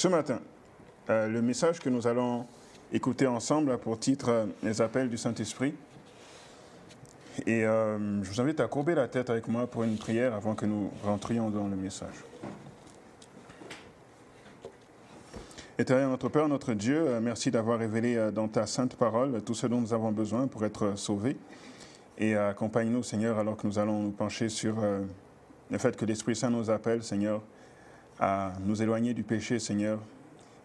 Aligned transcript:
Ce 0.00 0.08
matin, 0.08 0.40
euh, 1.10 1.28
le 1.28 1.42
message 1.42 1.78
que 1.78 1.90
nous 1.90 2.06
allons 2.06 2.46
écouter 2.90 3.26
ensemble 3.26 3.70
a 3.70 3.76
pour 3.76 3.98
titre 4.00 4.30
euh, 4.30 4.46
Les 4.62 4.80
appels 4.80 5.10
du 5.10 5.18
Saint-Esprit. 5.18 5.74
Et 7.44 7.66
euh, 7.66 8.24
je 8.24 8.30
vous 8.30 8.40
invite 8.40 8.60
à 8.60 8.66
courber 8.66 8.94
la 8.94 9.08
tête 9.08 9.28
avec 9.28 9.46
moi 9.46 9.66
pour 9.66 9.82
une 9.82 9.98
prière 9.98 10.32
avant 10.32 10.54
que 10.54 10.64
nous 10.64 10.90
rentrions 11.04 11.50
dans 11.50 11.68
le 11.68 11.76
message. 11.76 12.14
Éternel 15.78 16.08
notre 16.08 16.30
Père, 16.30 16.48
notre 16.48 16.72
Dieu, 16.72 17.20
merci 17.20 17.50
d'avoir 17.50 17.78
révélé 17.78 18.30
dans 18.32 18.48
ta 18.48 18.66
sainte 18.66 18.96
parole 18.96 19.42
tout 19.42 19.52
ce 19.52 19.66
dont 19.66 19.82
nous 19.82 19.92
avons 19.92 20.12
besoin 20.12 20.46
pour 20.46 20.64
être 20.64 20.96
sauvés. 20.96 21.36
Et 22.16 22.34
accompagne-nous, 22.36 23.02
Seigneur, 23.02 23.38
alors 23.38 23.58
que 23.58 23.66
nous 23.66 23.78
allons 23.78 24.00
nous 24.00 24.12
pencher 24.12 24.48
sur 24.48 24.76
le 25.70 25.78
fait 25.78 25.94
que 25.94 26.06
l'Esprit 26.06 26.36
Saint 26.36 26.48
nous 26.48 26.70
appelle, 26.70 27.02
Seigneur, 27.02 27.42
à 28.20 28.52
nous 28.66 28.82
éloigner 28.82 29.14
du 29.14 29.22
péché, 29.22 29.58
Seigneur, 29.58 29.98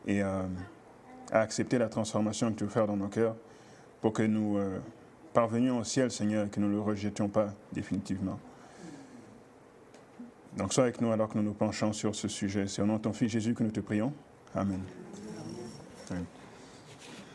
et 0.05 0.22
euh, 0.22 0.44
à 1.32 1.40
accepter 1.40 1.77
la 1.77 1.88
transformation 1.88 2.52
que 2.52 2.58
tu 2.58 2.63
veux 2.66 2.70
faire 2.70 2.86
dans 2.86 2.98
nos 2.98 3.08
cœurs 3.08 3.36
pour 4.02 4.12
que 4.12 4.23
nous 4.23 4.58
euh, 4.58 4.77
parvenions 5.34 5.80
au 5.80 5.84
ciel, 5.86 6.12
Seigneur, 6.12 6.46
et 6.46 6.49
que 6.49 6.60
nous 6.60 6.68
ne 6.68 6.73
le 6.73 6.82
rejetions 6.82 7.30
pas 7.30 7.54
définitivement. 7.72 8.38
Donc 10.58 10.73
sois 10.73 10.84
avec 10.84 11.02
nous 11.02 11.12
alors 11.12 11.30
que 11.30 11.38
nous 11.38 11.44
nous 11.44 11.54
penchons 11.54 11.94
sur 11.94 12.13
ce 12.13 12.27
sujet. 12.27 12.68
C'est 12.68 12.82
au 12.82 12.86
nom 12.86 12.98
de 12.98 13.02
ton 13.02 13.13
Fils 13.13 13.32
Jésus 13.32 13.54
que 13.54 13.63
nous 13.63 13.72
te 13.72 13.80
prions. 13.80 14.13
Amen. 14.54 14.82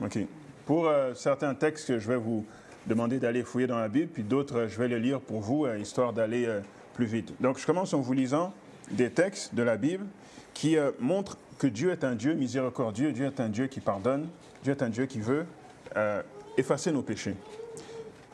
OK. 0.03 0.19
Pour 0.67 0.87
euh, 0.87 1.15
certains 1.15 1.55
textes, 1.55 1.99
je 1.99 2.09
vais 2.09 2.17
vous 2.17 2.47
demander 2.87 3.19
d'aller 3.19 3.43
fouiller 3.43 3.67
dans 3.67 3.79
la 3.79 3.89
Bible, 3.89 4.11
puis 4.13 4.23
d'autres, 4.23 4.67
je 4.69 4.79
vais 4.79 4.89
les 4.89 5.01
lire 5.01 5.21
pour 5.21 5.41
vous, 5.41 5.67
histoire 5.67 6.13
d'aller 6.13 6.61
plus 6.95 7.05
vite. 7.05 7.35
Donc, 7.41 7.59
je 7.59 7.67
commence 7.67 7.93
en 7.93 8.01
vous 8.01 8.15
lisant 8.15 8.55
des 8.91 9.11
textes 9.11 9.55
de 9.55 9.63
la 9.63 9.77
Bible 9.77 10.07
qui 10.55 10.77
euh, 10.77 10.91
montrent 10.99 11.39
que 11.59 11.67
Dieu 11.67 11.91
est 11.91 12.05
un 12.05 12.15
Dieu 12.15 12.35
miséricordieux, 12.35 13.13
Dieu 13.13 13.27
est 13.27 13.41
un 13.41 13.49
Dieu 13.49 13.67
qui 13.67 13.81
pardonne, 13.81 14.29
Dieu 14.63 14.73
est 14.73 14.83
un 14.83 14.89
Dieu 14.89 15.07
qui 15.07 15.21
veut 15.21 15.47
euh, 15.97 16.23
effacer 16.57 16.93
nos 16.93 17.03
péchés. 17.03 17.35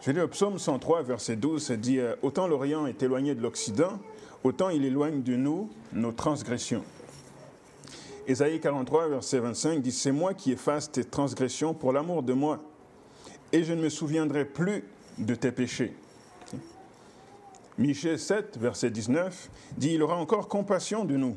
Je 0.03 0.11
lis 0.13 0.21
au 0.21 0.29
psaume 0.29 0.59
103, 0.59 1.03
verset 1.03 1.37
12, 1.37 1.63
ça 1.63 1.77
dit 1.77 1.99
euh, 1.99 2.15
Autant 2.23 2.47
l'Orient 2.47 2.87
est 2.87 3.03
éloigné 3.03 3.35
de 3.35 3.43
l'Occident, 3.43 3.99
autant 4.45 4.69
il 4.69 4.85
éloigne 4.85 5.23
de 5.23 5.37
nous 5.37 5.69
nos 5.93 6.13
transgressions. 6.13 6.85
Ésaïe 8.29 8.61
43, 8.61 9.09
verset 9.09 9.41
25 9.41 9.83
dit 9.83 9.93
C'est 9.93 10.13
moi 10.13 10.35
qui 10.35 10.53
efface 10.53 10.91
tes 10.91 11.05
transgressions 11.05 11.75
pour 11.75 11.93
l'amour 11.93 12.23
de 12.23 12.33
moi, 12.33 12.61
et 13.53 13.65
je 13.65 13.73
ne 13.73 13.83
me 13.83 13.89
souviendrai 13.89 14.45
plus 14.45 14.85
de 15.19 15.35
tes 15.35 15.53
péchés. 15.53 15.95
Michée 17.79 18.17
7, 18.17 18.57
verset 18.59 18.91
19 18.91 19.51
dit 19.77 19.93
Il 19.93 20.03
aura 20.03 20.17
encore 20.17 20.49
compassion 20.49 21.05
de 21.05 21.17
nous. 21.17 21.37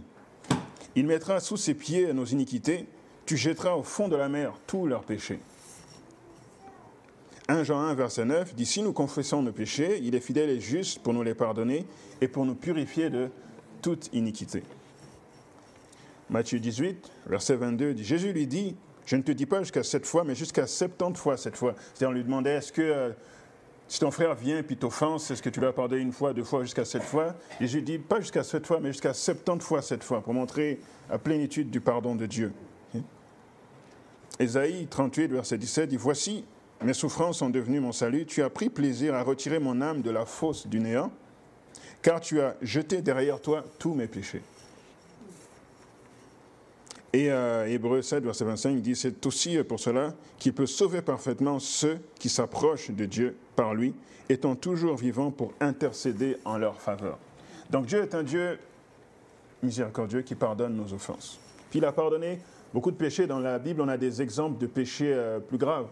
Il 0.96 1.06
mettra 1.06 1.42
sous 1.42 1.58
ses 1.58 1.74
pieds 1.74 2.14
nos 2.14 2.26
iniquités, 2.26 2.88
tu 3.26 3.36
jetteras 3.36 3.76
au 3.76 3.84
fond 3.84 4.08
de 4.08 4.16
la 4.16 4.30
mer 4.30 4.54
tous 4.66 4.88
leurs 4.88 5.04
péchés. 5.04 5.40
1 7.50 7.64
Jean 7.64 7.80
1, 7.80 7.94
verset 7.94 8.24
9 8.24 8.56
dit 8.56 8.66
Si 8.66 8.82
nous 8.82 8.94
confessons 8.94 9.42
nos 9.42 9.52
péchés, 9.52 10.00
il 10.02 10.16
est 10.16 10.22
fidèle 10.22 10.50
et 10.50 10.62
juste 10.62 11.00
pour 11.00 11.14
nous 11.14 11.24
les 11.24 11.36
pardonner 11.36 11.86
et 12.22 12.30
pour 12.30 12.46
nous 12.46 12.56
purifier 12.56 13.10
de 13.10 13.30
toute 13.82 14.10
iniquité. 14.14 14.64
Matthieu 16.30 16.60
18, 16.60 17.12
verset 17.28 17.56
22 17.58 17.96
dit 17.96 18.04
Jésus 18.06 18.32
lui 18.32 18.48
dit 18.48 18.78
Je 19.06 19.18
ne 19.18 19.24
te 19.24 19.34
dis 19.34 19.46
pas 19.46 19.60
jusqu'à 19.60 19.84
sept 19.84 20.06
fois, 20.06 20.24
mais 20.24 20.36
jusqu'à 20.36 20.68
70 20.68 21.20
fois 21.20 21.36
cette 21.36 21.58
fois. 21.58 21.76
C'est-à-dire, 21.94 22.10
on 22.10 22.14
lui 22.14 22.24
demandait 22.24 22.56
Est-ce 22.56 22.72
que 22.72 22.82
euh, 22.82 23.10
si 23.90 24.00
ton 24.00 24.12
frère 24.12 24.36
vient 24.36 24.62
puis 24.62 24.78
t'offense, 24.78 25.32
est-ce 25.32 25.42
que 25.42 25.50
tu 25.50 25.60
dois 25.60 25.74
pardonner 25.74 26.04
une 26.04 26.14
fois, 26.14 26.32
deux 26.32 26.44
fois, 26.44 26.62
jusqu'à 26.62 26.86
sept 26.86 27.02
fois? 27.02 27.36
Jésus 27.60 27.82
dit 27.82 27.98
Pas 27.98 28.22
jusqu'à 28.22 28.44
sept 28.44 28.66
fois, 28.68 28.80
mais 28.80 28.92
jusqu'à 28.92 29.16
70 29.16 29.66
fois 29.66 29.82
cette 29.82 30.04
fois, 30.04 30.22
pour 30.22 30.36
montrer 30.36 30.80
la 31.10 31.18
plénitude 31.18 31.72
du 31.72 31.82
pardon 31.82 32.14
de 32.14 32.28
Dieu. 32.28 32.54
Ésaïe 34.40 34.88
38, 34.88 35.32
verset 35.32 35.58
17 35.58 35.90
dit 35.90 35.98
Voici, 35.98 36.46
mes 36.84 36.94
souffrances 36.94 37.40
sont 37.40 37.50
devenues 37.50 37.80
mon 37.80 37.92
salut. 37.92 38.28
Tu 38.28 38.44
as 38.44 38.50
pris 38.52 38.70
plaisir 38.70 39.16
à 39.16 39.24
retirer 39.24 39.58
mon 39.58 39.82
âme 39.82 40.04
de 40.04 40.12
la 40.12 40.26
fosse 40.26 40.68
du 40.68 40.80
néant, 40.80 41.12
car 42.04 42.22
tu 42.22 42.40
as 42.42 42.56
jeté 42.62 43.02
derrière 43.02 43.42
toi 43.42 43.66
tous 43.80 43.96
mes 43.96 44.08
péchés. 44.08 44.44
Et 47.12 47.32
euh, 47.32 47.68
Hébreu 47.68 48.04
7, 48.04 48.24
verset 48.24 48.46
25 48.46 48.82
dit 48.82 48.96
C'est 48.96 49.26
aussi 49.26 49.58
pour 49.64 49.80
cela 49.80 50.14
qu'il 50.38 50.54
peut 50.54 50.68
sauver 50.68 51.02
parfaitement 51.02 51.58
ceux 51.58 52.00
qui 52.20 52.30
s'approchent 52.30 52.92
de 52.92 53.06
Dieu 53.06 53.36
par 53.60 53.74
lui, 53.74 53.94
étant 54.30 54.56
toujours 54.56 54.96
vivants 54.96 55.32
pour 55.32 55.52
intercéder 55.60 56.38
en 56.46 56.58
leur 56.58 56.80
faveur. 56.80 57.18
Donc 57.70 57.88
Dieu 57.88 58.02
est 58.02 58.16
un 58.16 58.24
Dieu 58.24 58.58
miséricordieux 59.62 60.22
qui 60.22 60.34
pardonne 60.34 60.78
nos 60.78 60.94
offenses. 60.94 61.38
Puis 61.70 61.80
il 61.80 61.86
a 61.86 61.92
pardonné 61.92 62.40
beaucoup 62.74 62.90
de 62.90 62.96
péchés. 62.96 63.28
Dans 63.28 63.40
la 63.40 63.60
Bible, 63.60 63.82
on 63.82 63.90
a 63.90 63.98
des 63.98 64.22
exemples 64.22 64.60
de 64.60 64.66
péchés 64.66 65.12
euh, 65.14 65.40
plus 65.40 65.58
graves. 65.58 65.88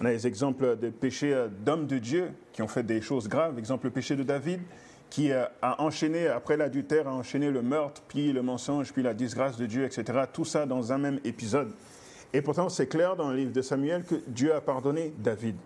On 0.00 0.06
a 0.06 0.10
des 0.10 0.26
exemples 0.26 0.78
de 0.78 0.88
péchés 0.88 1.34
euh, 1.34 1.48
d'hommes 1.48 1.86
de 1.86 1.98
Dieu 1.98 2.30
qui 2.54 2.62
ont 2.62 2.68
fait 2.68 2.82
des 2.82 3.02
choses 3.02 3.28
graves. 3.28 3.58
Exemple, 3.58 3.88
le 3.88 3.90
péché 3.92 4.16
de 4.16 4.22
David, 4.22 4.60
qui 5.10 5.32
euh, 5.32 5.44
a 5.60 5.82
enchaîné, 5.82 6.28
après 6.28 6.56
l'adultère, 6.56 7.08
a 7.08 7.12
enchaîné 7.12 7.50
le 7.50 7.60
meurtre, 7.60 8.00
puis 8.08 8.32
le 8.32 8.40
mensonge, 8.40 8.90
puis 8.90 9.02
la 9.02 9.12
disgrâce 9.12 9.58
de 9.58 9.66
Dieu, 9.66 9.84
etc. 9.84 10.20
Tout 10.32 10.46
ça 10.46 10.64
dans 10.64 10.94
un 10.94 10.98
même 10.98 11.20
épisode. 11.24 11.72
Et 12.32 12.40
pourtant, 12.40 12.70
c'est 12.70 12.86
clair 12.86 13.16
dans 13.16 13.28
le 13.28 13.36
livre 13.36 13.52
de 13.52 13.60
Samuel 13.60 14.02
que 14.02 14.14
Dieu 14.26 14.54
a 14.54 14.62
pardonné 14.62 15.12
David. 15.18 15.56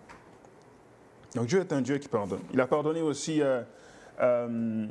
Donc 1.37 1.45
Dieu 1.45 1.59
est 1.59 1.71
un 1.71 1.81
Dieu 1.81 1.99
qui 1.99 2.07
pardonne. 2.07 2.39
Il 2.51 2.59
a 2.59 2.65
pardonné 2.65 2.99
aussi 2.99 3.43
euh, 3.43 3.61
euh, 4.21 4.87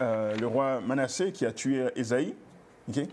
euh, 0.00 0.36
le 0.36 0.46
roi 0.48 0.80
Manassé 0.80 1.30
qui 1.30 1.46
a 1.46 1.52
tué 1.52 1.86
Ésaïe. 1.94 2.34
ok? 2.88 3.06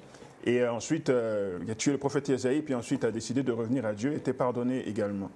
Et 0.45 0.65
ensuite, 0.65 1.09
il 1.09 1.69
a 1.69 1.75
tué 1.75 1.91
le 1.91 1.99
prophète 1.99 2.27
Ésaïe, 2.29 2.63
puis 2.63 2.73
ensuite 2.73 3.03
a 3.03 3.11
décidé 3.11 3.43
de 3.43 3.51
revenir 3.51 3.85
à 3.85 3.93
Dieu, 3.93 4.13
était 4.13 4.33
pardonné 4.33 4.89
également. 4.89 5.29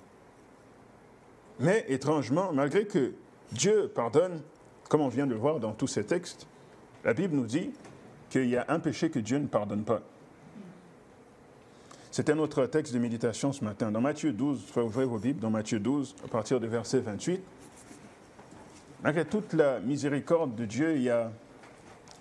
Mais 1.59 1.85
étrangement, 1.89 2.51
malgré 2.51 2.87
que 2.87 3.13
Dieu 3.51 3.87
pardonne, 3.93 4.41
comme 4.89 5.01
on 5.01 5.07
vient 5.07 5.27
de 5.27 5.33
le 5.33 5.37
voir 5.37 5.59
dans 5.59 5.73
tous 5.73 5.85
ces 5.85 6.05
textes, 6.05 6.47
la 7.03 7.13
Bible 7.13 7.35
nous 7.35 7.45
dit 7.45 7.69
qu'il 8.31 8.49
y 8.49 8.57
a 8.57 8.65
un 8.67 8.79
péché 8.79 9.11
que 9.11 9.19
Dieu 9.19 9.37
ne 9.37 9.45
pardonne 9.45 9.83
pas. 9.83 10.01
C'était 12.15 12.33
notre 12.33 12.65
texte 12.67 12.93
de 12.93 12.99
méditation 12.99 13.51
ce 13.51 13.61
matin. 13.61 13.91
Dans 13.91 13.99
Matthieu 13.99 14.31
12, 14.31 14.63
il 14.65 14.71
faut 14.71 14.83
ouvrir 14.83 15.05
vos 15.05 15.19
Bibles, 15.19 15.41
dans 15.41 15.49
Matthieu 15.49 15.79
12, 15.79 16.15
à 16.23 16.29
partir 16.29 16.61
du 16.61 16.67
verset 16.67 16.99
28. 16.99 17.41
Malgré 19.03 19.25
toute 19.25 19.51
la 19.51 19.81
miséricorde 19.81 20.55
de 20.55 20.63
Dieu, 20.63 20.95
il 20.95 21.01
y 21.01 21.09
a 21.09 21.29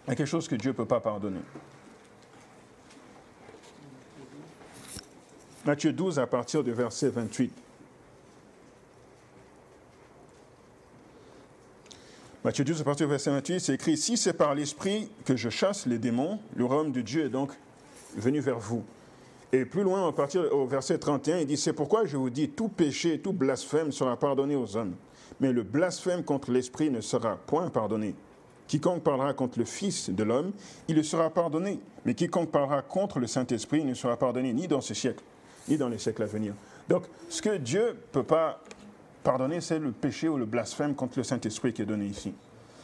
quelque 0.05 0.25
chose 0.25 0.49
que 0.49 0.57
Dieu 0.57 0.73
ne 0.73 0.77
peut 0.77 0.85
pas 0.85 0.99
pardonner. 0.99 1.39
Matthieu 5.65 5.93
12, 5.93 6.19
à 6.19 6.27
partir 6.27 6.65
du 6.65 6.73
verset 6.73 7.11
28. 7.11 7.53
Matthieu 12.43 12.65
12, 12.65 12.81
à 12.81 12.85
partir 12.85 13.07
du 13.07 13.11
verset 13.13 13.31
28, 13.31 13.61
c'est 13.61 13.75
écrit 13.75 13.97
Si 13.97 14.17
c'est 14.17 14.33
par 14.33 14.57
l'Esprit 14.57 15.09
que 15.25 15.37
je 15.37 15.51
chasse 15.51 15.87
les 15.87 15.99
démons, 15.99 16.41
le 16.57 16.65
royaume 16.65 16.91
de 16.91 17.01
Dieu 17.01 17.27
est 17.27 17.31
donc 17.31 17.53
venu 18.17 18.41
vers 18.41 18.59
vous. 18.59 18.85
Et 19.55 19.65
plus 19.65 19.85
loin, 19.85 20.13
au 20.51 20.67
verset 20.67 20.99
31, 20.99 21.39
il 21.39 21.47
dit 21.47 21.57
C'est 21.57 21.73
pourquoi 21.73 22.07
je 22.07 22.17
vous 22.17 22.29
dis 22.29 22.49
tout 22.49 22.69
péché, 22.69 23.21
tout 23.21 23.33
blasphème 23.33 23.93
sera 23.93 24.17
pardonné 24.17 24.57
aux 24.57 24.77
hommes, 24.77 24.97
mais 25.39 25.53
le 25.53 25.63
blasphème 25.63 26.25
contre 26.25 26.51
l'Esprit 26.51 26.91
ne 26.91 27.01
sera 27.01 27.37
point 27.37 27.71
pardonné. 27.71 28.17
Quiconque 28.67 29.05
parlera 29.05 29.33
contre 29.33 29.61
le 29.61 29.65
Fils 29.65 30.11
de 30.11 30.25
l'homme, 30.25 30.51
il 30.89 30.97
le 30.97 31.05
sera 31.05 31.31
pardonné, 31.31 31.79
mais 32.05 32.15
quiconque 32.15 32.51
parlera 32.51 32.83
contre 32.83 33.21
le 33.21 33.29
Saint-Esprit 33.29 33.85
ne 33.85 33.95
sera 33.95 34.17
pardonné 34.17 34.53
ni 34.53 34.67
dans 34.67 34.81
ce 34.81 34.93
siècle, 34.93 35.23
ni 35.69 35.77
dans 35.77 35.89
les 35.89 35.99
siècles 35.99 36.25
à 36.25 36.27
venir. 36.27 36.55
Donc, 36.89 37.05
ce 37.29 37.41
que 37.41 37.57
Dieu 37.57 37.91
ne 37.91 37.93
peut 38.11 38.25
pas 38.25 38.61
pardonner, 39.23 39.61
c'est 39.61 39.79
le 39.79 39.93
péché 39.93 40.29
ou 40.29 40.37
le 40.37 40.47
blasphème 40.47 40.97
contre 40.97 41.19
le 41.19 41.23
Saint-Esprit 41.23 41.73
qui 41.73 41.83
est 41.83 41.87
donné 41.87 42.07
ici. 42.07 42.35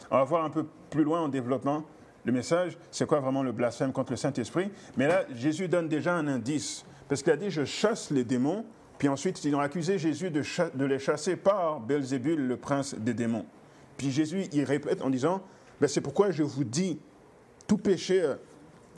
On 0.09 0.15
va 0.15 0.23
voir 0.23 0.45
un 0.45 0.49
peu 0.49 0.65
plus 0.89 1.03
loin 1.03 1.19
en 1.19 1.27
développement 1.27 1.83
le 2.23 2.31
message, 2.31 2.77
c'est 2.91 3.05
quoi 3.05 3.19
vraiment 3.19 3.43
le 3.43 3.51
blasphème 3.51 3.91
contre 3.91 4.11
le 4.11 4.17
Saint-Esprit? 4.17 4.71
Mais 4.97 5.07
là, 5.07 5.25
Jésus 5.35 5.67
donne 5.67 5.87
déjà 5.87 6.13
un 6.13 6.27
indice, 6.27 6.85
parce 7.07 7.23
qu'il 7.23 7.31
a 7.33 7.37
dit, 7.37 7.49
je 7.49 7.65
chasse 7.65 8.11
les 8.11 8.23
démons, 8.23 8.65
puis 8.97 9.07
ensuite, 9.07 9.43
ils 9.43 9.55
ont 9.55 9.59
accusé 9.59 9.97
Jésus 9.97 10.29
de, 10.29 10.85
les 10.85 10.99
chasser 10.99 11.35
par 11.35 11.79
Belzébul, 11.79 12.47
le 12.47 12.57
prince 12.57 12.93
des 12.93 13.15
démons. 13.15 13.45
Puis 13.97 14.11
Jésus, 14.11 14.43
il 14.53 14.63
répète 14.63 15.01
en 15.01 15.09
disant, 15.09 15.41
ben, 15.79 15.87
c'est 15.87 16.01
pourquoi 16.01 16.29
je 16.29 16.43
vous 16.43 16.63
dis, 16.63 16.99
tout 17.67 17.79
péché 17.79 18.21
euh, 18.21 18.35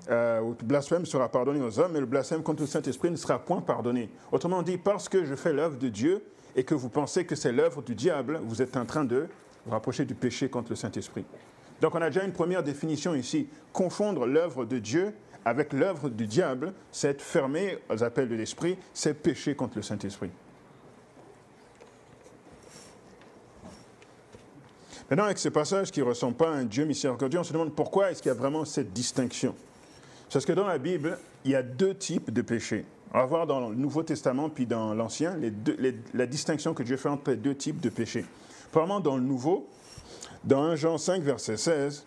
euh, 0.10 0.42
ou 0.42 0.56
tout 0.56 0.66
blasphème 0.66 1.06
sera 1.06 1.30
pardonné 1.30 1.62
aux 1.62 1.80
hommes, 1.80 1.94
mais 1.94 2.02
le 2.02 2.06
blasphème 2.06 2.44
contre 2.44 2.62
le 2.62 2.68
Saint-Esprit 2.68 3.12
ne 3.12 3.16
sera 3.16 3.40
point 3.40 3.62
pardonné. 3.62 4.10
Autrement 4.34 4.62
dit, 4.62 4.78
parce 4.78 5.08
que 5.08 5.24
je 5.24 5.36
fais 5.36 5.54
l'œuvre 5.54 5.78
de 5.78 5.88
Dieu 5.88 6.22
et 6.56 6.66
que 6.66 6.76
vous 6.76 6.90
pensez 6.90 7.26
que 7.26 7.36
c'est 7.36 7.54
l'œuvre 7.54 7.82
du 7.82 7.96
diable, 7.96 8.42
vous 8.44 8.62
êtes 8.62 8.76
en 8.76 8.86
train 8.86 9.06
de 9.06 9.28
vous 9.66 9.72
rapprocher 9.72 10.04
du 10.04 10.16
péché 10.16 10.50
contre 10.50 10.72
le 10.72 10.76
Saint-Esprit. 10.76 11.24
Donc 11.84 11.96
on 11.96 12.02
a 12.02 12.10
déjà 12.10 12.24
une 12.24 12.32
première 12.32 12.64
définition 12.64 13.14
ici. 13.14 13.46
Confondre 13.74 14.26
l'œuvre 14.26 14.64
de 14.64 14.80
Dieu 14.80 15.14
avec 15.44 15.74
l'œuvre 15.74 16.08
du 16.08 16.28
diable, 16.28 16.72
c'est 16.94 17.10
être 17.10 17.22
fermé 17.22 17.78
aux 17.90 18.02
appels 18.06 18.30
de 18.30 18.36
l'Esprit, 18.36 18.78
c'est 18.94 19.14
pécher 19.14 19.54
contre 19.54 19.76
le 19.76 19.82
Saint-Esprit. 19.82 20.30
Maintenant, 25.10 25.26
avec 25.26 25.38
ce 25.38 25.50
passage 25.50 25.92
qui 25.92 26.00
ne 26.00 26.06
ressemble 26.06 26.38
pas 26.38 26.52
à 26.52 26.54
un 26.54 26.64
Dieu 26.64 26.86
miséricordieux, 26.86 27.40
on 27.40 27.44
se 27.44 27.52
demande 27.52 27.76
pourquoi 27.76 28.12
est-ce 28.12 28.22
qu'il 28.22 28.30
y 28.30 28.32
a 28.32 28.38
vraiment 28.38 28.64
cette 28.64 28.94
distinction? 28.94 29.54
Parce 30.32 30.46
que 30.46 30.54
dans 30.54 30.66
la 30.66 30.78
Bible, 30.78 31.20
il 31.44 31.52
y 31.52 31.56
a 31.56 31.64
deux 31.64 31.96
types 31.96 32.32
de 32.32 32.42
péchés. 32.42 32.86
On 33.14 33.18
va 33.18 33.26
voir 33.26 33.46
dans 33.46 33.68
le 33.68 33.76
Nouveau 33.76 34.04
Testament 34.04 34.50
puis 34.50 34.66
dans 34.66 34.94
l'Ancien 34.94 35.38
la 36.14 36.26
distinction 36.28 36.74
que 36.74 36.84
Dieu 36.84 36.96
fait 36.96 37.10
entre 37.10 37.32
les 37.32 37.36
deux 37.36 37.56
types 37.56 37.82
de 37.82 37.90
péchés. 37.90 38.24
Premièrement, 38.72 39.02
dans 39.02 39.18
le 39.18 39.24
Nouveau, 39.24 39.68
dans 40.44 40.64
1 40.64 40.76
Jean 40.76 40.98
5, 40.98 41.24
verset 41.24 41.58
16, 41.58 42.06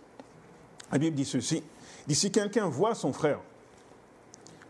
la 0.93 0.99
Bible 0.99 1.17
dit 1.17 1.25
ceci. 1.25 1.63
dit, 2.07 2.15
si 2.15 2.31
quelqu'un 2.31 2.67
voit 2.67 2.95
son 2.95 3.13
frère 3.13 3.41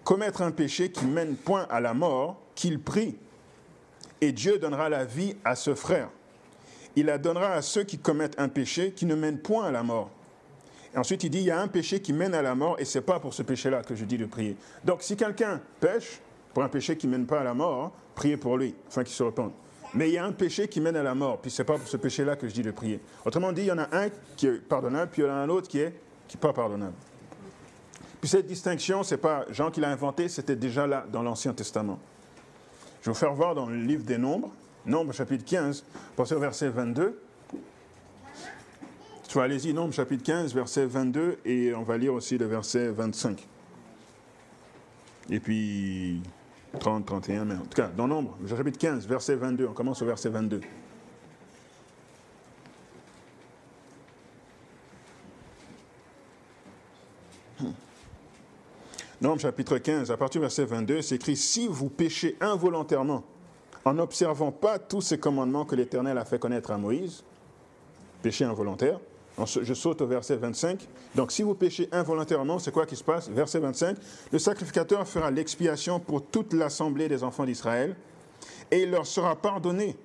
commettre 0.04 0.42
un 0.42 0.52
péché 0.52 0.90
qui 0.90 1.04
mène 1.04 1.34
point 1.34 1.66
à 1.68 1.80
la 1.80 1.92
mort, 1.92 2.40
qu'il 2.54 2.80
prie, 2.80 3.16
et 4.20 4.32
Dieu 4.32 4.58
donnera 4.58 4.88
la 4.88 5.04
vie 5.04 5.36
à 5.44 5.56
ce 5.56 5.74
frère. 5.74 6.08
Il 6.94 7.06
la 7.06 7.18
donnera 7.18 7.52
à 7.52 7.60
ceux 7.60 7.82
qui 7.82 7.98
commettent 7.98 8.38
un 8.38 8.48
péché 8.48 8.92
qui 8.92 9.04
ne 9.04 9.14
mène 9.14 9.38
point 9.40 9.66
à 9.66 9.70
la 9.70 9.82
mort. 9.82 10.10
Et 10.94 10.98
ensuite, 10.98 11.24
il 11.24 11.30
dit, 11.30 11.38
il 11.38 11.44
y 11.44 11.50
a 11.50 11.60
un 11.60 11.68
péché 11.68 12.00
qui 12.00 12.12
mène 12.12 12.34
à 12.34 12.40
la 12.40 12.54
mort, 12.54 12.76
et 12.78 12.84
ce 12.84 12.98
n'est 12.98 13.04
pas 13.04 13.20
pour 13.20 13.34
ce 13.34 13.42
péché-là 13.42 13.82
que 13.82 13.94
je 13.94 14.04
dis 14.04 14.16
de 14.16 14.26
prier. 14.26 14.56
Donc, 14.84 15.02
si 15.02 15.16
quelqu'un 15.16 15.60
pêche 15.80 16.20
pour 16.54 16.62
un 16.62 16.68
péché 16.68 16.96
qui 16.96 17.06
ne 17.08 17.12
mène 17.12 17.26
pas 17.26 17.40
à 17.40 17.44
la 17.44 17.52
mort, 17.52 17.92
priez 18.14 18.36
pour 18.36 18.56
lui, 18.56 18.74
afin 18.88 19.02
qu'il 19.04 19.12
se 19.12 19.22
repente. 19.22 19.52
Mais 19.94 20.08
il 20.08 20.14
y 20.14 20.18
a 20.18 20.24
un 20.24 20.32
péché 20.32 20.68
qui 20.68 20.80
mène 20.80 20.96
à 20.96 21.02
la 21.02 21.14
mort, 21.14 21.40
puis 21.40 21.50
ce 21.50 21.62
n'est 21.62 21.66
pas 21.66 21.78
pour 21.78 21.88
ce 21.88 21.96
péché-là 21.96 22.36
que 22.36 22.48
je 22.48 22.54
dis 22.54 22.62
de 22.62 22.70
prier. 22.70 23.00
Autrement 23.24 23.52
dit, 23.52 23.62
il 23.62 23.68
y 23.68 23.72
en 23.72 23.78
a 23.78 23.88
un 23.96 24.08
qui 24.36 24.46
est 24.46 24.58
pardonnable, 24.58 25.10
puis 25.10 25.22
il 25.22 25.26
y 25.26 25.28
en 25.28 25.32
a 25.32 25.36
un 25.36 25.48
autre 25.48 25.68
qui 25.68 25.78
est, 25.78 25.94
qui 26.28 26.36
pas 26.36 26.52
pardonnable. 26.52 26.94
Puis 28.20 28.28
cette 28.28 28.46
distinction, 28.46 29.02
ce 29.02 29.14
n'est 29.14 29.20
pas 29.20 29.44
Jean 29.50 29.70
qui 29.70 29.80
l'a 29.80 29.90
inventé, 29.90 30.28
c'était 30.28 30.56
déjà 30.56 30.86
là 30.86 31.06
dans 31.10 31.22
l'Ancien 31.22 31.52
Testament. 31.52 31.98
Je 33.00 33.06
vais 33.06 33.12
vous 33.12 33.18
faire 33.18 33.34
voir 33.34 33.54
dans 33.54 33.66
le 33.66 33.76
livre 33.76 34.04
des 34.04 34.18
Nombres, 34.18 34.50
Nombres 34.84 35.12
chapitre 35.12 35.44
15, 35.44 35.84
pensez 36.16 36.34
au 36.34 36.40
verset 36.40 36.68
22. 36.68 37.20
Soit 39.28 39.44
allez-y, 39.44 39.72
Nombres 39.72 39.92
chapitre 39.92 40.24
15, 40.24 40.54
verset 40.54 40.86
22, 40.86 41.38
et 41.44 41.74
on 41.74 41.82
va 41.82 41.98
lire 41.98 42.14
aussi 42.14 42.38
le 42.38 42.46
verset 42.46 42.88
25. 42.88 43.46
Et 45.30 45.40
puis 45.40 46.20
30, 46.78 47.06
31, 47.06 47.44
mais 47.44 47.54
en 47.54 47.58
tout 47.58 47.76
cas, 47.76 47.88
dans 47.88 48.06
Nombre, 48.08 48.36
chapitre 48.48 48.78
15, 48.78 49.06
verset 49.06 49.36
22, 49.36 49.66
on 49.68 49.72
commence 49.72 50.02
au 50.02 50.06
verset 50.06 50.28
22. 50.28 50.60
Nombre 59.20 59.40
chapitre 59.40 59.78
15, 59.78 60.10
à 60.10 60.16
partir 60.16 60.40
du 60.40 60.44
verset 60.44 60.66
22, 60.66 61.00
c'est 61.02 61.14
écrit 61.16 61.36
Si 61.36 61.66
vous 61.66 61.88
péchez 61.88 62.36
involontairement 62.40 63.24
en 63.84 63.94
n'observant 63.94 64.52
pas 64.52 64.78
tous 64.78 65.00
ces 65.00 65.18
commandements 65.18 65.64
que 65.64 65.74
l'Éternel 65.74 66.18
a 66.18 66.24
fait 66.24 66.38
connaître 66.38 66.70
à 66.70 66.76
Moïse, 66.76 67.24
péché 68.20 68.44
involontaire, 68.44 69.00
je 69.44 69.74
saute 69.74 70.00
au 70.00 70.06
verset 70.06 70.36
25. 70.36 70.86
Donc 71.14 71.32
si 71.32 71.42
vous 71.42 71.54
péchez 71.54 71.88
involontairement, 71.92 72.58
c'est 72.58 72.72
quoi 72.72 72.86
qui 72.86 72.96
se 72.96 73.04
passe? 73.04 73.28
Verset 73.28 73.60
25. 73.60 73.96
Le 74.32 74.38
sacrificateur 74.38 75.06
fera 75.06 75.30
l'expiation 75.30 76.00
pour 76.00 76.24
toute 76.24 76.52
l'assemblée 76.52 77.08
des 77.08 77.22
enfants 77.22 77.44
d'Israël 77.44 77.94
et 78.70 78.82
il 78.82 78.90
leur 78.90 79.06
sera 79.06 79.36
pardonné 79.36 79.96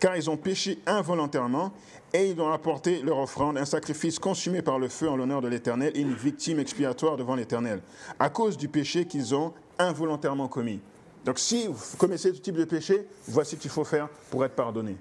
car 0.00 0.16
ils 0.16 0.30
ont 0.30 0.36
péché 0.36 0.78
involontairement 0.86 1.72
et 2.14 2.30
ils 2.30 2.40
ont 2.40 2.52
apporté 2.52 3.02
leur 3.02 3.18
offrande, 3.18 3.58
un 3.58 3.64
sacrifice 3.64 4.18
consumé 4.18 4.62
par 4.62 4.78
le 4.78 4.88
feu 4.88 5.08
en 5.08 5.16
l'honneur 5.16 5.42
de 5.42 5.48
l'Éternel 5.48 5.92
et 5.94 6.00
une 6.00 6.14
victime 6.14 6.58
expiatoire 6.58 7.16
devant 7.16 7.34
l'Éternel, 7.34 7.82
à 8.18 8.30
cause 8.30 8.56
du 8.56 8.68
péché 8.68 9.06
qu'ils 9.06 9.34
ont 9.34 9.52
involontairement 9.78 10.48
commis. 10.48 10.80
Donc 11.24 11.38
si 11.38 11.66
vous 11.66 11.96
commettez 11.98 12.32
ce 12.32 12.38
type 12.38 12.56
de 12.56 12.64
péché, 12.64 13.06
voici 13.26 13.56
ce 13.56 13.60
qu'il 13.60 13.70
faut 13.70 13.84
faire 13.84 14.08
pour 14.30 14.44
être 14.44 14.54
pardonné. 14.54 14.96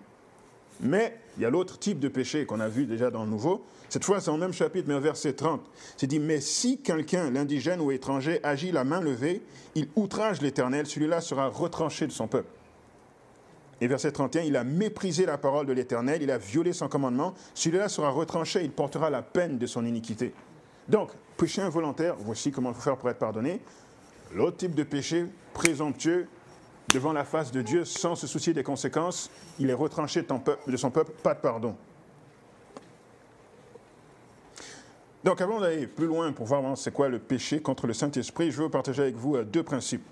Mais 0.82 1.18
il 1.38 1.44
y 1.44 1.46
a 1.46 1.50
l'autre 1.50 1.80
type 1.80 2.00
de 2.00 2.08
péché 2.08 2.46
qu'on 2.46 2.60
a 2.60 2.68
vu 2.68 2.86
déjà 2.86 3.10
dans 3.10 3.24
le 3.24 3.30
Nouveau. 3.30 3.66
Cette 3.90 4.04
fois, 4.04 4.20
c'est 4.20 4.30
en 4.30 4.38
même 4.38 4.54
chapitre, 4.54 4.88
mais 4.88 4.96
au 4.96 5.00
verset 5.00 5.34
30. 5.34 5.62
C'est 5.96 6.08
dit, 6.08 6.20
mais 6.20 6.42
si 6.42 6.80
quelqu'un, 6.80 7.32
l'indigène 7.32 7.80
ou 7.80 7.92
étranger, 7.92 8.40
agit 8.44 8.72
la 8.72 8.84
main 8.84 9.00
levée, 9.00 9.42
il 9.76 9.88
outrage 9.96 10.42
l'Éternel, 10.42 10.86
celui-là 10.86 11.22
sera 11.22 11.48
retranché 11.48 12.06
de 12.06 12.12
son 12.12 12.28
peuple. 12.28 12.50
Et 13.80 13.88
verset 13.88 14.12
31, 14.12 14.42
il 14.42 14.56
a 14.56 14.64
méprisé 14.64 15.26
la 15.26 15.38
parole 15.38 15.68
de 15.68 15.74
l'Éternel, 15.74 16.22
il 16.22 16.32
a 16.32 16.38
violé 16.38 16.74
son 16.74 16.88
commandement, 16.88 17.34
celui-là 17.54 17.90
sera 17.90 18.10
retranché, 18.10 18.64
il 18.64 18.72
portera 18.72 19.10
la 19.10 19.22
peine 19.22 19.58
de 19.58 19.68
son 19.68 19.86
iniquité. 19.86 20.34
Donc, 20.90 21.12
péché 21.38 21.62
involontaire, 21.62 22.16
voici 22.20 22.52
comment 22.52 22.70
il 22.70 22.76
faut 22.76 22.82
faire 22.82 22.98
pour 22.98 23.10
être 23.10 23.20
pardonné. 23.20 23.62
L'autre 24.34 24.58
type 24.58 24.74
de 24.74 24.84
péché, 24.84 25.26
présomptueux, 25.54 26.28
devant 26.94 27.14
la 27.14 27.26
face 27.26 27.52
de 27.52 27.62
Dieu 27.62 27.86
sans 27.86 28.16
se 28.16 28.28
soucier 28.28 28.54
des 28.54 28.64
conséquences, 28.64 29.30
il 29.60 29.70
est 29.70 29.74
retranché 29.74 30.22
de 30.22 30.78
son 30.78 30.90
peuple, 30.90 31.12
pas 31.24 31.34
de 31.34 31.40
pardon. 31.40 31.76
Donc 35.24 35.42
avant 35.42 35.60
d'aller 35.60 35.88
plus 35.88 36.06
loin 36.08 36.32
pour 36.32 36.46
voir 36.46 36.78
c'est 36.78 36.94
quoi 36.94 37.10
le 37.10 37.20
péché 37.20 37.60
contre 37.60 37.88
le 37.88 37.94
Saint-Esprit, 37.94 38.52
je 38.52 38.62
veux 38.62 38.70
partager 38.70 39.02
avec 39.02 39.16
vous 39.16 39.36
euh, 39.36 39.44
deux 39.44 39.64
principes 39.64 40.04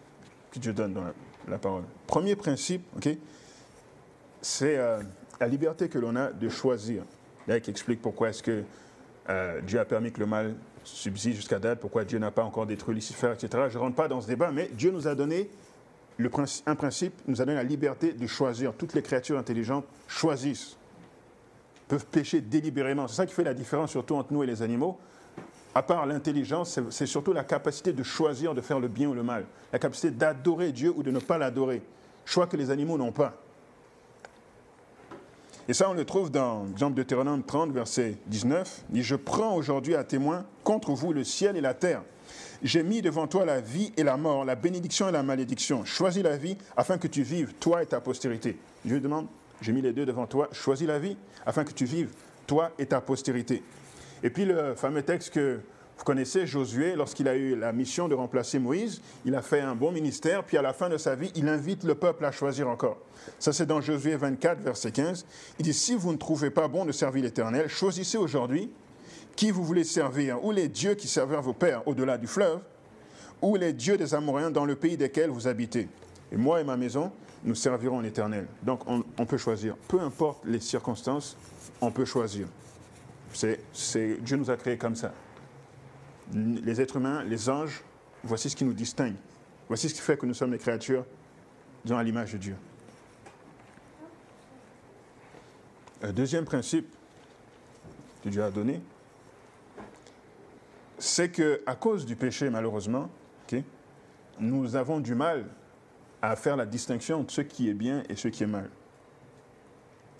que 0.51 0.60
Dieu 0.60 0.74
donne 0.74 0.94
dans 0.94 1.04
la, 1.48 1.57
parole. 1.57 1.83
Premier 2.07 2.36
principe, 2.36 2.83
c'est 4.42 4.78
euh, 4.78 5.01
la 5.39 5.48
liberté 5.48 5.88
que 5.88 6.00
l'on 6.00 6.16
a 6.16 6.31
de 6.31 6.50
choisir. 6.50 7.04
Là, 7.48 7.60
qui 7.60 7.69
explique 7.69 8.01
pourquoi 8.01 8.30
est-ce 8.30 8.44
que 8.44 8.63
euh, 9.30 9.62
Dieu 9.62 9.80
a 9.80 9.86
permis 9.86 10.12
que 10.12 10.19
le 10.19 10.25
mal 10.25 10.56
subsiste 10.83 11.38
jusqu'à 11.38 11.60
date, 11.60 11.80
pourquoi 11.80 12.04
Dieu 12.04 12.19
n'a 12.19 12.31
pas 12.31 12.44
encore 12.44 12.66
détruit 12.66 12.95
Lucifer, 12.95 13.31
etc. 13.33 13.66
Je 13.69 13.78
ne 13.78 13.83
rentre 13.83 13.95
pas 13.95 14.07
dans 14.07 14.21
ce 14.21 14.28
débat, 14.28 14.51
mais 14.51 14.69
Dieu 14.74 14.92
nous 14.92 15.07
a 15.07 15.16
donné 15.16 15.50
un 16.66 16.76
principe 16.76 17.14
nous 17.28 17.42
a 17.42 17.46
donné 17.46 17.58
la 17.58 17.64
liberté 17.64 18.14
de 18.14 18.28
choisir. 18.28 18.74
Toutes 18.74 18.94
les 18.94 19.02
créatures 19.02 19.38
intelligentes 19.38 19.86
choisissent, 20.08 20.78
peuvent 21.88 22.06
pécher 22.06 22.42
délibérément. 22.42 23.08
C'est 23.08 23.16
ça 23.16 23.26
qui 23.26 23.34
fait 23.34 23.44
la 23.44 23.54
différence 23.54 23.92
surtout 23.92 24.16
entre 24.16 24.34
nous 24.34 24.44
et 24.44 24.48
les 24.48 24.62
animaux. 24.62 24.98
À 25.74 25.84
part 25.84 26.06
l'intelligence, 26.06 26.80
c'est 26.90 27.06
surtout 27.06 27.34
la 27.34 27.44
capacité 27.44 27.92
de 27.92 28.02
choisir 28.02 28.54
de 28.54 28.62
faire 28.62 28.80
le 28.80 28.88
bien 28.88 29.10
ou 29.10 29.14
le 29.14 29.24
mal, 29.24 29.46
la 29.74 29.80
capacité 29.80 30.10
d'adorer 30.10 30.72
Dieu 30.72 30.94
ou 30.96 31.04
de 31.04 31.12
ne 31.12 31.20
pas 31.20 31.38
l'adorer. 31.38 31.82
Choix 32.24 32.48
que 32.48 32.56
les 32.56 32.72
animaux 32.72 32.98
n'ont 32.98 33.12
pas. 33.12 33.34
Et 35.68 35.74
ça, 35.74 35.90
on 35.90 35.94
le 35.94 36.06
trouve 36.06 36.32
dans, 36.32 36.68
exemple, 36.72 36.94
Deutéronome 36.94 37.44
30, 37.44 37.72
verset 37.72 38.18
19. 38.28 38.86
Il 38.90 38.96
dit, 38.96 39.04
je 39.04 39.16
prends 39.16 39.56
aujourd'hui 39.56 39.96
à 39.96 40.04
témoin 40.04 40.46
contre 40.64 40.94
vous 40.94 41.12
le 41.12 41.24
ciel 41.24 41.58
et 41.58 41.62
la 41.62 41.74
terre 41.74 42.04
j'ai 42.63 42.84
mis 42.84 43.02
devant 43.02 43.28
toi 43.28 43.46
la 43.46 43.62
vie 43.62 43.92
et 43.98 44.04
la 44.04 44.18
mort, 44.18 44.46
la 44.46 44.56
bénédiction 44.56 45.10
et 45.10 45.12
la 45.12 45.24
malédiction. 45.24 45.86
Choisis 45.86 46.24
la 46.24 46.38
vie 46.38 46.57
afin 46.78 46.98
que 46.98 47.07
tu 47.07 47.24
vives, 47.24 47.54
toi 47.60 47.84
et 47.84 47.86
ta 47.86 48.02
postérité. 48.02 48.57
Dieu 48.84 49.00
demande, 49.00 49.28
j'ai 49.62 49.72
mis 49.72 49.81
les 49.81 49.94
deux 49.94 50.06
devant 50.06 50.28
toi, 50.28 50.50
choisis 50.52 50.88
la 50.88 51.00
vie 51.00 51.18
afin 51.46 51.63
que 51.63 51.74
tu 51.74 51.86
vives, 51.86 52.12
toi 52.48 52.72
et 52.78 52.86
ta 52.86 53.02
postérité. 53.02 53.63
Et 54.24 54.30
puis 54.30 54.46
le 54.46 54.75
fameux 54.75 55.04
texte 55.04 55.31
que 55.31 55.60
vous 55.98 56.04
connaissez, 56.04 56.46
Josué, 56.46 56.96
lorsqu'il 56.96 57.28
a 57.28 57.36
eu 57.36 57.56
la 57.56 57.72
mission 57.72 58.10
de 58.10 58.16
remplacer 58.16 58.60
Moïse, 58.60 59.02
il 59.24 59.34
a 59.34 59.42
fait 59.42 59.62
un 59.62 59.75
bon 59.75 59.92
ministère, 59.92 60.44
puis 60.44 60.57
à 60.57 60.62
la 60.62 60.74
fin 60.74 60.90
de 60.90 60.98
sa 60.98 61.16
vie, 61.16 61.31
il 61.35 61.47
invite 61.47 61.85
le 61.85 61.95
peuple 61.95 62.26
à 62.26 62.31
choisir 62.31 62.68
encore. 62.68 62.97
Ça, 63.40 63.54
c'est 63.54 63.66
dans 63.66 63.80
Josué 63.80 64.16
24, 64.18 64.59
verset 64.59 64.92
15. 64.92 65.26
Il 65.57 65.64
dit, 65.64 65.74
si 65.74 65.95
vous 65.95 66.12
ne 66.12 66.18
trouvez 66.18 66.50
pas 66.50 66.68
bon 66.68 66.85
de 66.85 66.92
servir 66.92 67.24
l'Éternel, 67.24 67.69
choisissez 67.69 68.18
aujourd'hui 68.18 68.69
qui 69.35 69.51
vous 69.51 69.63
voulez 69.63 69.83
servir, 69.83 70.44
ou 70.44 70.51
les 70.51 70.68
dieux 70.68 70.95
qui 70.95 71.07
servirent 71.07 71.42
vos 71.42 71.54
pères 71.54 71.87
au-delà 71.87 72.18
du 72.18 72.27
fleuve, 72.27 72.59
ou 73.42 73.56
les 73.56 73.73
dieux 73.73 73.97
des 73.97 74.13
Amoréens 74.13 74.51
dans 74.51 74.65
le 74.65 74.75
pays 74.75 74.97
desquels 74.97 75.30
vous 75.30 75.47
habitez. 75.47 75.89
Et 76.31 76.37
moi 76.37 76.61
et 76.61 76.63
ma 76.63 76.77
maison, 76.77 77.11
nous 77.44 77.56
servirons 77.56 77.99
l'Éternel. 77.99 78.47
Donc 78.63 78.81
on, 78.87 79.25
peut 79.25 79.37
choisir. 79.37 79.75
Peu 79.87 79.99
importe 79.99 80.44
les 80.45 80.59
circonstances, 80.59 81.37
on 81.81 81.92
peut 81.92 82.06
choisir. 82.06 82.47
C'est, 83.33 84.18
Dieu 84.21 84.37
nous 84.37 84.49
a 84.49 84.57
créés 84.57 84.77
comme 84.77 84.95
ça. 84.95 85.13
Les 86.33 86.81
êtres 86.81 86.95
humains, 86.95 87.23
les 87.23 87.49
anges, 87.49 87.83
voici 88.23 88.49
ce 88.49 88.56
qui 88.56 88.65
nous 88.65 88.73
distingue. 88.73 89.15
Voici 89.68 89.89
ce 89.89 89.94
qui 89.94 90.01
fait 90.01 90.18
que 90.18 90.25
nous 90.25 90.33
sommes 90.33 90.51
les 90.51 90.57
créatures, 90.57 91.06
disons, 91.83 91.97
à 91.97 92.04
l'image 92.04 92.33
de 92.33 92.37
Dieu. 92.37 92.56
Un 96.01 96.13
deuxième 96.13 96.45
principe 96.45 96.87
que 98.23 98.30
Dieu 98.30 98.44
a 98.44 98.51
donné, 98.51 98.81
c'est 100.97 101.30
qu'à 101.30 101.75
cause 101.75 102.06
du 102.06 102.16
péché, 102.16 102.49
malheureusement, 102.49 103.09
nous 104.40 104.75
avons 104.75 104.99
du 104.99 105.16
mal 105.16 105.45
à 106.21 106.35
faire 106.35 106.57
la 106.57 106.66
distinction 106.66 107.21
entre 107.21 107.33
ce 107.33 107.42
qui 107.42 107.69
est 107.69 107.73
bien 107.73 108.04
et 108.09 108.16
ce 108.16 108.28
qui 108.28 108.44
est 108.44 108.47
mal. 108.47 108.69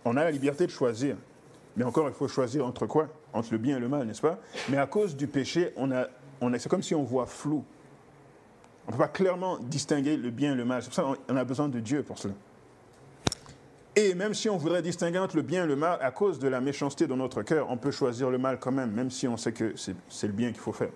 On 0.06 0.16
a 0.16 0.24
la 0.24 0.32
liberté 0.32 0.66
de 0.66 0.72
choisir, 0.72 1.18
mais 1.76 1.84
encore, 1.84 2.08
il 2.08 2.14
faut 2.14 2.28
choisir 2.28 2.66
entre 2.66 2.86
quoi? 2.86 3.10
Entre 3.34 3.50
le 3.52 3.58
bien 3.58 3.78
et 3.78 3.80
le 3.80 3.90
mal, 3.90 4.08
n'est-ce 4.08 4.22
pas? 4.22 4.40
Mais 4.70 4.78
à 4.78 4.86
cause 4.88 5.18
du 5.18 5.28
péché, 5.28 5.74
on 5.76 5.92
a, 5.92 6.08
on 6.40 6.52
c'est 6.58 6.70
comme 6.70 6.84
si 6.84 6.96
on 6.96 7.04
voit 7.04 7.26
flou. 7.26 7.66
On 8.88 8.92
ne 8.92 8.98
peut 8.98 9.04
pas 9.04 9.10
clairement 9.10 9.58
distinguer 9.58 10.16
le 10.16 10.30
bien 10.30 10.54
et 10.54 10.56
le 10.56 10.64
mal. 10.64 10.82
C'est 10.82 10.90
pour 10.90 10.96
ça 10.96 11.04
qu'on 11.28 11.36
a 11.36 11.44
besoin 11.44 11.68
de 11.68 11.80
Dieu 11.80 12.04
pour 12.04 12.18
cela. 12.20 12.36
Et 13.98 14.14
même 14.14 14.34
si 14.34 14.50
on 14.50 14.58
voudrait 14.58 14.82
distinguer 14.82 15.20
entre 15.20 15.38
le 15.38 15.42
bien 15.42 15.64
et 15.64 15.68
le 15.68 15.76
mal, 15.76 15.98
à 16.02 16.12
cause 16.12 16.38
de 16.38 16.50
la 16.50 16.60
méchanceté 16.60 17.08
dans 17.08 17.16
notre 17.16 17.44
cœur, 17.44 17.70
on 17.70 17.78
peut 17.78 17.92
choisir 17.92 18.30
le 18.30 18.38
mal 18.38 18.60
quand 18.60 18.72
même, 18.72 18.92
même 18.92 19.10
si 19.10 19.28
on 19.28 19.38
sait 19.38 19.54
que 19.54 19.74
c'est 19.78 20.28
le 20.28 20.34
bien 20.34 20.50
qu'il 20.50 20.60
faut 20.60 20.74
faire. 20.74 20.92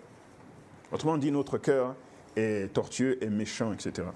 Autrement 0.91 1.17
dit, 1.17 1.31
notre 1.31 1.57
cœur 1.57 1.95
est 2.35 2.73
tortueux 2.73 3.17
et 3.23 3.29
méchant, 3.29 3.71
etc. 3.71 4.07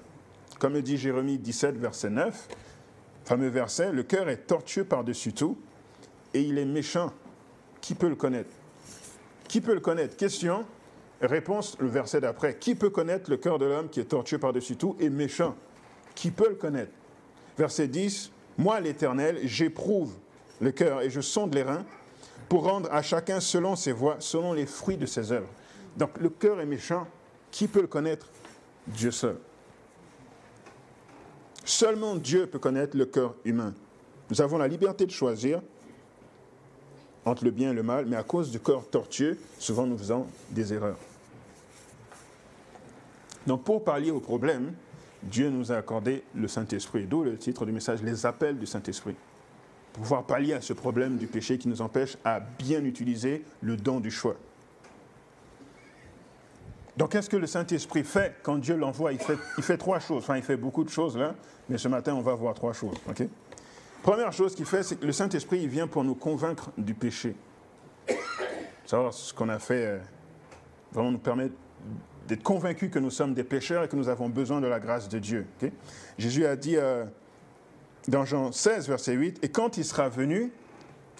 Comme 0.60 0.74
le 0.74 0.82
dit 0.82 0.98
Jérémie 0.98 1.38
17, 1.38 1.78
verset 1.78 2.10
9, 2.10 2.48
fameux 3.24 3.48
verset, 3.48 3.92
le 3.94 4.04
cœur 4.04 4.28
est 4.28 4.48
tortueux 4.48 4.84
par-dessus 4.84 5.34
tout 5.34 5.58
et 6.34 6.42
il 6.42 6.58
est 6.58 6.66
méchant. 6.66 7.14
Qui 7.80 7.96
peut 7.96 8.10
le 8.10 8.16
connaître? 8.16 8.52
Qui 9.48 9.62
peut 9.62 9.74
le 9.74 9.80
connaître? 9.80 10.18
Question, 10.18 10.66
Réponse, 11.24 11.78
le 11.80 11.88
verset 11.88 12.20
d'après. 12.20 12.58
Qui 12.58 12.76
peut 12.76 12.90
connaître 12.90 13.30
le 13.30 13.38
cœur 13.38 13.58
de 13.58 13.66
l'homme 13.66 13.90
qui 13.90 14.02
est 14.02 14.06
tortueux 14.06 14.40
par-dessus 14.40 14.76
tout 14.76 14.98
et 15.00 15.10
méchant? 15.10 15.56
Qui 16.16 16.32
peut 16.32 16.50
le 16.50 16.56
connaître? 16.56 16.92
Verset 17.58 17.88
10. 17.88 18.33
Moi, 18.58 18.80
l'Éternel, 18.80 19.40
j'éprouve 19.44 20.14
le 20.62 20.72
cœur 20.72 21.02
et 21.02 21.10
je 21.10 21.22
sonde 21.22 21.54
les 21.54 21.64
reins 21.64 21.86
pour 22.50 22.64
rendre 22.64 22.92
à 22.92 23.02
chacun 23.02 23.40
selon 23.40 23.76
ses 23.76 23.92
voies, 23.92 24.18
selon 24.20 24.54
les 24.54 24.66
fruits 24.66 24.98
de 24.98 25.06
ses 25.06 25.32
œuvres. 25.32 25.50
Donc 25.98 26.18
le 26.20 26.30
cœur 26.30 26.60
est 26.60 26.66
méchant. 26.66 27.08
Qui 27.52 27.68
peut 27.68 27.82
le 27.82 27.88
connaître? 27.88 28.30
Dieu 28.88 29.12
seul. 29.12 29.38
Seulement 31.64 32.16
Dieu 32.16 32.48
peut 32.48 32.60
connaître 32.60 32.98
le 32.98 33.06
cœur 33.06 33.36
humain. 33.46 33.74
Nous 34.30 34.42
avons 34.42 34.58
la 34.58 34.68
liberté 34.68 35.06
de 35.06 35.12
choisir 35.12 35.62
entre 37.26 37.46
le 37.46 37.52
bien 37.52 37.72
et 37.72 37.74
le 37.74 37.84
mal, 37.84 38.06
mais 38.06 38.18
à 38.18 38.24
cause 38.24 38.52
du 38.52 38.60
corps 38.60 38.90
tortueux, 38.90 39.38
souvent 39.58 39.86
nous 39.86 39.98
faisons 39.98 40.28
des 40.50 40.74
erreurs. 40.74 40.98
Donc 43.48 43.64
pour 43.64 43.84
pallier 43.84 44.12
au 44.12 44.20
problème, 44.20 44.74
Dieu 45.24 45.50
nous 45.50 45.72
a 45.72 45.78
accordé 45.78 46.24
le 46.36 46.48
Saint-Esprit, 46.48 47.06
d'où 47.06 47.24
le 47.24 47.38
titre 47.38 47.66
du 47.66 47.72
message, 47.72 48.02
les 48.04 48.26
appels 48.26 48.58
du 48.58 48.66
Saint-Esprit, 48.66 49.16
pour 49.94 50.04
pouvoir 50.04 50.26
pallier 50.26 50.54
à 50.54 50.62
ce 50.62 50.74
problème 50.74 51.18
du 51.18 51.28
péché 51.28 51.58
qui 51.58 51.68
nous 51.68 51.82
empêche 51.82 52.18
à 52.26 52.40
bien 52.40 52.84
utiliser 52.84 53.44
le 53.62 53.78
don 53.78 54.00
du 54.00 54.12
choix. 54.12 54.36
Donc, 56.98 57.12
qu'est-ce 57.12 57.30
que 57.30 57.38
le 57.38 57.48
Saint-Esprit 57.48 58.04
fait 58.04 58.36
quand 58.44 58.58
Dieu 58.58 58.76
l'envoie? 58.76 59.14
Il 59.14 59.20
fait, 59.20 59.78
trois 59.78 60.00
choses. 60.00 60.24
Enfin, 60.24 60.38
il 60.38 60.44
fait 60.44 60.58
beaucoup 60.58 60.84
de 60.84 60.90
choses 60.90 61.18
là, 61.18 61.34
mais 61.68 61.78
ce 61.78 61.88
matin, 61.88 62.14
on 62.14 62.22
va 62.22 62.36
voir 62.36 62.54
trois 62.54 62.74
choses. 62.74 62.98
Première 64.04 64.34
chose 64.34 64.54
qu'il 64.54 64.66
fait, 64.66 64.84
c'est 64.84 64.98
que 64.98 65.06
le 65.06 65.12
Saint-Esprit, 65.12 65.62
il 65.64 65.70
vient 65.70 65.88
pour 65.88 66.04
nous 66.04 66.14
convaincre 66.14 66.70
du 66.78 66.94
péché. 66.94 67.36
Savoir 68.86 69.14
ce 69.14 69.34
qu'on 69.34 69.50
a 69.50 69.60
fait, 69.60 69.86
euh, 69.86 70.00
vraiment 70.92 71.12
nous 71.12 71.20
permet 71.20 71.50
d'être 72.28 72.44
convaincus 72.44 72.90
que 72.92 73.00
nous 73.00 73.12
sommes 73.12 73.34
des 73.34 73.44
pécheurs 73.44 73.84
et 73.84 73.88
que 73.88 73.96
nous 73.96 74.10
avons 74.10 74.30
besoin 74.30 74.62
de 74.62 74.68
la 74.68 74.80
grâce 74.80 75.10
de 75.10 75.20
Dieu. 75.20 75.46
Jésus 76.18 76.46
a 76.46 76.56
dit 76.56 76.78
euh, 76.78 77.06
dans 78.08 78.26
Jean 78.26 78.52
16, 78.52 78.88
verset 78.88 79.14
8, 79.14 79.40
Et 79.44 79.50
quand 79.50 79.78
il 79.78 79.86
sera 79.86 80.10
venu, 80.10 80.52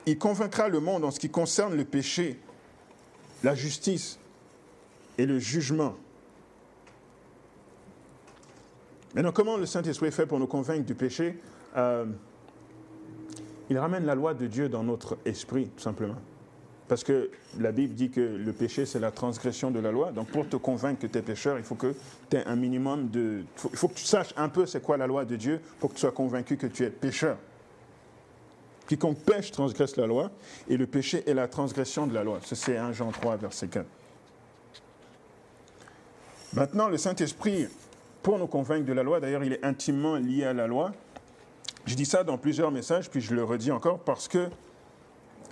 il 0.06 0.18
convaincra 0.18 0.70
le 0.70 0.80
monde 0.80 1.04
en 1.04 1.12
ce 1.12 1.20
qui 1.20 1.30
concerne 1.30 1.76
le 1.76 1.86
péché, 1.86 2.40
la 3.44 3.56
justice 3.56 4.20
et 5.18 5.26
le 5.26 5.40
jugement. 5.40 5.96
Maintenant, 9.14 9.32
comment 9.32 9.58
le 9.58 9.66
Saint-Esprit 9.66 10.12
fait 10.12 10.26
pour 10.26 10.40
nous 10.40 10.48
convaincre 10.48 10.86
du 10.86 10.96
péché? 10.96 11.38
Euh, 11.78 12.06
Il 13.70 13.78
ramène 13.78 14.06
la 14.06 14.16
loi 14.16 14.34
de 14.34 14.48
Dieu 14.48 14.70
dans 14.70 14.84
notre 14.84 15.18
esprit, 15.26 15.68
tout 15.76 15.84
simplement. 15.84 16.18
Parce 16.94 17.04
que 17.04 17.32
la 17.60 17.72
Bible 17.72 17.96
dit 17.96 18.12
que 18.12 18.22
le 18.22 18.54
péché, 18.54 18.86
c'est 18.86 19.00
la 19.00 19.10
transgression 19.10 19.72
de 19.72 19.80
la 19.80 19.92
loi. 19.92 20.12
Donc, 20.12 20.28
pour 20.28 20.48
te 20.48 20.58
convaincre 20.58 21.02
que 21.02 21.08
tu 21.08 21.18
es 21.18 21.24
pécheur, 21.24 21.58
il 21.58 21.64
faut 21.64 21.74
que 21.74 21.96
tu 22.30 22.38
aies 22.38 22.46
un 22.46 22.56
minimum 22.56 23.10
de. 23.10 23.42
Il 23.72 23.76
faut 23.76 23.88
que 23.88 23.96
tu 23.96 24.04
saches 24.04 24.32
un 24.38 24.48
peu 24.48 24.68
c'est 24.68 24.80
quoi 24.80 24.96
la 24.96 25.08
loi 25.08 25.26
de 25.26 25.36
Dieu 25.36 25.60
pour 25.80 25.90
que 25.90 25.96
tu 25.96 26.02
sois 26.02 26.12
convaincu 26.12 26.56
que 26.56 26.68
tu 26.68 26.84
es 26.84 26.92
pécheur. 26.92 27.38
Quiconque 28.88 29.18
pêche 29.22 29.50
transgresse 29.50 29.98
la 29.98 30.06
loi, 30.06 30.30
et 30.70 30.78
le 30.78 30.86
péché 30.86 31.24
est 31.28 31.34
la 31.34 31.48
transgression 31.48 32.06
de 32.06 32.14
la 32.14 32.24
loi. 32.24 32.40
C'est 32.44 32.78
1 32.78 32.94
Jean 32.94 33.10
3, 33.10 33.38
verset 33.38 33.70
4. 33.70 33.88
Maintenant, 36.54 36.90
le 36.90 37.00
Saint-Esprit, 37.00 37.70
pour 38.22 38.38
nous 38.38 38.46
convaincre 38.46 38.86
de 38.86 38.94
la 38.94 39.02
loi, 39.02 39.20
d'ailleurs, 39.20 39.44
il 39.44 39.54
est 39.54 39.66
intimement 39.66 40.18
lié 40.18 40.44
à 40.44 40.54
la 40.54 40.68
loi. 40.68 40.92
Je 41.88 41.96
dis 41.96 42.06
ça 42.06 42.24
dans 42.24 42.38
plusieurs 42.38 42.70
messages, 42.70 43.10
puis 43.10 43.20
je 43.20 43.34
le 43.34 43.44
redis 43.44 43.72
encore 43.72 43.98
parce 43.98 44.28
que 44.28 44.48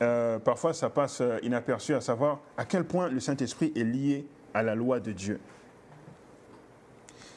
euh, 0.02 0.40
parfois 0.40 0.74
ça 0.74 0.90
passe 0.90 1.22
euh, 1.22 1.38
inaperçu 1.44 1.94
à 1.94 2.02
savoir 2.02 2.40
à 2.58 2.66
quel 2.66 2.86
point 2.86 3.10
le 3.10 3.20
Saint-Esprit 3.20 3.72
est 3.76 3.84
lié 3.84 4.26
à 4.54 4.64
la 4.64 4.74
loi 4.74 5.00
de 5.00 5.12
Dieu. 5.12 5.40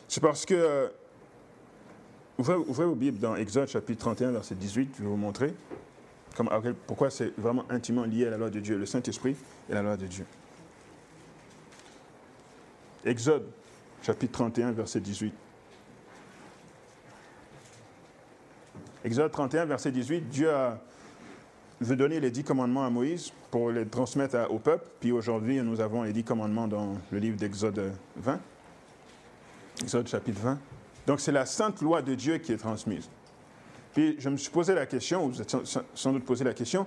C'est 0.09 0.23
parce 0.23 0.47
que, 0.47 0.55
euh, 0.55 0.89
ouvrez, 2.39 2.55
ouvrez, 2.55 2.87
vos 2.87 2.95
Bibles 2.95 3.19
dans 3.19 3.37
Exode 3.37 3.69
chapitre 3.69 4.01
31, 4.01 4.33
verset 4.33 4.55
18, 4.55 4.95
je 4.97 5.03
vais 5.03 5.09
vous 5.09 5.17
montrer 5.17 5.55
pourquoi 6.87 7.11
c'est 7.11 7.33
vraiment 7.39 7.65
intimement 7.71 8.05
lié 8.05 8.27
à 8.27 8.31
la 8.31 8.39
loi 8.39 8.51
de 8.51 8.59
Dieu, 8.59 8.77
le 8.77 8.87
Saint-Esprit 8.87 9.37
et 9.69 9.75
la 9.75 9.83
loi 9.83 9.97
de 9.97 10.07
Dieu. 10.07 10.27
Exode, 13.05 13.47
chapitre 14.03 14.33
31, 14.33 14.73
verset 14.73 15.01
18. 15.01 15.33
Exode 19.05 19.31
31, 19.31 19.67
verset 19.67 19.93
18, 19.93 20.29
Dieu 20.29 20.51
a, 20.51 20.81
veut 21.81 21.97
donner 21.97 22.21
les 22.21 22.31
dix 22.31 22.45
commandements 22.45 22.85
à 22.85 22.91
Moïse 22.91 23.33
pour 23.51 23.71
les 23.71 23.87
transmettre 23.87 24.37
au 24.51 24.59
peuple. 24.59 24.87
Puis 25.01 25.13
aujourd'hui, 25.13 25.61
nous 25.61 25.81
avons 25.81 26.03
les 26.03 26.13
dix 26.13 26.25
commandements 26.25 26.69
dans 26.69 26.95
le 27.11 27.19
livre 27.19 27.37
d'Exode 27.37 27.93
20. 28.17 28.41
Exode 29.83 30.09
chapitre 30.09 30.41
20. 30.41 30.59
Donc 31.07 31.21
c'est 31.21 31.33
la 31.33 31.47
sainte 31.47 31.83
loi 31.83 32.03
de 32.03 32.15
Dieu 32.15 32.39
qui 32.39 32.53
est 32.53 32.57
transmise. 32.57 33.09
Puis 33.93 34.17
je 34.19 34.29
me 34.29 34.37
suis 34.37 34.51
posé 34.51 34.75
la 34.75 34.87
question, 34.87 35.25
ou 35.25 35.31
vous 35.31 35.43
êtes 35.43 35.55
sans 35.95 36.13
doute 36.13 36.25
posé 36.25 36.45
la 36.45 36.55
question, 36.55 36.87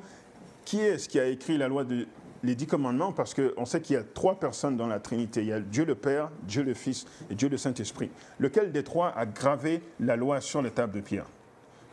qui 0.66 0.80
est-ce 0.82 1.08
qui 1.08 1.20
a 1.20 1.26
écrit 1.26 1.58
la 1.58 1.68
loi 1.68 1.84
de, 1.84 2.08
les 2.44 2.56
dix 2.56 2.68
commandements? 2.68 3.14
Parce 3.14 3.34
qu'on 3.34 3.66
sait 3.66 3.82
qu'il 3.82 3.96
y 3.96 4.00
a 4.00 4.04
trois 4.04 4.40
personnes 4.40 4.76
dans 4.76 4.88
la 4.88 5.00
Trinité. 5.00 5.42
Il 5.42 5.48
y 5.48 5.54
a 5.54 5.60
Dieu 5.60 5.86
le 5.86 5.96
Père, 5.96 6.30
Dieu 6.44 6.64
le 6.64 6.74
Fils 6.74 7.06
et 7.30 7.36
Dieu 7.36 7.48
le 7.50 7.58
Saint-Esprit. 7.58 8.10
Lequel 8.40 8.72
des 8.72 8.84
trois 8.84 9.10
a 9.16 9.26
gravé 9.26 9.82
la 10.00 10.16
loi 10.16 10.42
sur 10.42 10.62
les 10.62 10.72
tables 10.72 10.94
de 10.94 11.02
pierre? 11.02 11.28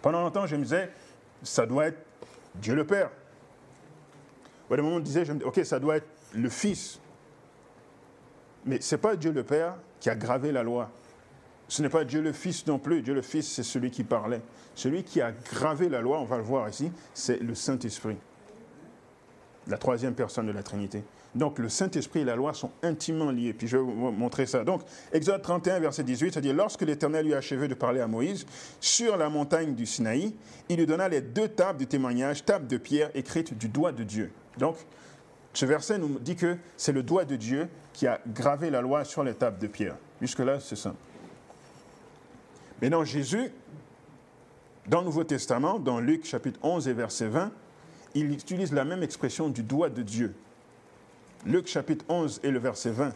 Pendant 0.03 0.23
longtemps, 0.23 0.47
je 0.47 0.57
me 0.57 0.63
disais, 0.63 0.91
ça 1.43 1.67
doit 1.67 1.87
être 1.87 1.99
Dieu 2.57 2.75
le 2.75 2.87
Père. 2.87 3.11
Au 4.71 4.77
moment 4.77 4.97
où 4.97 4.99
je 4.99 5.05
disais, 5.05 5.25
je 5.25 5.33
ok, 5.33 5.65
ça 5.65 5.79
doit 5.79 5.97
être 5.97 6.09
le 6.35 6.49
Fils. 6.49 7.01
Mais 8.65 8.81
ce 8.81 8.95
n'est 8.95 9.01
pas 9.01 9.17
Dieu 9.17 9.33
le 9.33 9.45
Père 9.45 9.77
qui 10.01 10.11
a 10.11 10.15
gravé 10.15 10.53
la 10.53 10.63
loi. 10.63 10.91
Ce 11.69 11.83
n'est 11.83 11.89
pas 11.89 12.05
Dieu 12.05 12.21
le 12.21 12.33
Fils 12.33 12.67
non 12.67 12.79
plus. 12.79 13.03
Dieu 13.03 13.15
le 13.15 13.23
Fils, 13.23 13.51
c'est 13.51 13.63
celui 13.63 13.91
qui 13.91 14.05
parlait. 14.05 14.43
Celui 14.75 15.05
qui 15.05 15.21
a 15.21 15.33
gravé 15.33 15.89
la 15.89 16.01
loi, 16.01 16.19
on 16.19 16.25
va 16.25 16.37
le 16.37 16.43
voir 16.43 16.69
ici, 16.69 16.91
c'est 17.13 17.41
le 17.41 17.55
Saint-Esprit 17.55 18.17
la 19.67 19.79
troisième 19.79 20.15
personne 20.15 20.47
de 20.47 20.53
la 20.53 20.63
Trinité. 20.63 21.05
Donc 21.35 21.59
le 21.59 21.69
Saint-Esprit 21.69 22.21
et 22.21 22.25
la 22.25 22.37
loi 22.37 22.55
sont 22.55 22.71
intimement 22.83 23.31
liés. 23.31 23.53
Puis 23.53 23.67
je 23.67 23.77
vais 23.77 23.83
vous 23.83 24.11
montrer 24.13 24.47
ça. 24.47 24.65
Donc 24.65 24.83
Exode 25.13 25.43
31, 25.43 25.81
verset 25.81 26.05
18, 26.05 26.33
c'est-à-dire 26.33 26.55
lorsque 26.55 26.83
l'Éternel 26.83 27.33
a 27.35 27.39
achevé 27.39 27.67
de 27.69 27.75
parler 27.75 28.01
à 28.01 28.07
Moïse, 28.07 28.47
sur 28.81 29.17
la 29.17 29.29
montagne 29.29 29.75
du 29.75 29.87
Sinaï, 29.87 30.35
il 30.69 30.77
lui 30.77 30.87
donna 30.87 31.09
les 31.09 31.21
deux 31.21 31.49
tables 31.49 31.81
de 31.81 31.85
témoignage, 31.85 32.45
tables 32.45 32.67
de 32.67 32.77
pierre 32.77 33.11
écrites 33.15 33.57
du 33.57 33.69
doigt 33.69 33.93
de 33.93 34.05
Dieu. 34.05 34.31
Donc 34.59 34.77
ce 35.53 35.67
verset 35.67 35.99
nous 35.99 36.19
dit 36.19 36.37
que 36.37 36.57
c'est 36.77 36.93
le 36.93 37.03
doigt 37.03 37.25
de 37.25 37.37
Dieu 37.37 37.69
qui 37.93 38.07
a 38.07 38.21
gravé 38.27 38.71
la 38.71 38.81
loi 38.81 39.05
sur 39.05 39.23
les 39.23 39.35
tables 39.35 39.59
de 39.59 39.69
pierre. 39.69 39.97
Jusque-là, 40.21 40.59
c'est 40.61 40.77
simple. 40.77 40.97
Maintenant, 42.83 43.05
Jésus, 43.05 43.51
dans 44.89 44.99
le 44.99 45.07
Nouveau 45.07 45.25
Testament, 45.25 45.79
dans 45.79 46.01
Luc 46.01 46.25
chapitre 46.25 46.59
11 46.63 46.89
et 46.89 46.93
verset 46.93 47.29
20, 47.29 47.53
il 48.15 48.33
utilise 48.33 48.73
la 48.73 48.85
même 48.85 49.03
expression 49.03 49.49
du 49.49 49.63
doigt 49.63 49.91
de 49.91 50.03
Dieu. 50.03 50.35
Luc 51.47 51.67
chapitre 51.67 52.05
11 52.09 52.41
et 52.43 52.51
le 52.51 52.59
verset 52.59 52.91
20. 52.91 53.13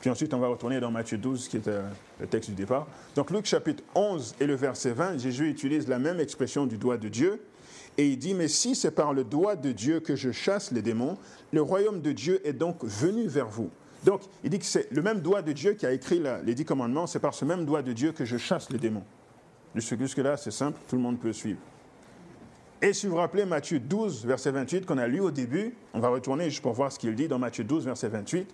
Puis 0.00 0.10
ensuite, 0.10 0.32
on 0.34 0.38
va 0.38 0.48
retourner 0.48 0.80
dans 0.80 0.90
Matthieu 0.90 1.18
12, 1.18 1.48
qui 1.48 1.58
est 1.58 1.68
euh, 1.68 1.82
le 2.18 2.26
texte 2.26 2.50
du 2.50 2.56
départ. 2.56 2.86
Donc 3.14 3.30
Luc 3.30 3.46
chapitre 3.46 3.82
11 3.94 4.36
et 4.40 4.46
le 4.46 4.54
verset 4.54 4.92
20, 4.92 5.18
Jésus 5.18 5.48
utilise 5.48 5.86
la 5.88 5.98
même 5.98 6.18
expression 6.18 6.66
du 6.66 6.78
doigt 6.78 6.96
de 6.96 7.08
Dieu. 7.08 7.42
Et 7.98 8.08
il 8.08 8.18
dit, 8.18 8.34
mais 8.34 8.48
si 8.48 8.74
c'est 8.74 8.90
par 8.90 9.12
le 9.12 9.24
doigt 9.24 9.56
de 9.56 9.72
Dieu 9.72 10.00
que 10.00 10.16
je 10.16 10.32
chasse 10.32 10.72
les 10.72 10.82
démons, 10.82 11.18
le 11.52 11.60
royaume 11.60 12.00
de 12.00 12.12
Dieu 12.12 12.40
est 12.46 12.54
donc 12.54 12.82
venu 12.82 13.26
vers 13.26 13.48
vous. 13.48 13.70
Donc, 14.04 14.22
il 14.42 14.50
dit 14.50 14.58
que 14.58 14.64
c'est 14.64 14.90
le 14.90 15.02
même 15.02 15.20
doigt 15.20 15.42
de 15.42 15.52
Dieu 15.52 15.74
qui 15.74 15.84
a 15.84 15.92
écrit 15.92 16.22
les 16.44 16.54
dix 16.54 16.64
commandements, 16.64 17.06
c'est 17.06 17.18
par 17.18 17.34
ce 17.34 17.44
même 17.44 17.66
doigt 17.66 17.82
de 17.82 17.92
Dieu 17.92 18.12
que 18.12 18.24
je 18.24 18.38
chasse 18.38 18.70
les 18.70 18.78
démons. 18.78 19.04
Jusque-là, 19.74 20.36
c'est 20.38 20.50
simple, 20.50 20.78
tout 20.88 20.96
le 20.96 21.02
monde 21.02 21.20
peut 21.20 21.34
suivre. 21.34 21.60
Et 22.82 22.94
si 22.94 23.06
vous 23.06 23.12
vous 23.12 23.18
rappelez 23.18 23.44
Matthieu 23.44 23.78
12, 23.78 24.24
verset 24.24 24.52
28, 24.52 24.86
qu'on 24.86 24.96
a 24.96 25.06
lu 25.06 25.20
au 25.20 25.30
début, 25.30 25.74
on 25.92 26.00
va 26.00 26.08
retourner 26.08 26.48
juste 26.48 26.62
pour 26.62 26.72
voir 26.72 26.90
ce 26.90 26.98
qu'il 26.98 27.14
dit 27.14 27.28
dans 27.28 27.38
Matthieu 27.38 27.62
12, 27.62 27.84
verset 27.84 28.08
28. 28.08 28.48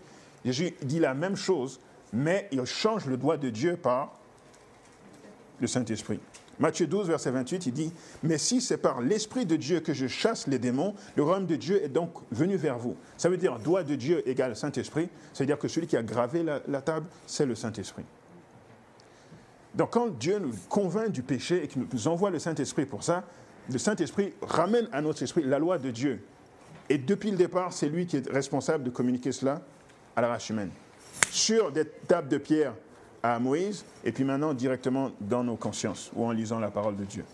Jésus 0.44 0.74
dit 0.82 0.98
la 0.98 1.14
même 1.14 1.36
chose, 1.36 1.78
mais 2.12 2.48
il 2.50 2.64
change 2.64 3.06
le 3.06 3.16
doigt 3.16 3.36
de 3.36 3.50
Dieu 3.50 3.76
par 3.76 4.18
le 5.60 5.68
Saint-Esprit. 5.68 6.18
Matthieu 6.58 6.88
12, 6.88 7.06
verset 7.06 7.30
28, 7.30 7.66
il 7.66 7.72
dit, 7.72 7.92
Mais 8.24 8.38
si 8.38 8.60
c'est 8.60 8.78
par 8.78 9.00
l'Esprit 9.00 9.46
de 9.46 9.54
Dieu 9.54 9.78
que 9.78 9.94
je 9.94 10.08
chasse 10.08 10.48
les 10.48 10.58
démons, 10.58 10.94
le 11.14 11.22
royaume 11.22 11.46
de 11.46 11.56
Dieu 11.56 11.84
est 11.84 11.88
donc 11.88 12.12
venu 12.32 12.56
vers 12.56 12.78
vous. 12.78 12.96
Ça 13.16 13.28
veut 13.28 13.36
dire 13.36 13.58
doigt 13.60 13.84
de 13.84 13.94
Dieu 13.94 14.28
égale 14.28 14.56
Saint-Esprit. 14.56 15.08
Ça 15.34 15.44
veut 15.44 15.46
dire 15.46 15.58
que 15.58 15.68
celui 15.68 15.86
qui 15.86 15.96
a 15.96 16.02
gravé 16.02 16.42
la 16.42 16.80
table, 16.80 17.06
c'est 17.26 17.46
le 17.46 17.54
Saint-Esprit. 17.54 18.04
Donc 19.76 19.90
quand 19.90 20.08
Dieu 20.08 20.38
nous 20.38 20.52
convainc 20.68 21.10
du 21.10 21.22
péché 21.22 21.64
et 21.64 21.68
qu'il 21.68 21.86
nous 21.92 22.08
envoie 22.08 22.30
le 22.30 22.38
Saint-Esprit 22.38 22.86
pour 22.86 23.04
ça, 23.04 23.24
le 23.70 23.78
Saint-Esprit 23.78 24.32
ramène 24.42 24.88
à 24.92 25.00
notre 25.00 25.22
esprit 25.22 25.42
la 25.42 25.58
loi 25.58 25.78
de 25.78 25.90
Dieu. 25.90 26.22
Et 26.88 26.98
depuis 26.98 27.30
le 27.30 27.36
départ, 27.36 27.72
c'est 27.72 27.88
lui 27.88 28.06
qui 28.06 28.16
est 28.16 28.30
responsable 28.30 28.84
de 28.84 28.90
communiquer 28.90 29.32
cela 29.32 29.62
à 30.14 30.20
la 30.20 30.28
race 30.28 30.48
humaine. 30.48 30.70
Sur 31.30 31.72
des 31.72 31.84
tables 31.84 32.28
de 32.28 32.38
pierre 32.38 32.74
à 33.22 33.38
Moïse, 33.38 33.84
et 34.04 34.12
puis 34.12 34.24
maintenant 34.24 34.54
directement 34.54 35.10
dans 35.20 35.42
nos 35.42 35.56
consciences, 35.56 36.12
ou 36.14 36.24
en 36.24 36.30
lisant 36.30 36.60
la 36.60 36.70
parole 36.70 36.96
de 36.96 37.04
Dieu. 37.04 37.24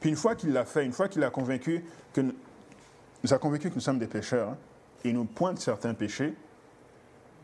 Puis 0.00 0.10
une 0.10 0.16
fois 0.16 0.34
qu'il 0.34 0.52
l'a 0.52 0.66
fait, 0.66 0.84
une 0.84 0.92
fois 0.92 1.08
qu'il 1.08 1.24
a 1.24 1.30
convaincu 1.30 1.82
que 2.12 2.20
nous 2.20 3.32
a 3.32 3.38
convaincus 3.38 3.70
que 3.70 3.76
nous 3.76 3.80
sommes 3.80 3.98
des 3.98 4.06
pécheurs. 4.06 4.50
Hein. 4.50 4.58
Il 5.04 5.14
nous 5.14 5.24
pointe 5.24 5.58
certains 5.58 5.94
péchés. 5.94 6.34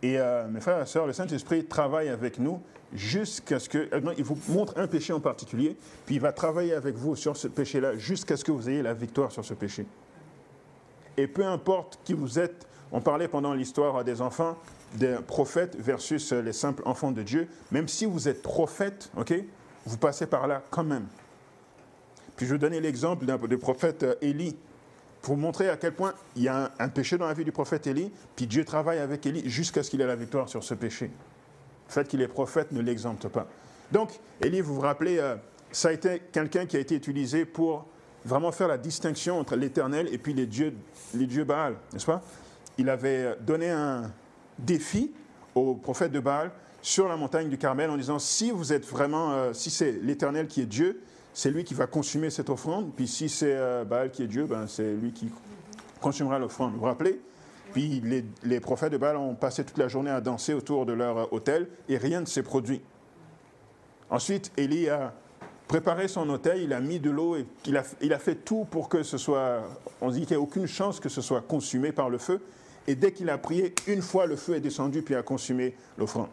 Et 0.03 0.19
euh, 0.19 0.47
mes 0.49 0.61
frères 0.61 0.83
et 0.83 0.87
sœurs, 0.87 1.07
le 1.07 1.15
Saint-Esprit 1.15 1.65
travaille 1.65 2.11
avec 2.11 2.39
nous 2.39 2.61
jusqu'à 2.95 3.59
ce 3.59 3.69
que. 3.69 3.89
Euh, 3.93 4.15
il 4.19 4.25
vous 4.25 4.39
montre 4.49 4.75
un 4.77 4.87
péché 4.87 5.13
en 5.13 5.21
particulier, 5.21 5.77
puis 6.07 6.17
il 6.17 6.21
va 6.21 6.33
travailler 6.33 6.75
avec 6.75 6.97
vous 6.97 7.17
sur 7.17 7.37
ce 7.37 7.49
péché-là 7.49 7.97
jusqu'à 7.97 8.37
ce 8.37 8.45
que 8.45 8.53
vous 8.53 8.69
ayez 8.69 8.83
la 8.83 8.95
victoire 8.95 9.33
sur 9.33 9.45
ce 9.45 9.55
péché. 9.55 9.87
Et 11.17 11.27
peu 11.27 11.45
importe 11.45 11.99
qui 12.05 12.15
vous 12.15 12.39
êtes, 12.39 12.67
on 12.93 13.01
parlait 13.01 13.29
pendant 13.29 13.55
l'histoire 13.55 14.03
des 14.05 14.21
enfants, 14.21 14.57
des 14.95 15.17
prophètes 15.27 15.77
versus 15.77 16.33
les 16.33 16.53
simples 16.53 16.83
enfants 16.85 17.13
de 17.13 17.23
Dieu. 17.23 17.49
Même 17.71 17.89
si 17.89 18.07
vous 18.07 18.29
êtes 18.29 18.43
prophète, 18.43 19.11
ok, 19.17 19.35
vous 19.87 19.97
passez 19.97 20.27
par 20.27 20.47
là 20.47 20.63
quand 20.71 20.85
même. 20.85 21.07
Puis 22.37 22.47
je 22.47 22.53
vais 22.53 22.59
donner 22.59 22.81
l'exemple 22.81 23.27
du 23.49 23.59
prophète 23.59 24.03
euh, 24.03 24.15
Élie 24.23 24.57
pour 25.21 25.37
montrer 25.37 25.69
à 25.69 25.77
quel 25.77 25.93
point 25.93 26.15
il 26.37 26.43
y 26.43 26.49
a 26.49 26.73
un, 26.79 26.89
péché 26.89 27.19
dans 27.19 27.27
la 27.27 27.35
vie 27.35 27.45
du 27.45 27.53
prophète 27.53 27.87
Élie, 27.87 28.11
puis 28.35 28.47
Dieu 28.47 28.65
travaille 28.65 28.99
avec 28.99 29.27
Élie 29.27 29.49
jusqu'à 29.49 29.83
ce 29.83 29.91
qu'il 29.91 30.01
ait 30.01 30.07
la 30.07 30.17
victoire 30.17 30.49
sur 30.49 30.65
ce 30.65 30.73
péché. 30.73 31.11
Le 31.91 31.93
fait 31.93 32.07
qu'il 32.07 32.23
est 32.23 32.29
prophète 32.29 32.71
ne 32.71 32.81
l'exempte 32.81 33.27
pas. 33.27 33.49
Donc, 33.91 34.21
Élie, 34.41 34.61
vous 34.61 34.77
vous 34.77 34.81
rappelez, 34.81 35.19
euh, 35.19 35.35
ça 35.73 35.89
a 35.89 35.93
été 35.93 36.23
quelqu'un 36.31 36.65
qui 36.65 36.77
a 36.77 36.79
été 36.79 36.95
utilisé 36.95 37.45
pour 37.45 37.85
vraiment 38.25 38.53
faire 38.53 38.69
la 38.69 38.79
distinction 38.79 39.41
entre 39.41 39.57
l'Éternel 39.57 40.09
et 40.13 40.19
puis 40.19 40.33
les 40.33 40.47
dieux, 40.47 40.73
les 41.15 41.27
dieux 41.27 41.43
Baal, 41.43 41.75
n'est-ce 41.93 42.07
pas? 42.07 42.23
Il 42.79 42.89
avait 42.89 43.35
donné 43.41 43.71
un 43.71 44.13
défi 44.57 45.11
au 45.57 45.75
prophète 45.75 46.13
de 46.13 46.21
Baal 46.21 46.53
sur 46.81 47.09
la 47.09 47.17
montagne 47.17 47.49
du 47.49 47.59
Carmel 47.59 47.91
en 47.91 47.97
disant 47.97 48.21
si 48.21 48.53
vous 48.53 48.73
êtes 48.73 48.87
vraiment, 48.87 49.33
euh, 49.33 49.53
si 49.53 49.69
c'est 49.69 49.91
l'Éternel 49.91 50.47
qui 50.47 50.61
est 50.61 50.67
Dieu, 50.67 51.03
c'est 51.35 51.51
lui 51.51 51.65
qui 51.65 51.75
va 51.75 51.89
consumer 51.89 52.31
cette 52.31 52.51
offrande. 52.51 52.93
Puis 52.95 53.09
si 53.09 53.29
c'est 53.29 53.57
euh, 53.57 53.85
Baal 53.85 54.13
qui 54.13 54.23
est 54.23 54.29
Dieu, 54.29 54.45
ben, 54.45 54.69
c'est 54.69 54.95
lui 54.95 55.11
qui 55.11 55.29
consumera 56.01 56.39
l'offrande. 56.39 56.75
Vous 56.75 56.79
vous 56.79 56.85
rappelez? 56.85 57.21
Puis 57.73 58.03
les, 58.43 58.61
prophètes 58.61 58.93
de 58.93 58.97
Baal 58.97 59.17
ont 59.17 59.35
passé 59.35 59.65
toute 59.65 59.79
la 59.79 59.89
journée 59.89 60.11
à 60.11 60.21
danser 60.21 60.55
autour 60.55 60.87
de 60.87 60.93
leur 60.93 61.19
euh, 61.19 61.27
autel 61.31 61.69
et 61.89 61.97
rien 61.97 62.21
ne 62.21 62.27
s'est 62.27 62.43
produit. 62.43 62.83
Ensuite, 64.11 64.51
Élie 64.57 64.89
a 64.89 65.15
préparé 65.69 66.09
son 66.09 66.29
autel, 66.31 66.61
il 66.61 66.73
a 66.73 66.81
mis 66.81 66.99
de 66.99 67.11
l'eau 67.11 67.37
et 67.37 67.47
il 67.67 67.77
a, 67.77 67.85
il 68.01 68.13
a 68.13 68.19
fait 68.19 68.35
tout 68.35 68.67
pour 68.69 68.89
que 68.89 69.03
ce 69.03 69.19
soit. 69.19 69.63
On 70.01 70.11
dit 70.11 70.27
qu'il 70.27 70.37
n'y 70.37 70.41
a 70.41 70.41
aucune 70.41 70.67
chance 70.67 70.99
que 70.99 71.09
ce 71.09 71.21
soit 71.21 71.43
consumé 71.43 71.93
par 71.93 72.11
le 72.11 72.19
feu. 72.19 72.41
Et 72.89 72.97
dès 72.97 73.13
qu'il 73.13 73.31
a 73.31 73.39
prié, 73.39 73.75
une 73.87 74.03
fois 74.03 74.27
le 74.27 74.37
feu 74.37 74.57
est 74.57 74.61
descendu 74.61 75.03
puis 75.03 75.15
a 75.15 75.23
consumé 75.23 75.77
l'offrande. 75.97 76.29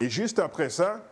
Et 0.00 0.08
juste 0.08 0.38
après 0.38 0.70
ça, 0.70 1.04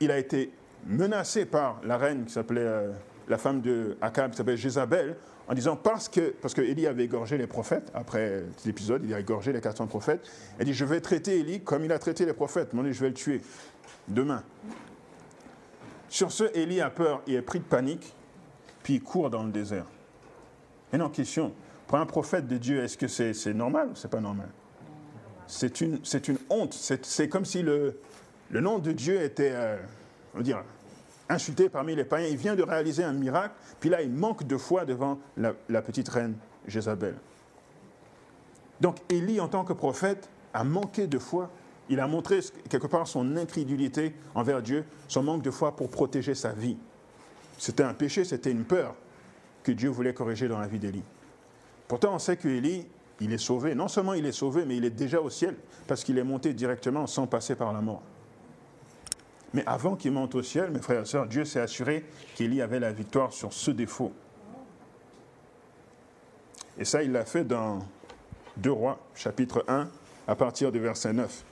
il 0.00 0.10
a 0.10 0.18
été 0.18 0.52
menacé 0.86 1.46
par 1.46 1.80
la 1.84 1.96
reine 1.96 2.24
qui 2.24 2.32
s'appelait, 2.32 2.60
euh, 2.62 2.92
la 3.28 3.38
femme 3.38 3.60
de 3.60 3.96
Akab, 4.00 4.32
qui 4.32 4.36
s'appelait 4.36 4.56
Jézabel, 4.56 5.16
en 5.50 5.54
disant 5.54 5.74
parce 5.74 6.08
que, 6.08 6.32
parce 6.40 6.56
Élie 6.56 6.86
avait 6.86 7.04
égorgé 7.04 7.36
les 7.36 7.48
prophètes, 7.48 7.90
après 7.92 8.44
cet 8.56 8.68
épisode, 8.68 9.02
il 9.04 9.12
a 9.12 9.18
égorgé 9.18 9.52
les 9.52 9.60
400 9.60 9.88
prophètes, 9.88 10.20
elle 10.58 10.66
dit 10.66 10.74
Je 10.74 10.84
vais 10.84 11.00
traiter 11.00 11.40
Élie 11.40 11.60
comme 11.60 11.84
il 11.84 11.90
a 11.90 11.98
traité 11.98 12.24
les 12.24 12.32
prophètes. 12.32 12.72
Mon 12.72 12.84
je 12.84 13.00
vais 13.00 13.08
le 13.08 13.14
tuer 13.14 13.42
demain. 14.06 14.44
Sur 16.08 16.30
ce, 16.30 16.44
Élie 16.56 16.80
a 16.80 16.88
peur, 16.88 17.22
il 17.26 17.34
est 17.34 17.42
pris 17.42 17.58
de 17.58 17.64
panique, 17.64 18.14
puis 18.84 18.94
il 18.94 19.02
court 19.02 19.28
dans 19.28 19.42
le 19.42 19.50
désert. 19.50 19.86
Et 20.92 20.98
non, 20.98 21.08
question 21.08 21.52
pour 21.88 21.98
un 21.98 22.06
prophète 22.06 22.46
de 22.46 22.56
Dieu, 22.56 22.84
est-ce 22.84 22.96
que 22.96 23.08
c'est 23.08 23.52
normal 23.52 23.88
ou 23.88 23.96
c'est 23.96 24.10
pas 24.10 24.20
normal? 24.20 24.48
C'est 25.48 25.80
une, 25.80 25.98
honte. 26.48 26.72
C'est 26.72 27.28
comme 27.28 27.44
si 27.44 27.62
le, 27.62 27.98
le 28.50 28.60
nom 28.60 28.78
de 28.78 28.92
Dieu 28.92 29.20
était, 29.20 29.50
euh, 29.52 29.76
on 30.32 30.38
va 30.38 30.44
dire, 30.44 30.62
insulté 31.30 31.68
parmi 31.68 31.94
les 31.94 32.04
païens. 32.04 32.28
Il 32.28 32.36
vient 32.36 32.54
de 32.54 32.62
réaliser 32.62 33.04
un 33.04 33.12
miracle, 33.12 33.54
puis 33.78 33.88
là, 33.88 34.02
il 34.02 34.10
manque 34.10 34.46
de 34.46 34.56
foi 34.56 34.84
devant 34.84 35.18
la, 35.36 35.82
petite 35.82 36.08
reine 36.08 36.36
Jézabel. 36.66 37.14
Donc, 38.80 38.96
Élie, 39.08 39.40
en 39.40 39.48
tant 39.48 39.64
que 39.64 39.72
prophète, 39.72 40.28
a 40.52 40.64
manqué 40.64 41.06
de 41.06 41.18
foi. 41.18 41.50
Il 41.88 42.00
a 42.00 42.06
montré 42.06 42.40
quelque 42.68 42.86
part 42.86 43.06
son 43.06 43.36
incrédulité 43.36 44.14
envers 44.34 44.62
Dieu, 44.62 44.84
son 45.08 45.22
manque 45.22 45.42
de 45.42 45.50
foi 45.50 45.74
pour 45.74 45.90
protéger 45.90 46.34
sa 46.34 46.52
vie. 46.52 46.76
C'était 47.58 47.82
un 47.82 47.94
péché, 47.94 48.24
c'était 48.24 48.50
une 48.50 48.64
peur 48.64 48.94
que 49.62 49.72
Dieu 49.72 49.88
voulait 49.88 50.14
corriger 50.14 50.48
dans 50.48 50.58
la 50.58 50.66
vie 50.66 50.78
d'Élie. 50.78 51.02
Pourtant, 51.88 52.14
on 52.14 52.18
sait 52.18 52.36
qu'Élie, 52.36 52.86
il 53.20 53.32
est 53.32 53.38
sauvé. 53.38 53.74
Non 53.74 53.88
seulement 53.88 54.14
il 54.14 54.24
est 54.24 54.32
sauvé, 54.32 54.64
mais 54.64 54.76
il 54.76 54.84
est 54.84 54.90
déjà 54.90 55.20
au 55.20 55.30
ciel, 55.30 55.56
parce 55.86 56.04
qu'il 56.04 56.16
est 56.18 56.24
monté 56.24 56.54
directement 56.54 57.06
sans 57.06 57.26
passer 57.26 57.54
par 57.54 57.72
la 57.72 57.80
mort. 57.80 58.02
Mais 59.52 59.64
avant 59.66 59.96
qu'il 59.96 60.12
monte 60.12 60.34
au 60.34 60.42
ciel, 60.42 60.70
mes 60.70 60.80
frères 60.80 61.02
et 61.02 61.06
sœurs, 61.06 61.26
Dieu 61.26 61.44
s'est 61.44 61.60
assuré 61.60 62.04
qu'Élie 62.36 62.62
avait 62.62 62.78
la 62.78 62.92
victoire 62.92 63.32
sur 63.32 63.52
ce 63.52 63.70
défaut. 63.70 64.12
Et 66.78 66.84
ça, 66.84 67.02
il 67.02 67.12
l'a 67.12 67.24
fait 67.24 67.44
dans 67.44 67.80
2 68.58 68.70
Rois, 68.70 68.98
chapitre 69.14 69.64
1, 69.66 69.88
à 70.28 70.36
partir 70.36 70.70
du 70.70 70.78
verset 70.78 71.12
9. 71.12 71.44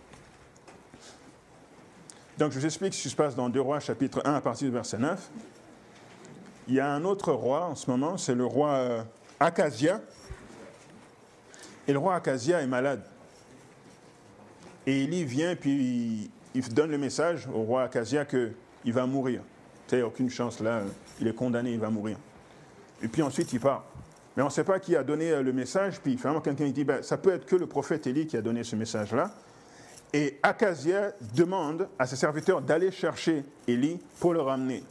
Donc, 2.38 2.52
je 2.52 2.58
vous 2.60 2.66
explique 2.66 2.94
ce 2.94 3.02
qui 3.02 3.10
se 3.10 3.16
passe 3.16 3.34
dans 3.34 3.48
2 3.48 3.60
Rois, 3.60 3.80
chapitre 3.80 4.22
1, 4.24 4.34
à 4.34 4.40
partir 4.40 4.68
du 4.68 4.74
verset 4.74 4.98
9. 4.98 5.30
Il 6.68 6.74
y 6.74 6.80
a 6.80 6.92
un 6.92 7.04
autre 7.04 7.32
roi 7.32 7.64
en 7.64 7.74
ce 7.74 7.90
moment, 7.90 8.16
c'est 8.16 8.34
le 8.34 8.44
roi 8.44 8.70
euh, 8.70 9.02
Acasia. 9.40 10.00
Et 11.88 11.92
le 11.92 11.98
roi 11.98 12.14
Acasia 12.14 12.60
est 12.60 12.66
malade. 12.66 13.02
Et 14.86 15.04
Élie 15.04 15.24
vient, 15.24 15.56
puis 15.56 16.30
il 16.54 16.74
donne 16.74 16.90
le 16.90 16.98
message 16.98 17.48
au 17.52 17.62
roi 17.62 17.82
Acasia 17.82 18.24
qu'il 18.24 18.92
va 18.92 19.06
mourir. 19.06 19.42
Tu 19.86 20.02
aucune 20.02 20.30
chance 20.30 20.60
là, 20.60 20.82
il 21.20 21.26
est 21.26 21.34
condamné, 21.34 21.72
il 21.72 21.80
va 21.80 21.90
mourir. 21.90 22.16
Et 23.02 23.08
puis 23.08 23.22
ensuite, 23.22 23.52
il 23.52 23.60
part. 23.60 23.84
Mais 24.36 24.42
on 24.42 24.46
ne 24.46 24.52
sait 24.52 24.64
pas 24.64 24.78
qui 24.78 24.94
a 24.94 25.02
donné 25.02 25.30
euh, 25.30 25.42
le 25.42 25.52
message. 25.52 26.00
Puis 26.00 26.16
finalement, 26.16 26.40
quelqu'un 26.40 26.68
dit 26.68 26.84
ben, 26.84 27.02
ça 27.02 27.16
peut 27.16 27.32
être 27.32 27.46
que 27.46 27.56
le 27.56 27.66
prophète 27.66 28.06
Élie 28.06 28.26
qui 28.26 28.36
a 28.36 28.42
donné 28.42 28.64
ce 28.64 28.76
message-là. 28.76 29.32
Et 30.12 30.38
Acasia 30.42 31.12
demande 31.34 31.88
à 31.98 32.06
ses 32.06 32.16
serviteurs 32.16 32.62
d'aller 32.62 32.90
chercher 32.90 33.44
Élie 33.66 33.98
pour 34.20 34.32
le 34.32 34.40
ramener. 34.40 34.82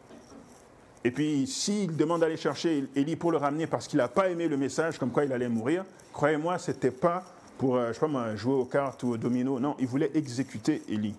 Et 1.03 1.11
puis, 1.11 1.47
s'il 1.47 1.95
demande 1.95 2.21
d'aller 2.21 2.37
chercher 2.37 2.85
Élie 2.95 3.15
pour 3.15 3.31
le 3.31 3.37
ramener 3.37 3.67
parce 3.67 3.87
qu'il 3.87 3.97
n'a 3.97 4.09
pas 4.09 4.29
aimé 4.29 4.47
le 4.47 4.57
message 4.57 4.99
comme 4.99 5.11
quoi 5.11 5.23
il 5.25 5.31
allait 5.31 5.49
mourir, 5.49 5.85
croyez-moi, 6.11 6.57
ce 6.57 6.71
n'était 6.71 6.91
pas 6.91 7.23
pour, 7.57 7.77
euh, 7.77 7.93
je 7.93 7.99
sais 7.99 8.05
pas 8.05 8.35
jouer 8.35 8.53
aux 8.53 8.65
cartes 8.65 9.01
ou 9.03 9.13
au 9.13 9.17
domino. 9.17 9.59
Non, 9.59 9.75
il 9.79 9.87
voulait 9.87 10.11
exécuter 10.13 10.83
Élie. 10.89 11.15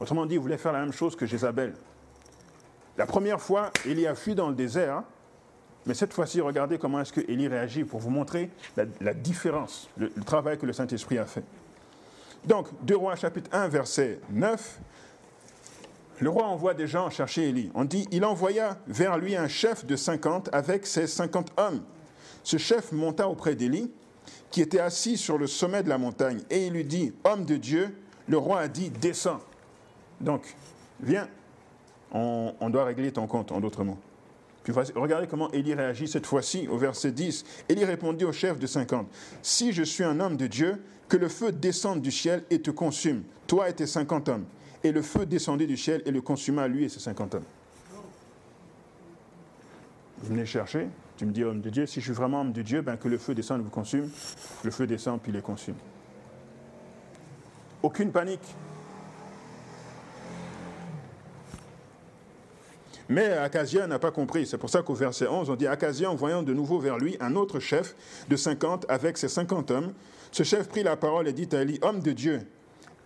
Autrement 0.00 0.26
dit, 0.26 0.34
il 0.34 0.40
voulait 0.40 0.58
faire 0.58 0.72
la 0.72 0.80
même 0.80 0.92
chose 0.92 1.16
que 1.16 1.26
Jézabel. 1.26 1.74
La 2.96 3.06
première 3.06 3.40
fois, 3.40 3.70
Élie 3.86 4.06
a 4.06 4.14
fui 4.14 4.34
dans 4.34 4.48
le 4.48 4.54
désert, 4.54 5.02
mais 5.86 5.94
cette 5.94 6.12
fois-ci, 6.12 6.40
regardez 6.40 6.78
comment 6.78 7.00
est-ce 7.00 7.12
que 7.12 7.20
Élie 7.20 7.48
réagit 7.48 7.84
pour 7.84 8.00
vous 8.00 8.10
montrer 8.10 8.50
la, 9.00 9.14
différence, 9.14 9.88
le, 9.96 10.10
travail 10.24 10.58
que 10.58 10.66
le 10.66 10.72
Saint-Esprit 10.72 11.18
a 11.18 11.26
fait. 11.26 11.44
Donc, 12.44 12.68
2 12.82 12.96
Rois 12.96 13.16
chapitre 13.16 13.50
1, 13.52 13.68
verset 13.68 14.20
9, 14.30 14.80
le 16.20 16.30
roi 16.30 16.44
envoie 16.44 16.74
des 16.74 16.86
gens 16.86 17.10
chercher 17.10 17.48
Élie. 17.48 17.70
On 17.74 17.84
dit, 17.84 18.06
il 18.12 18.24
envoya 18.24 18.78
vers 18.86 19.18
lui 19.18 19.34
un 19.34 19.48
chef 19.48 19.84
de 19.84 19.96
50 19.96 20.50
avec 20.52 20.86
ses 20.86 21.06
50 21.06 21.52
hommes. 21.56 21.82
Ce 22.44 22.56
chef 22.56 22.92
monta 22.92 23.28
auprès 23.28 23.54
d'Élie, 23.56 23.90
qui 24.50 24.60
était 24.60 24.78
assis 24.78 25.16
sur 25.16 25.38
le 25.38 25.46
sommet 25.46 25.82
de 25.82 25.88
la 25.88 25.98
montagne, 25.98 26.40
et 26.50 26.66
il 26.66 26.72
lui 26.72 26.84
dit, 26.84 27.12
homme 27.24 27.44
de 27.44 27.56
Dieu, 27.56 27.96
le 28.28 28.38
roi 28.38 28.60
a 28.60 28.68
dit, 28.68 28.90
descends. 28.90 29.40
Donc, 30.24 30.56
viens, 31.00 31.28
on, 32.10 32.70
doit 32.70 32.84
régler 32.84 33.12
ton 33.12 33.26
compte, 33.26 33.52
en 33.52 33.60
d'autres 33.60 33.84
mots. 33.84 33.98
Puis 34.62 34.72
regardez 34.94 35.26
comment 35.26 35.50
Élie 35.50 35.74
réagit 35.74 36.08
cette 36.08 36.26
fois-ci 36.26 36.66
au 36.68 36.78
verset 36.78 37.12
10. 37.12 37.44
Élie 37.68 37.84
répondit 37.84 38.24
au 38.24 38.32
chef 38.32 38.58
de 38.58 38.66
50, 38.66 39.06
Si 39.42 39.72
je 39.72 39.82
suis 39.82 40.04
un 40.04 40.18
homme 40.20 40.36
de 40.38 40.46
Dieu, 40.46 40.82
que 41.08 41.18
le 41.18 41.28
feu 41.28 41.52
descende 41.52 42.00
du 42.00 42.10
ciel 42.10 42.44
et 42.48 42.62
te 42.62 42.70
consume, 42.70 43.22
toi 43.46 43.68
et 43.68 43.74
tes 43.74 43.86
50 43.86 44.28
hommes. 44.30 44.44
Et 44.82 44.90
le 44.90 45.02
feu 45.02 45.26
descendit 45.26 45.66
du 45.66 45.76
ciel 45.76 46.02
et 46.06 46.10
le 46.10 46.22
consuma 46.22 46.66
lui 46.66 46.84
et 46.84 46.88
ses 46.88 47.00
50 47.00 47.34
hommes. 47.34 47.44
Vous 50.18 50.28
venez 50.28 50.46
chercher, 50.46 50.88
tu 51.18 51.26
me 51.26 51.32
dis 51.32 51.44
homme 51.44 51.60
de 51.60 51.68
Dieu, 51.68 51.84
si 51.84 52.00
je 52.00 52.06
suis 52.06 52.14
vraiment 52.14 52.40
homme 52.40 52.52
de 52.52 52.62
Dieu, 52.62 52.80
ben 52.80 52.96
que 52.96 53.08
le 53.08 53.18
feu 53.18 53.34
descende 53.34 53.60
et 53.60 53.64
vous 53.64 53.70
consume, 53.70 54.08
le 54.62 54.70
feu 54.70 54.86
descend 54.86 55.20
puis 55.20 55.32
les 55.32 55.42
consume. 55.42 55.76
Aucune 57.82 58.10
panique, 58.10 58.54
Mais 63.08 63.32
Acasia 63.32 63.86
n'a 63.86 63.98
pas 63.98 64.10
compris. 64.10 64.46
C'est 64.46 64.58
pour 64.58 64.70
ça 64.70 64.82
qu'au 64.82 64.94
verset 64.94 65.26
11, 65.26 65.50
on 65.50 65.56
dit 65.56 65.66
Acasia, 65.66 66.10
envoyant 66.10 66.42
de 66.42 66.54
nouveau 66.54 66.78
vers 66.78 66.98
lui 66.98 67.16
un 67.20 67.36
autre 67.36 67.60
chef 67.60 67.94
de 68.28 68.36
50 68.36 68.86
avec 68.88 69.18
ses 69.18 69.28
50 69.28 69.70
hommes, 69.70 69.92
ce 70.32 70.42
chef 70.42 70.68
prit 70.68 70.82
la 70.82 70.96
parole 70.96 71.28
et 71.28 71.32
dit 71.32 71.48
à 71.52 71.62
Élie 71.62 71.78
Homme 71.82 72.00
de 72.00 72.12
Dieu, 72.12 72.40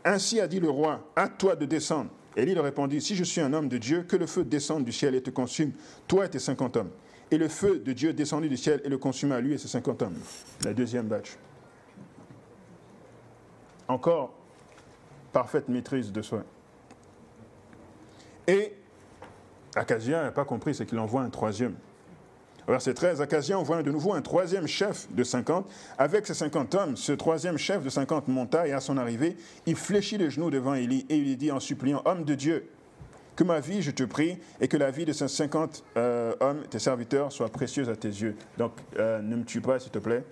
ainsi 0.05 0.41
a 0.41 0.47
dit 0.47 0.61
le 0.61 0.71
roi, 0.71 1.11
à 1.17 1.29
toi 1.29 1.57
de 1.57 1.67
descendre. 1.67 2.11
Élie 2.37 2.55
leur 2.55 2.65
répondit 2.65 3.01
Si 3.01 3.17
je 3.17 3.25
suis 3.25 3.41
un 3.41 3.53
homme 3.53 3.69
de 3.69 3.79
Dieu, 3.79 4.05
que 4.05 4.17
le 4.17 4.27
feu 4.27 4.45
descende 4.45 4.85
du 4.85 4.93
ciel 4.93 5.15
et 5.15 5.23
te 5.23 5.31
consume, 5.31 5.73
toi 6.07 6.27
et 6.27 6.31
tes 6.31 6.39
50 6.39 6.77
hommes. 6.77 6.91
Et 7.31 7.37
le 7.37 7.49
feu 7.49 7.79
de 7.79 7.93
Dieu 7.93 8.13
descendit 8.13 8.49
du 8.49 8.57
ciel 8.57 8.81
et 8.85 8.89
le 8.89 8.97
consuma 8.97 9.41
lui 9.41 9.53
et 9.53 9.59
ses 9.59 9.69
50 9.69 10.03
hommes. 10.03 10.17
La 10.65 10.73
deuxième 10.73 11.07
batch. 11.07 11.37
Encore 13.89 14.33
parfaite 15.33 15.69
maîtrise 15.69 16.13
de 16.13 16.23
soi. 16.23 16.45
Et 18.47 18.78
Acasia 19.75 20.23
n'a 20.23 20.33
pas 20.33 20.45
compris, 20.45 20.75
c'est 20.75 20.87
qu'il 20.87 20.99
envoie 20.99 21.23
un 21.23 21.31
troisième. 21.31 21.75
Verset 22.67 22.93
13, 22.93 23.23
Acasia 23.23 23.59
envoie 23.59 23.83
de 23.83 23.91
nouveau 23.91 24.13
un 24.13 24.21
troisième 24.21 24.67
chef 24.67 25.09
de 25.13 25.25
50. 25.25 25.67
Avec 25.97 26.27
ces 26.27 26.35
50 26.35 26.75
hommes, 26.75 26.97
ce 26.97 27.13
troisième 27.13 27.57
chef 27.57 27.83
de 27.83 27.89
50 27.89 28.29
monta 28.29 28.69
et 28.69 28.73
à 28.73 28.81
son 28.81 28.99
arrivée, 28.99 29.39
il 29.65 29.75
fléchit 29.75 30.19
les 30.19 30.31
genoux 30.31 30.51
devant 30.51 30.75
Élie 30.75 31.07
et 31.09 31.17
il 31.17 31.25
lui 31.25 31.37
dit 31.37 31.51
en 31.51 31.61
suppliant, 31.61 32.03
Homme 32.05 32.25
de 32.25 32.35
Dieu, 32.35 32.69
que 33.37 33.45
ma 33.45 33.61
vie, 33.61 33.81
je 33.81 33.91
te 33.91 34.03
prie, 34.03 34.37
et 34.61 34.69
que 34.69 34.77
la 34.77 34.91
vie 34.91 35.07
de 35.07 35.13
ces 35.13 35.29
50 35.29 35.85
euh, 35.97 36.35
hommes, 36.41 36.63
tes 36.69 36.81
serviteurs, 36.81 37.33
soit 37.33 37.49
précieuse 37.49 37.89
à 37.89 37.97
tes 37.97 38.09
yeux. 38.09 38.37
Donc, 38.59 38.73
euh, 38.99 39.23
ne 39.23 39.37
me 39.37 39.45
tue 39.45 39.61
pas, 39.61 39.79
s'il 39.79 39.93
te 39.93 40.01
plaît. 40.01 40.25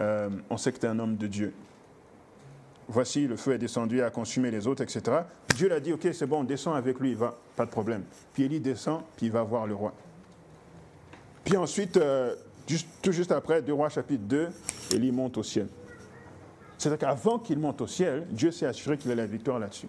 Euh, 0.00 0.28
on 0.50 0.58
sait 0.58 0.70
que 0.70 0.78
tu 0.78 0.86
es 0.86 0.88
un 0.88 0.98
homme 0.98 1.16
de 1.16 1.26
Dieu. 1.26 1.54
Voici, 2.88 3.26
le 3.26 3.36
feu 3.36 3.52
est 3.52 3.58
descendu 3.58 4.02
a 4.02 4.10
consumé 4.10 4.50
les 4.50 4.66
autres, 4.66 4.82
etc. 4.82 5.22
Dieu 5.54 5.68
l'a 5.68 5.80
dit, 5.80 5.92
ok, 5.92 6.08
c'est 6.12 6.26
bon, 6.26 6.44
descend 6.44 6.76
avec 6.76 6.98
lui, 6.98 7.10
il 7.10 7.16
va, 7.16 7.36
pas 7.56 7.64
de 7.64 7.70
problème. 7.70 8.02
Puis 8.32 8.44
Élie 8.44 8.60
descend, 8.60 9.02
puis 9.16 9.26
il 9.26 9.32
va 9.32 9.42
voir 9.42 9.66
le 9.66 9.74
roi. 9.74 9.92
Puis 11.44 11.56
ensuite, 11.56 11.96
euh, 11.96 12.34
tout 13.00 13.12
juste 13.12 13.32
après, 13.32 13.62
2 13.62 13.72
Rois 13.72 13.88
chapitre 13.88 14.24
2, 14.24 14.48
Élie 14.92 15.12
monte 15.12 15.38
au 15.38 15.42
ciel. 15.42 15.68
C'est-à-dire 16.78 16.98
qu'avant 16.98 17.38
qu'il 17.38 17.58
monte 17.58 17.80
au 17.80 17.86
ciel, 17.86 18.26
Dieu 18.30 18.50
s'est 18.50 18.66
assuré 18.66 18.98
qu'il 18.98 19.10
ait 19.10 19.16
la 19.16 19.26
victoire 19.26 19.58
là-dessus. 19.58 19.88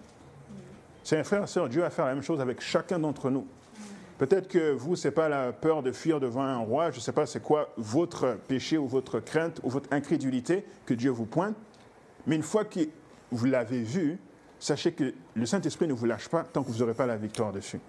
C'est 1.02 1.18
un 1.18 1.24
frère 1.24 1.48
sœur, 1.48 1.68
Dieu 1.68 1.80
va 1.80 1.90
faire 1.90 2.06
la 2.06 2.14
même 2.14 2.22
chose 2.22 2.40
avec 2.40 2.60
chacun 2.60 2.98
d'entre 2.98 3.30
nous. 3.30 3.46
Peut-être 4.18 4.46
que 4.46 4.72
vous, 4.72 4.94
ce 4.94 5.08
n'est 5.08 5.12
pas 5.12 5.28
la 5.28 5.52
peur 5.52 5.82
de 5.82 5.90
fuir 5.90 6.20
devant 6.20 6.42
un 6.42 6.58
roi, 6.58 6.92
je 6.92 6.96
ne 6.96 7.00
sais 7.00 7.12
pas 7.12 7.26
c'est 7.26 7.42
quoi 7.42 7.72
votre 7.76 8.38
péché 8.46 8.78
ou 8.78 8.86
votre 8.86 9.18
crainte 9.18 9.60
ou 9.64 9.70
votre 9.70 9.92
incrédulité 9.92 10.64
que 10.86 10.94
Dieu 10.94 11.10
vous 11.10 11.26
pointe, 11.26 11.56
mais 12.26 12.36
une 12.36 12.42
fois 12.42 12.64
que 12.64 12.80
vous 13.30 13.46
l'avez 13.46 13.82
vu, 13.82 14.18
sachez 14.58 14.92
que 14.92 15.14
le 15.34 15.46
Saint-Esprit 15.46 15.86
ne 15.86 15.92
vous 15.92 16.06
lâche 16.06 16.28
pas 16.28 16.44
tant 16.44 16.62
que 16.62 16.70
vous 16.70 16.78
n'aurez 16.78 16.94
pas 16.94 17.06
la 17.06 17.16
victoire 17.16 17.52
dessus. 17.52 17.80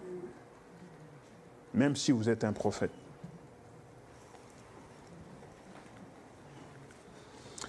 Même 1.73 1.95
si 1.95 2.11
vous 2.11 2.29
êtes 2.29 2.43
un 2.43 2.53
prophète. 2.53 2.91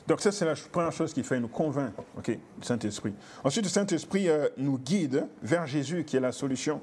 Donc 0.06 0.20
ça, 0.20 0.30
c'est 0.30 0.44
la 0.44 0.54
première 0.54 0.92
chose 0.92 1.12
qui 1.12 1.24
fait 1.24 1.40
nous 1.40 1.48
convaincre 1.48 2.02
ok, 2.16 2.30
du 2.30 2.38
Saint-Esprit. 2.62 3.12
Ensuite, 3.42 3.64
le 3.64 3.70
Saint-Esprit 3.70 4.28
euh, 4.28 4.48
nous 4.56 4.78
guide 4.78 5.26
vers 5.42 5.66
Jésus, 5.66 6.04
qui 6.04 6.16
est 6.16 6.20
la 6.20 6.30
solution 6.30 6.80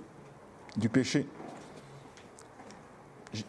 du 0.76 0.89
péché. 0.89 1.26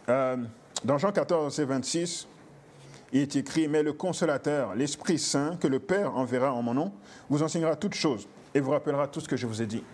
Euh, 0.08 0.36
dans 0.84 0.98
Jean 0.98 1.10
14, 1.10 1.44
verset 1.44 1.64
26, 1.64 2.28
il 3.14 3.20
est 3.20 3.36
écrit, 3.36 3.68
mais 3.68 3.84
le 3.84 3.92
consolateur, 3.92 4.74
l'Esprit 4.74 5.20
Saint, 5.20 5.56
que 5.56 5.68
le 5.68 5.78
Père 5.78 6.16
enverra 6.16 6.52
en 6.52 6.62
mon 6.62 6.74
nom, 6.74 6.92
vous 7.30 7.44
enseignera 7.44 7.76
toutes 7.76 7.94
choses 7.94 8.26
et 8.54 8.60
vous 8.60 8.72
rappellera 8.72 9.06
tout 9.06 9.20
ce 9.20 9.28
que 9.28 9.36
je 9.36 9.46
vous 9.46 9.62
ai 9.62 9.66
dit. 9.66 9.84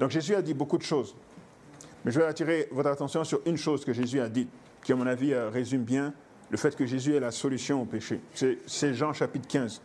Donc 0.00 0.10
Jésus 0.10 0.34
a 0.34 0.40
dit 0.40 0.54
beaucoup 0.54 0.78
de 0.78 0.82
choses. 0.82 1.14
Mais 2.04 2.10
je 2.10 2.18
vais 2.18 2.24
attirer 2.24 2.68
votre 2.72 2.88
attention 2.88 3.22
sur 3.22 3.42
une 3.44 3.58
chose 3.58 3.84
que 3.84 3.92
Jésus 3.92 4.18
a 4.18 4.30
dit, 4.30 4.48
qui 4.82 4.92
à 4.92 4.96
mon 4.96 5.06
avis 5.06 5.34
euh, 5.34 5.50
résume 5.50 5.82
bien 5.82 6.14
le 6.48 6.56
fait 6.56 6.74
que 6.74 6.86
Jésus 6.86 7.14
est 7.14 7.20
la 7.20 7.30
solution 7.30 7.82
au 7.82 7.84
péché. 7.84 8.18
C'est 8.66 8.94
Jean 8.94 9.12
chapitre 9.12 9.46
15. 9.46 9.82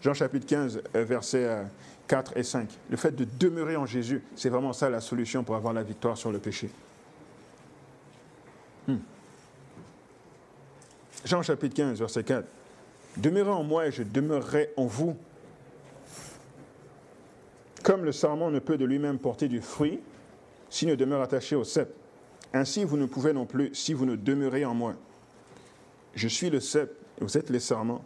Jean 0.00 0.14
chapitre 0.14 0.46
15, 0.46 0.82
euh, 0.96 1.04
versets 1.04 1.62
4 2.08 2.32
euh, 2.32 2.40
et 2.40 2.42
5. 2.42 2.70
Le 2.88 2.96
fait 2.96 3.14
de 3.14 3.26
demeurer 3.38 3.76
en 3.76 3.84
Jésus, 3.84 4.22
c'est 4.34 4.48
vraiment 4.48 4.72
ça 4.72 4.88
la 4.88 5.02
solution 5.02 5.44
pour 5.44 5.56
avoir 5.56 5.74
la 5.74 5.82
victoire 5.82 6.16
sur 6.16 6.32
le 6.32 6.38
péché. 6.38 6.70
Hmm. 8.88 8.96
Jean 11.24 11.42
chapitre 11.42 11.74
15, 11.74 11.98
verset 11.98 12.24
4. 12.24 12.46
Demeurez 13.16 13.50
en 13.50 13.62
moi 13.62 13.86
et 13.86 13.92
je 13.92 14.02
demeurerai 14.02 14.70
en 14.76 14.86
vous. 14.86 15.16
Comme 17.84 18.04
le 18.04 18.12
sarment 18.12 18.50
ne 18.50 18.58
peut 18.58 18.76
de 18.76 18.84
lui-même 18.84 19.18
porter 19.18 19.48
du 19.48 19.60
fruit 19.60 20.00
s'il 20.68 20.88
ne 20.88 20.94
demeure 20.94 21.20
attaché 21.20 21.54
au 21.54 21.64
cep, 21.64 21.94
ainsi 22.52 22.84
vous 22.84 22.96
ne 22.96 23.06
pouvez 23.06 23.32
non 23.32 23.46
plus 23.46 23.74
si 23.74 23.92
vous 23.92 24.06
ne 24.06 24.16
demeurez 24.16 24.64
en 24.64 24.74
moi. 24.74 24.94
Je 26.14 26.28
suis 26.28 26.50
le 26.50 26.60
cep 26.60 26.96
et 27.20 27.24
vous 27.24 27.38
êtes 27.38 27.50
les 27.50 27.60
sarments. 27.60 28.04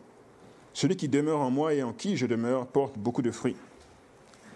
Celui 0.73 0.97
qui 0.97 1.09
demeure 1.09 1.41
en 1.41 1.51
moi 1.51 1.73
et 1.73 1.83
en 1.83 1.93
qui 1.93 2.17
je 2.17 2.27
demeure 2.27 2.67
porte 2.67 2.99
beaucoup 2.99 3.23
de 3.23 3.31
fruits. 3.31 3.57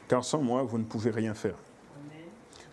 Car 0.09 0.25
sans 0.25 0.43
moi, 0.43 0.63
vous 0.63 0.77
ne 0.77 0.85
pouvez 0.85 1.11
rien 1.11 1.35
faire. 1.35 1.57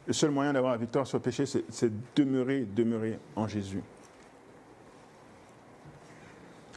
Le 0.06 0.13
seul 0.13 0.32
moyen 0.32 0.54
d'avoir 0.54 0.73
la 0.73 0.78
victoire 0.78 1.08
sur 1.08 1.17
le 1.17 1.21
péché, 1.21 1.45
c'est 1.45 1.91
demeurer, 2.15 2.65
demeurer 2.65 3.19
en 3.36 3.47
Jésus. 3.47 3.84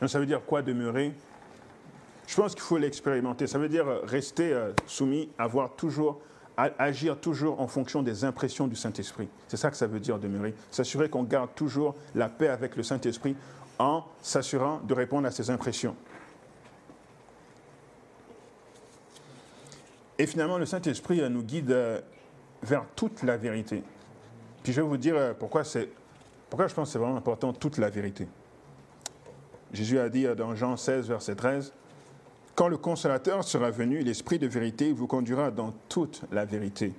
Ça 0.06 0.18
veut 0.18 0.26
dire 0.26 0.40
quoi 0.44 0.62
demeurer? 0.62 1.12
Je 2.26 2.36
pense 2.36 2.54
qu'il 2.54 2.62
faut 2.62 2.78
l'expérimenter. 2.78 3.46
Ça 3.46 3.58
veut 3.58 3.68
dire 3.68 3.86
rester 4.04 4.52
euh, 4.52 4.72
soumis, 4.86 5.28
avoir 5.36 5.74
toujours, 5.74 6.20
agir 6.56 7.18
toujours 7.18 7.60
en 7.60 7.66
fonction 7.66 8.02
des 8.02 8.24
impressions 8.24 8.66
du 8.66 8.76
Saint-Esprit. 8.76 9.28
C'est 9.48 9.56
ça 9.56 9.70
que 9.70 9.76
ça 9.76 9.86
veut 9.86 10.00
dire 10.00 10.18
demeurer. 10.18 10.54
S'assurer 10.70 11.10
qu'on 11.10 11.24
garde 11.24 11.50
toujours 11.54 11.96
la 12.14 12.28
paix 12.28 12.48
avec 12.48 12.76
le 12.76 12.82
Saint-Esprit 12.82 13.34
en 13.78 14.04
s'assurant 14.22 14.80
de 14.86 14.94
répondre 14.94 15.26
à 15.26 15.30
ses 15.30 15.50
impressions. 15.50 15.96
Et 20.18 20.26
finalement, 20.26 20.58
le 20.58 20.66
Saint-Esprit 20.66 21.20
euh, 21.20 21.28
nous 21.28 21.42
guide 21.42 21.72
euh, 21.72 22.00
vers 22.62 22.84
toute 22.94 23.22
la 23.22 23.36
vérité. 23.36 23.82
Puis 24.62 24.72
je 24.72 24.80
vais 24.80 24.86
vous 24.86 24.98
dire 24.98 25.34
pourquoi, 25.38 25.62
pourquoi 26.48 26.68
je 26.68 26.74
pense 26.74 26.88
que 26.88 26.92
c'est 26.92 26.98
vraiment 26.98 27.16
important, 27.16 27.52
toute 27.52 27.78
la 27.78 27.90
vérité. 27.90 28.28
Jésus 29.72 29.98
a 29.98 30.08
dit 30.08 30.26
dans 30.36 30.54
Jean 30.54 30.76
16, 30.76 31.08
verset 31.08 31.36
13, 31.36 31.72
Quand 32.54 32.68
le 32.68 32.76
consolateur 32.76 33.44
sera 33.44 33.70
venu, 33.70 34.00
l'Esprit 34.00 34.38
de 34.38 34.46
vérité 34.46 34.92
vous 34.92 35.06
conduira 35.06 35.50
dans 35.50 35.72
toute 35.88 36.22
la 36.32 36.44
vérité, 36.44 36.92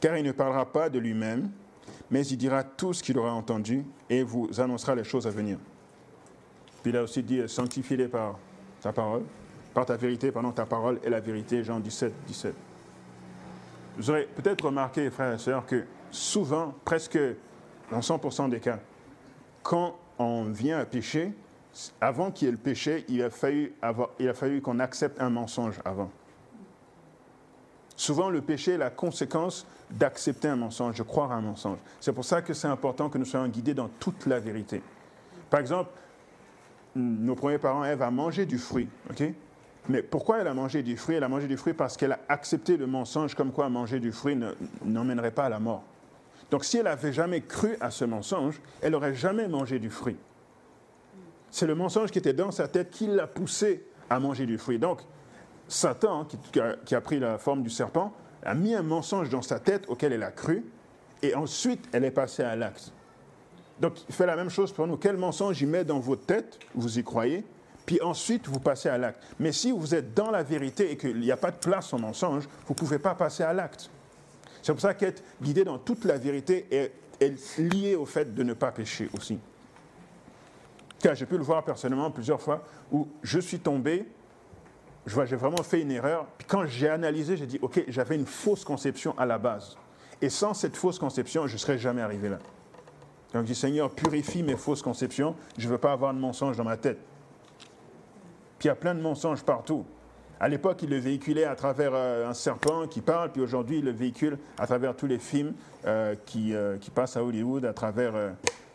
car 0.00 0.16
il 0.16 0.24
ne 0.24 0.32
parlera 0.32 0.72
pas 0.72 0.88
de 0.88 0.98
lui-même, 0.98 1.50
mais 2.10 2.24
il 2.26 2.36
dira 2.36 2.62
tout 2.62 2.92
ce 2.92 3.02
qu'il 3.02 3.18
aura 3.18 3.32
entendu 3.32 3.84
et 4.08 4.22
vous 4.22 4.48
annoncera 4.58 4.94
les 4.94 5.04
choses 5.04 5.26
à 5.26 5.30
venir. 5.30 5.58
Puis 6.82 6.92
il 6.92 6.96
a 6.96 7.02
aussi 7.02 7.22
dit, 7.22 7.42
sanctifiez-les 7.48 8.08
par 8.08 8.38
ta 8.80 8.92
parole, 8.92 9.24
par 9.74 9.86
ta 9.86 9.96
vérité, 9.96 10.30
pendant 10.30 10.52
ta 10.52 10.66
parole 10.66 11.00
et 11.02 11.10
la 11.10 11.20
vérité, 11.20 11.64
Jean 11.64 11.80
17, 11.80 12.12
17. 12.26 12.54
Vous 13.96 14.10
aurez 14.10 14.28
peut-être 14.36 14.66
remarqué, 14.66 15.10
frères 15.10 15.34
et 15.34 15.38
sœurs, 15.38 15.66
que 15.66 15.84
souvent, 16.10 16.74
presque 16.84 17.18
dans 17.90 18.00
100% 18.00 18.50
des 18.50 18.60
cas, 18.60 18.78
quand 19.62 19.96
on 20.18 20.44
vient 20.44 20.78
à 20.78 20.84
pécher, 20.84 21.32
avant 22.00 22.30
qu'il 22.30 22.46
y 22.46 22.48
ait 22.48 22.52
le 22.52 22.58
péché, 22.58 23.04
il 23.08 23.22
a 23.22 23.30
fallu, 23.30 23.74
fallu 24.34 24.60
qu'on 24.60 24.78
accepte 24.78 25.20
un 25.20 25.30
mensonge 25.30 25.80
avant. 25.84 26.10
Souvent, 27.96 28.28
le 28.28 28.42
péché 28.42 28.72
est 28.72 28.78
la 28.78 28.90
conséquence 28.90 29.66
d'accepter 29.90 30.48
un 30.48 30.56
mensonge, 30.56 30.98
de 30.98 31.02
croire 31.02 31.32
à 31.32 31.36
un 31.36 31.40
mensonge. 31.40 31.78
C'est 32.00 32.12
pour 32.12 32.24
ça 32.24 32.42
que 32.42 32.52
c'est 32.52 32.68
important 32.68 33.08
que 33.08 33.18
nous 33.18 33.24
soyons 33.24 33.48
guidés 33.48 33.74
dans 33.74 33.88
toute 33.88 34.26
la 34.26 34.38
vérité. 34.38 34.82
Par 35.48 35.60
exemple, 35.60 35.90
nos 36.94 37.34
premiers 37.34 37.58
parents, 37.58 37.84
Ève 37.84 38.02
a 38.02 38.10
mangé 38.10 38.46
du 38.46 38.58
fruit. 38.58 38.88
Mais 39.88 40.02
pourquoi 40.02 40.38
elle 40.38 40.48
a 40.48 40.54
mangé 40.54 40.82
du 40.82 40.96
fruit? 40.96 41.16
Elle 41.16 41.24
a 41.24 41.28
mangé 41.28 41.46
du 41.46 41.56
fruit 41.56 41.72
parce 41.72 41.96
qu'elle 41.96 42.12
a 42.12 42.20
accepté 42.28 42.76
le 42.76 42.86
mensonge 42.86 43.34
comme 43.34 43.52
quoi 43.52 43.68
manger 43.68 44.00
du 44.00 44.12
fruit 44.12 44.36
n'emmènerait 44.84 45.30
pas 45.30 45.44
à 45.44 45.48
la 45.48 45.60
mort. 45.60 45.84
Donc 46.50 46.64
si 46.64 46.78
elle 46.78 46.84
n'avait 46.84 47.12
jamais 47.12 47.42
cru 47.42 47.76
à 47.80 47.90
ce 47.90 48.04
mensonge, 48.04 48.60
elle 48.82 48.92
n'aurait 48.92 49.14
jamais 49.14 49.46
mangé 49.48 49.78
du 49.78 49.90
fruit. 49.90 50.16
C'est 51.56 51.66
le 51.66 51.74
mensonge 51.74 52.10
qui 52.10 52.18
était 52.18 52.34
dans 52.34 52.50
sa 52.50 52.68
tête 52.68 52.90
qui 52.90 53.06
l'a 53.06 53.26
poussé 53.26 53.86
à 54.10 54.20
manger 54.20 54.44
du 54.44 54.58
fruit. 54.58 54.78
Donc, 54.78 55.00
Satan, 55.66 56.26
qui, 56.84 56.94
a, 56.94 57.00
pris 57.00 57.18
la 57.18 57.38
forme 57.38 57.62
du 57.62 57.70
serpent, 57.70 58.12
a 58.42 58.52
mis 58.52 58.74
un 58.74 58.82
mensonge 58.82 59.30
dans 59.30 59.40
sa 59.40 59.58
tête 59.58 59.86
auquel 59.88 60.12
elle 60.12 60.22
a 60.22 60.30
cru, 60.30 60.66
et 61.22 61.34
ensuite 61.34 61.88
elle 61.92 62.04
est 62.04 62.10
passée 62.10 62.42
à 62.42 62.56
l'acte. 62.56 62.92
Donc, 63.80 63.94
il 64.06 64.14
fait 64.14 64.26
la 64.26 64.36
même 64.36 64.50
chose 64.50 64.70
pour 64.70 64.86
nous. 64.86 64.98
Quel 64.98 65.16
mensonge 65.16 65.62
il 65.62 65.68
met 65.68 65.82
dans 65.82 65.98
votre 65.98 66.26
tête, 66.26 66.58
vous 66.74 66.98
y 66.98 67.02
croyez, 67.02 67.42
puis 67.86 68.02
ensuite 68.02 68.46
vous 68.48 68.60
passez 68.60 68.90
à 68.90 68.98
l'acte. 68.98 69.22
Mais 69.38 69.52
si 69.52 69.72
vous 69.72 69.94
êtes 69.94 70.12
dans 70.12 70.30
la 70.30 70.42
vérité 70.42 70.90
et 70.90 70.98
qu'il 70.98 71.18
n'y 71.20 71.32
a 71.32 71.38
pas 71.38 71.52
de 71.52 71.56
place 71.56 71.90
au 71.94 71.96
mensonge, 71.96 72.44
vous 72.66 72.74
ne 72.74 72.78
pouvez 72.78 72.98
pas 72.98 73.14
passer 73.14 73.44
à 73.44 73.54
l'acte. 73.54 73.88
C'est 74.60 74.72
pour 74.72 74.82
ça 74.82 74.92
qu'être 74.92 75.22
guidé 75.40 75.64
dans 75.64 75.78
toute 75.78 76.04
la 76.04 76.18
vérité 76.18 76.66
est, 76.70 76.92
est 77.18 77.58
lié 77.58 77.94
au 77.94 78.04
fait 78.04 78.34
de 78.34 78.42
ne 78.42 78.52
pas 78.52 78.72
pécher 78.72 79.08
aussi. 79.14 79.38
J'ai 81.14 81.26
pu 81.26 81.36
le 81.36 81.44
voir 81.44 81.64
personnellement 81.64 82.10
plusieurs 82.10 82.40
fois 82.40 82.62
où 82.90 83.08
je 83.22 83.38
suis 83.38 83.58
tombé, 83.58 84.06
je 85.06 85.14
vois, 85.14 85.24
j'ai 85.24 85.36
vraiment 85.36 85.62
fait 85.62 85.80
une 85.80 85.92
erreur. 85.92 86.26
Puis 86.38 86.46
quand 86.46 86.66
j'ai 86.66 86.88
analysé, 86.88 87.36
j'ai 87.36 87.46
dit, 87.46 87.58
OK, 87.62 87.84
j'avais 87.88 88.16
une 88.16 88.26
fausse 88.26 88.64
conception 88.64 89.16
à 89.18 89.26
la 89.26 89.38
base. 89.38 89.76
Et 90.20 90.30
sans 90.30 90.54
cette 90.54 90.76
fausse 90.76 90.98
conception, 90.98 91.46
je 91.46 91.52
ne 91.52 91.58
serais 91.58 91.78
jamais 91.78 92.02
arrivé 92.02 92.28
là. 92.28 92.38
Donc 93.32 93.42
je 93.42 93.52
dis, 93.52 93.54
Seigneur, 93.54 93.90
purifie 93.90 94.42
mes 94.42 94.56
fausses 94.56 94.82
conceptions. 94.82 95.34
Je 95.58 95.66
ne 95.66 95.72
veux 95.72 95.78
pas 95.78 95.92
avoir 95.92 96.14
de 96.14 96.18
mensonges 96.18 96.56
dans 96.56 96.64
ma 96.64 96.76
tête. 96.76 96.98
Puis 98.58 98.66
il 98.66 98.68
y 98.68 98.70
a 98.70 98.74
plein 98.74 98.94
de 98.94 99.00
mensonges 99.00 99.42
partout. 99.42 99.84
À 100.38 100.48
l'époque, 100.48 100.82
il 100.82 100.90
le 100.90 100.98
véhiculait 100.98 101.44
à 101.44 101.54
travers 101.54 101.92
euh, 101.94 102.28
un 102.28 102.34
serpent 102.34 102.86
qui 102.86 103.00
parle, 103.00 103.32
puis 103.32 103.40
aujourd'hui, 103.40 103.78
il 103.78 103.84
le 103.84 103.90
véhicule 103.90 104.38
à 104.58 104.66
travers 104.66 104.94
tous 104.94 105.06
les 105.06 105.18
films 105.18 105.54
euh, 105.86 106.14
qui, 106.26 106.54
euh, 106.54 106.76
qui, 106.76 106.90
passent 106.90 107.16
à 107.16 107.24
Hollywood, 107.24 107.64
à 107.64 107.72
travers 107.72 108.12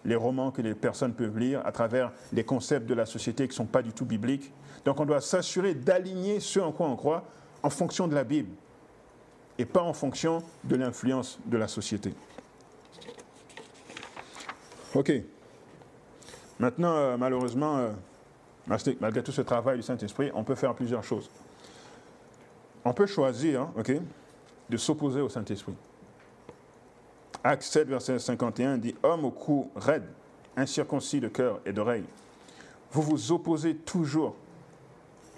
les 0.06 0.16
romans 0.16 0.52
que 0.52 0.62
les 0.62 0.74
personnes 0.74 1.14
peuvent 1.14 1.38
lire, 1.38 1.62
à 1.66 1.72
travers 1.72 2.12
les 2.34 2.44
concepts 2.44 2.88
de 2.88 2.94
la 2.94 3.06
société 3.06 3.44
qui 3.44 3.52
ne 3.52 3.56
sont 3.56 3.66
pas 3.66 3.82
du 3.82 3.92
tout 3.92 4.06
bibliques. 4.06 4.52
Donc 4.86 5.00
on 5.00 5.06
doit 5.06 5.22
s'assurer 5.22 5.76
d'aligner 5.76 6.40
ce 6.40 6.60
en 6.60 6.72
quoi 6.72 6.88
on 6.88 6.96
croit 6.96 7.24
en 7.64 7.70
fonction 7.70 8.08
de 8.08 8.16
la 8.16 8.24
Bible 8.24 8.50
et 9.58 9.66
pas 9.66 9.82
en 9.82 9.94
fonction 9.94 10.42
de 10.64 10.76
l'influence 10.76 11.38
de 11.46 11.58
la 11.58 11.68
société. 11.68 12.14
OK. 14.96 15.12
Maintenant, 16.60 16.96
euh, 16.96 17.18
malheureusement, 17.18 17.78
euh, 17.78 17.92
malgré 19.00 19.24
tout 19.24 19.32
ce 19.32 19.42
travail 19.42 19.78
du 19.78 19.84
Saint-Esprit, 19.84 20.32
on 20.34 20.44
peut 20.44 20.56
faire 20.56 20.74
plusieurs 20.74 21.04
choses. 21.04 21.30
On 22.84 22.94
peut 22.94 23.06
choisir, 23.06 23.70
ok, 23.78 23.94
de 24.70 24.78
s'opposer 24.78 25.22
au 25.22 25.30
Saint-Esprit. 25.30 25.76
Acte 27.44 27.64
7, 27.64 27.88
verset 27.88 28.20
51 28.20 28.78
dit 28.78 28.96
Homme 29.04 29.26
au 29.26 29.32
cou 29.32 29.72
raide, 29.76 30.06
incirconcis 30.56 31.20
de 31.20 31.28
cœur 31.28 31.60
et 31.66 31.74
d'oreille, 31.74 32.06
vous 32.92 33.02
vous 33.02 33.32
opposez 33.32 33.76
toujours 33.76 34.36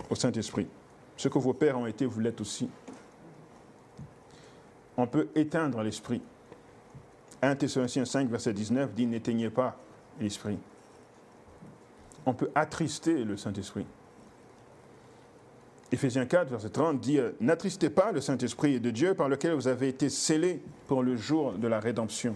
au 0.10 0.16
Saint-Esprit. 0.16 0.68
Ce 1.16 1.28
que 1.28 1.40
vos 1.40 1.54
pères 1.54 1.78
ont 1.78 1.86
été, 1.86 2.06
vous 2.06 2.20
l'êtes 2.20 2.42
aussi. 2.42 2.70
On 4.98 5.08
peut 5.08 5.30
éteindre 5.36 5.82
l'esprit. 5.82 6.22
1 7.42 7.56
Thessaloniciens 7.56 8.06
5, 8.06 8.30
verset 8.30 8.54
19 8.54 8.94
dit 8.94 9.06
N'éteignez 9.06 9.50
pas 9.50 9.78
l'esprit. 10.20 10.58
On 12.26 12.34
peut 12.34 12.50
attrister 12.56 13.24
le 13.24 13.38
Saint-Esprit. 13.38 13.86
Éphésiens 15.94 16.26
4, 16.26 16.50
verset 16.50 16.70
30 16.70 17.00
dit 17.00 17.20
N'attristez 17.40 17.92
pas 17.92 18.12
le 18.12 18.20
Saint-Esprit 18.20 18.80
de 18.80 18.90
Dieu 18.90 19.14
par 19.14 19.30
lequel 19.30 19.54
vous 19.54 19.68
avez 19.68 19.90
été 19.90 20.10
scellés 20.10 20.60
pour 20.88 21.04
le 21.04 21.16
jour 21.16 21.52
de 21.52 21.68
la 21.68 21.80
rédemption. 21.80 22.34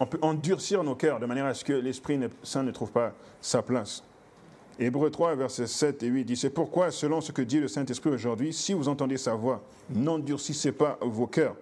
On 0.00 0.06
peut 0.06 0.18
endurcir 0.22 0.82
nos 0.82 0.94
cœurs 0.94 1.20
de 1.20 1.26
manière 1.26 1.44
à 1.44 1.52
ce 1.52 1.66
que 1.66 1.74
l'Esprit 1.74 2.18
Saint 2.42 2.62
ne 2.62 2.70
trouve 2.70 2.92
pas 2.92 3.12
sa 3.42 3.60
place. 3.60 4.02
Hébreu 4.78 5.10
3, 5.10 5.34
versets 5.34 5.66
7 5.66 6.02
et 6.02 6.06
8 6.06 6.24
dit 6.24 6.36
C'est 6.36 6.48
pourquoi, 6.48 6.90
selon 6.90 7.20
ce 7.20 7.30
que 7.30 7.42
dit 7.42 7.60
le 7.60 7.68
Saint-Esprit 7.68 8.08
aujourd'hui, 8.08 8.54
si 8.54 8.72
vous 8.72 8.88
entendez 8.88 9.18
sa 9.18 9.34
voix, 9.34 9.62
n'endurcissez 9.90 10.72
pas 10.72 10.98
vos 11.02 11.26
cœurs, 11.26 11.56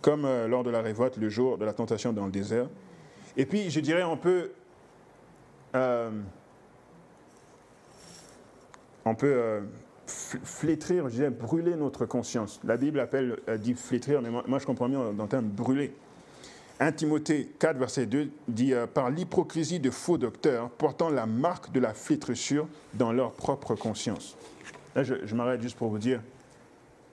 comme 0.00 0.24
euh, 0.24 0.48
lors 0.48 0.64
de 0.64 0.70
la 0.70 0.80
révolte 0.80 1.18
le 1.18 1.28
jour 1.28 1.58
de 1.58 1.66
la 1.66 1.74
tentation 1.74 2.14
dans 2.14 2.24
le 2.24 2.32
désert. 2.32 2.66
Et 3.36 3.44
puis, 3.44 3.68
je 3.68 3.80
dirais, 3.80 4.04
on 4.04 4.16
peut. 4.16 4.52
Euh, 5.74 6.10
on 9.04 9.14
peut 9.14 9.32
euh, 9.32 9.60
flétrir, 10.06 11.08
je 11.08 11.14
dirais, 11.14 11.30
brûler 11.30 11.76
notre 11.76 12.06
conscience. 12.06 12.60
La 12.64 12.76
Bible 12.76 13.00
appelle, 13.00 13.38
dit 13.58 13.74
flétrir, 13.74 14.22
mais 14.22 14.30
moi, 14.30 14.44
moi 14.46 14.58
je 14.58 14.66
comprends 14.66 14.88
mieux 14.88 15.12
dans 15.14 15.24
le 15.24 15.28
terme 15.28 15.46
brûler. 15.46 15.94
1 16.82 16.92
Timothée 16.92 17.52
4, 17.58 17.76
verset 17.76 18.06
2 18.06 18.30
dit 18.48 18.72
euh, 18.72 18.86
Par 18.86 19.10
l'hypocrisie 19.10 19.80
de 19.80 19.90
faux 19.90 20.16
docteurs 20.16 20.70
portant 20.70 21.10
la 21.10 21.26
marque 21.26 21.72
de 21.72 21.80
la 21.80 21.92
flétrissure 21.92 22.66
dans 22.94 23.12
leur 23.12 23.32
propre 23.32 23.74
conscience. 23.74 24.36
Là, 24.96 25.04
je, 25.04 25.14
je 25.24 25.34
m'arrête 25.34 25.60
juste 25.60 25.76
pour 25.76 25.90
vous 25.90 25.98
dire 25.98 26.22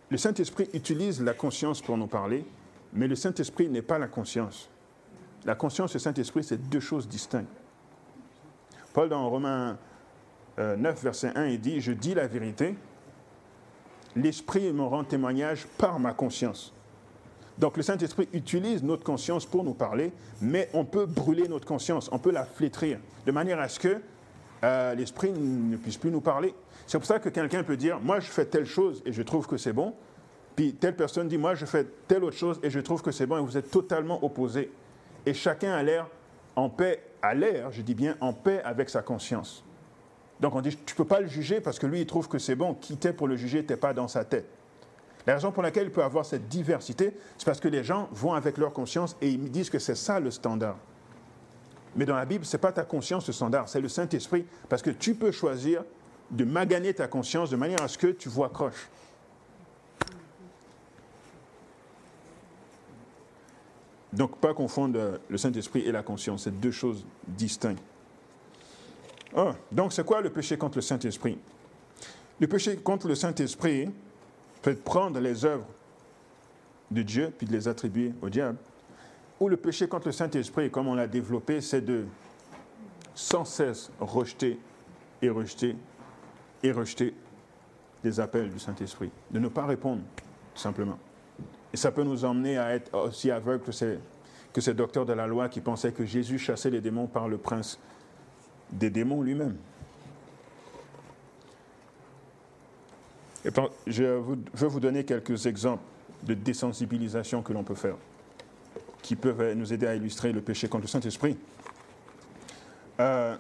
le 0.10 0.18
Saint-Esprit 0.18 0.70
utilise 0.74 1.22
la 1.22 1.34
conscience 1.34 1.82
pour 1.82 1.98
nous 1.98 2.08
parler, 2.08 2.46
mais 2.94 3.10
le 3.10 3.16
Saint-Esprit 3.16 3.68
n'est 3.68 3.82
pas 3.82 4.00
la 4.00 4.08
conscience. 4.08 4.70
La 5.44 5.54
conscience 5.54 5.92
et 5.92 5.96
le 5.96 6.00
Saint-Esprit, 6.00 6.46
c'est 6.46 6.70
deux 6.70 6.80
choses 6.80 7.10
distinctes. 7.10 7.50
Paul, 8.94 9.10
dans 9.10 9.30
Romains 9.30 9.78
9, 10.58 10.60
euh, 10.60 10.92
verset 11.04 11.32
1, 11.36 11.48
il 11.48 11.62
dit 11.62 11.82
Je 11.82 11.92
dis 11.92 12.14
la 12.14 12.28
vérité, 12.28 12.76
l'Esprit 14.16 14.72
me 14.74 14.84
rend 14.84 15.04
témoignage 15.04 15.68
par 15.78 16.00
ma 16.00 16.14
conscience. 16.14 16.74
Donc 17.58 17.78
le 17.78 17.84
Saint-Esprit 17.84 18.28
utilise 18.34 18.84
notre 18.84 19.04
conscience 19.04 19.46
pour 19.46 19.64
nous 19.64 19.74
parler, 19.74 20.12
mais 20.42 20.70
on 20.74 20.86
peut 20.86 21.06
brûler 21.06 21.48
notre 21.48 21.66
conscience, 21.66 22.10
on 22.12 22.20
peut 22.20 22.32
la 22.32 22.46
flétrir, 22.46 23.00
de 23.26 23.32
manière 23.32 23.60
à 23.60 23.68
ce 23.68 23.80
que 23.80 23.98
euh, 24.64 24.96
l'Esprit 24.96 25.32
ne 25.32 25.76
puisse 25.78 25.98
plus 25.98 26.12
nous 26.12 26.22
parler. 26.22 26.54
C'est 26.86 26.98
pour 26.98 27.08
ça 27.08 27.20
que 27.20 27.30
quelqu'un 27.30 27.64
peut 27.64 27.78
dire, 27.78 28.00
moi 28.00 28.20
je 28.20 28.30
fais 28.30 28.46
telle 28.46 28.66
chose 28.66 29.02
et 29.06 29.12
je 29.12 29.22
trouve 29.24 29.48
que 29.48 29.58
c'est 29.58 29.74
bon, 29.74 29.94
puis 30.56 30.74
telle 30.74 30.96
personne 30.96 31.28
dit, 31.28 31.38
moi 31.38 31.56
je 31.56 31.66
fais 31.66 31.86
telle 32.08 32.24
autre 32.24 32.38
chose 32.38 32.60
et 32.64 32.70
je 32.70 32.80
trouve 32.80 33.02
que 33.02 33.12
c'est 33.12 33.26
bon, 33.26 33.38
et 33.38 33.42
vous 33.42 33.58
êtes 33.58 33.72
totalement 33.72 34.24
opposés. 34.24 34.72
Et 35.26 35.34
chacun 35.34 35.74
a 35.74 35.84
l'air 35.84 36.08
en 36.56 36.70
paix, 36.70 37.04
à 37.22 37.34
l'air, 37.34 37.72
je 37.72 37.82
dis 37.82 37.96
bien 37.96 38.16
en 38.22 38.34
paix 38.34 38.62
avec 38.64 38.90
sa 38.90 39.02
conscience. 39.02 39.64
Donc 40.40 40.56
on 40.56 40.62
dit, 40.62 40.76
tu 40.76 40.94
ne 40.94 40.98
peux 40.98 41.06
pas 41.06 41.20
le 41.20 41.28
juger 41.28 41.62
parce 41.62 41.80
que 41.80 41.88
lui 41.88 42.02
il 42.02 42.06
trouve 42.06 42.28
que 42.28 42.38
c'est 42.40 42.56
bon, 42.56 42.74
qui 42.76 42.98
t'es 42.98 43.14
pour 43.14 43.28
le 43.28 43.36
juger, 43.36 43.66
tu 43.66 43.74
n'es 43.74 43.78
pas 43.78 43.94
dans 43.94 44.08
sa 44.08 44.24
tête. 44.24 44.48
La 45.26 45.34
raison 45.34 45.52
pour 45.52 45.62
laquelle 45.62 45.88
il 45.88 45.92
peut 45.92 46.04
avoir 46.04 46.26
cette 46.26 46.48
diversité, 46.48 47.14
c'est 47.38 47.46
parce 47.46 47.60
que 47.60 47.68
les 47.68 47.84
gens 47.84 48.08
vont 48.14 48.34
avec 48.34 48.58
leur 48.58 48.72
conscience 48.72 49.18
et 49.22 49.30
ils 49.30 49.52
disent 49.52 49.70
que 49.70 49.80
c'est 49.80 49.96
ça 49.96 50.20
le 50.20 50.32
standard. 50.32 50.78
Mais 51.98 52.06
dans 52.06 52.16
la 52.16 52.26
Bible, 52.26 52.46
ce 52.46 52.56
n'est 52.56 52.62
pas 52.62 52.72
ta 52.72 52.86
conscience 52.86 53.28
le 53.28 53.34
standard, 53.34 53.68
c'est 53.68 53.82
le 53.82 53.90
Saint-Esprit, 53.90 54.46
parce 54.70 54.82
que 54.82 54.92
tu 54.92 55.16
peux 55.16 55.32
choisir 55.32 55.84
de 56.32 56.46
maganer 56.46 56.94
ta 56.94 57.08
conscience 57.08 57.50
de 57.50 57.56
manière 57.56 57.82
à 57.82 57.88
ce 57.88 57.98
que 57.98 58.08
tu 58.08 58.30
vois 58.30 58.50
croche. 58.50 58.90
Donc, 64.14 64.38
pas 64.38 64.54
confondre 64.54 65.20
le 65.28 65.38
Saint-Esprit 65.38 65.82
et 65.82 65.92
la 65.92 66.04
conscience, 66.04 66.44
c'est 66.44 66.60
deux 66.60 66.72
choses 66.72 67.06
distinctes. 67.28 67.84
Donc, 69.72 69.94
c'est 69.94 70.06
quoi 70.06 70.22
le 70.22 70.30
péché 70.30 70.58
contre 70.58 70.78
le 70.78 70.82
Saint-Esprit? 70.82 71.38
Le 72.40 72.48
péché 72.48 72.78
contre 72.78 73.08
le 73.08 73.16
Saint-Esprit, 73.16 73.90
peut 74.62 74.76
prendre 74.76 75.20
les 75.20 75.46
œuvres 75.46 75.68
de 76.92 77.02
Dieu 77.02 77.32
puis 77.38 77.48
de 77.48 77.54
les 77.54 77.68
attribuer 77.68 78.14
au 78.22 78.30
diable. 78.30 78.58
Ou 79.40 79.50
le 79.50 79.58
péché 79.58 79.88
contre 79.88 80.08
le 80.08 80.12
Saint-Esprit, 80.12 80.72
comme 80.72 80.88
on 80.88 80.96
l'a 80.96 81.08
développé, 81.08 81.62
c'est 81.62 81.82
de 81.82 82.06
sans 83.14 83.46
cesse 83.46 83.92
rejeter 84.00 84.60
et 85.22 85.30
rejeter 85.30 85.76
et 86.64 86.72
rejeter 86.72 87.14
les 88.04 88.20
appels 88.20 88.50
du 88.50 88.60
Saint-Esprit, 88.60 89.12
de 89.32 89.40
ne 89.40 89.48
pas 89.48 89.66
répondre, 89.66 90.02
tout 90.54 90.62
simplement. 90.62 90.98
Et 91.74 91.78
ça 91.78 91.92
peut 91.92 92.04
nous 92.04 92.26
emmener 92.26 92.58
à 92.58 92.74
être 92.74 92.94
aussi 92.96 93.32
aveugles 93.32 93.64
que 93.64 93.98
que 94.54 94.62
ces 94.62 94.74
docteurs 94.74 95.06
de 95.06 95.14
la 95.14 95.28
loi 95.28 95.50
qui 95.50 95.62
pensaient 95.62 95.92
que 95.92 96.06
Jésus 96.06 96.40
chassait 96.40 96.72
les 96.72 96.82
démons 96.82 97.06
par 97.06 97.28
le 97.28 97.38
prince 97.38 97.80
des 98.72 98.90
démons 98.90 99.22
lui-même. 99.22 99.56
je 103.86 104.04
veux 104.04 104.68
vous 104.68 104.80
donner 104.80 105.06
quelques 105.06 105.46
exemples 105.46 105.84
de 106.24 106.34
désensibilisation 106.34 107.42
que 107.42 107.54
l'on 107.54 107.64
peut 107.64 107.76
faire, 107.76 107.96
qui 109.02 109.16
peuvent 109.16 109.54
nous 109.54 109.72
aider 109.72 109.88
à 109.88 109.96
illustrer 109.96 110.34
le 110.34 110.42
péché 110.42 110.68
contre 110.68 110.84
le 110.84 110.88
Saint-Esprit. 110.88 111.38
Euh, 113.00 113.38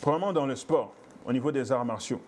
probablement 0.00 0.32
dans 0.32 0.46
le 0.46 0.56
sport, 0.56 0.94
au 1.24 1.32
niveau 1.32 1.52
des 1.52 1.70
arts 1.70 1.84
martiaux. 1.84 2.20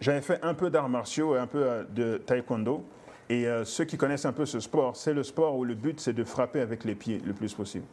J'avais 0.00 0.20
fait 0.20 0.38
un 0.42 0.54
peu 0.54 0.70
d'arts 0.70 0.88
martiaux 0.88 1.36
et 1.36 1.38
un 1.38 1.46
peu 1.46 1.62
euh, 1.62 1.84
de 1.84 2.18
taekwondo. 2.18 2.84
Et 3.28 3.46
euh, 3.46 3.64
ceux 3.64 3.84
qui 3.84 3.96
connaissent 3.96 4.24
un 4.24 4.32
peu 4.32 4.46
ce 4.46 4.60
sport, 4.60 4.96
c'est 4.96 5.14
le 5.14 5.22
sport 5.22 5.56
où 5.56 5.64
le 5.64 5.74
but, 5.74 6.00
c'est 6.00 6.12
de 6.12 6.24
frapper 6.24 6.60
avec 6.60 6.84
les 6.84 6.94
pieds 6.94 7.20
le 7.24 7.32
plus 7.32 7.54
possible. 7.54 7.84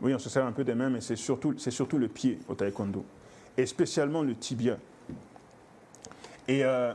Oui, 0.00 0.14
on 0.14 0.18
se 0.18 0.28
sert 0.28 0.44
un 0.44 0.52
peu 0.52 0.64
des 0.64 0.74
mains, 0.74 0.90
mais 0.90 1.00
c'est 1.00 1.16
surtout, 1.16 1.54
surtout 1.58 1.98
le 1.98 2.08
pied 2.08 2.38
au 2.48 2.54
taekwondo. 2.54 3.04
Et 3.56 3.66
spécialement 3.66 4.22
le 4.22 4.34
tibia. 4.34 4.76
Et 6.48 6.64
euh, 6.64 6.92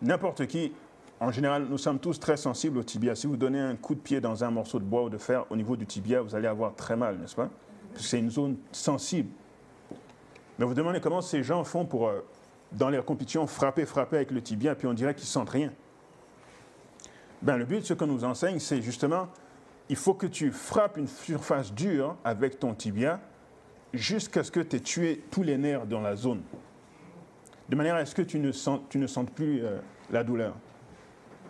n'importe 0.00 0.46
qui, 0.46 0.72
en 1.20 1.30
général, 1.30 1.66
nous 1.68 1.78
sommes 1.78 1.98
tous 1.98 2.18
très 2.18 2.36
sensibles 2.36 2.78
au 2.78 2.82
tibia. 2.82 3.14
Si 3.14 3.26
vous 3.26 3.36
donnez 3.36 3.60
un 3.60 3.76
coup 3.76 3.94
de 3.94 4.00
pied 4.00 4.20
dans 4.20 4.44
un 4.44 4.50
morceau 4.50 4.78
de 4.78 4.84
bois 4.84 5.04
ou 5.04 5.10
de 5.10 5.18
fer 5.18 5.44
au 5.50 5.56
niveau 5.56 5.76
du 5.76 5.86
tibia, 5.86 6.22
vous 6.22 6.34
allez 6.34 6.48
avoir 6.48 6.74
très 6.74 6.96
mal, 6.96 7.18
n'est-ce 7.18 7.34
pas? 7.34 7.48
C'est 7.96 8.18
une 8.18 8.30
zone 8.30 8.56
sensible. 8.70 9.28
Mais 10.58 10.64
vous 10.64 10.74
demandez 10.74 11.00
comment 11.00 11.20
ces 11.20 11.42
gens 11.42 11.64
font 11.64 11.84
pour, 11.84 12.08
euh, 12.08 12.20
dans 12.72 12.88
les 12.88 13.02
compétitions, 13.02 13.46
frapper, 13.46 13.84
frapper 13.84 14.16
avec 14.16 14.30
le 14.30 14.40
tibia, 14.40 14.74
puis 14.74 14.86
on 14.86 14.94
dirait 14.94 15.14
qu'ils 15.14 15.28
sentent 15.28 15.50
rien. 15.50 15.70
Ben, 17.42 17.56
le 17.56 17.64
but, 17.64 17.80
de 17.80 17.84
ce 17.84 17.94
qu'on 17.94 18.06
nous 18.06 18.24
enseigne, 18.24 18.58
c'est 18.58 18.80
justement, 18.80 19.28
il 19.92 19.96
faut 19.96 20.14
que 20.14 20.26
tu 20.26 20.50
frappes 20.52 20.96
une 20.96 21.06
surface 21.06 21.70
dure 21.70 22.16
avec 22.24 22.58
ton 22.58 22.72
tibia 22.72 23.20
jusqu'à 23.92 24.42
ce 24.42 24.50
que 24.50 24.60
tu 24.60 24.76
aies 24.76 24.80
tué 24.80 25.22
tous 25.30 25.42
les 25.42 25.58
nerfs 25.58 25.84
dans 25.84 26.00
la 26.00 26.16
zone 26.16 26.40
de 27.68 27.76
manière 27.76 27.96
à 27.96 28.06
ce 28.06 28.14
que 28.14 28.22
tu 28.22 28.38
ne, 28.38 28.52
sens, 28.52 28.80
sentes 29.06 29.30
plus 29.32 29.62
euh, 29.62 29.80
la 30.10 30.24
douleur. 30.24 30.54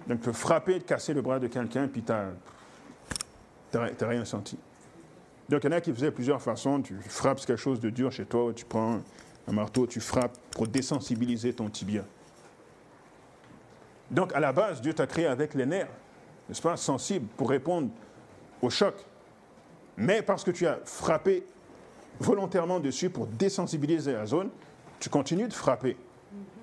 Donc, 0.09 0.19
tu 0.19 0.25
peux 0.25 0.33
frapper, 0.33 0.81
casser 0.81 1.15
le 1.15 1.23
bras 1.23 1.39
de 1.39 1.47
quelqu'un, 1.47 1.87
puis 1.87 2.03
tu 2.03 2.11
n'as 2.11 4.09
rien 4.09 4.25
senti. 4.25 4.59
Donc, 5.49 5.63
il 5.63 5.71
y 5.71 5.73
en 5.73 5.77
a 5.77 5.81
qui 5.81 5.93
faisaient 5.93 6.11
plusieurs 6.11 6.43
façons. 6.43 6.83
Tu 6.83 6.97
frappes 6.97 7.47
quelque 7.47 7.55
chose 7.57 7.79
de 7.79 7.91
dur 7.91 8.11
chez 8.11 8.25
toi, 8.25 8.53
tu 8.53 8.65
prends 8.65 8.99
un 9.47 9.53
marteau, 9.53 9.87
tu 9.87 10.01
frappes 10.01 10.37
pour 10.51 10.67
désensibiliser 10.67 11.53
ton 11.53 11.69
tibia. 11.69 12.03
Donc, 14.11 14.35
à 14.35 14.41
la 14.41 14.53
base, 14.53 14.81
Dieu 14.81 14.95
t'a 14.95 15.07
créé 15.07 15.27
avec 15.27 15.55
les 15.55 15.65
nerfs, 15.65 15.91
n'est-ce 16.49 16.61
pas, 16.61 16.77
sensibles 16.77 17.29
pour 17.37 17.51
répondre 17.51 17.89
au 18.63 18.71
choc. 18.71 18.95
Mais 19.97 20.23
parce 20.23 20.45
que 20.45 20.51
tu 20.51 20.67
as 20.67 20.79
frappé 20.85 21.45
volontairement 22.21 22.81
dessus 22.81 23.11
pour 23.11 23.27
désensibiliser 23.27 24.13
la 24.13 24.27
zone, 24.27 24.51
tu 25.01 25.11
continues 25.11 25.49
de 25.49 25.53
frapper 25.53 25.97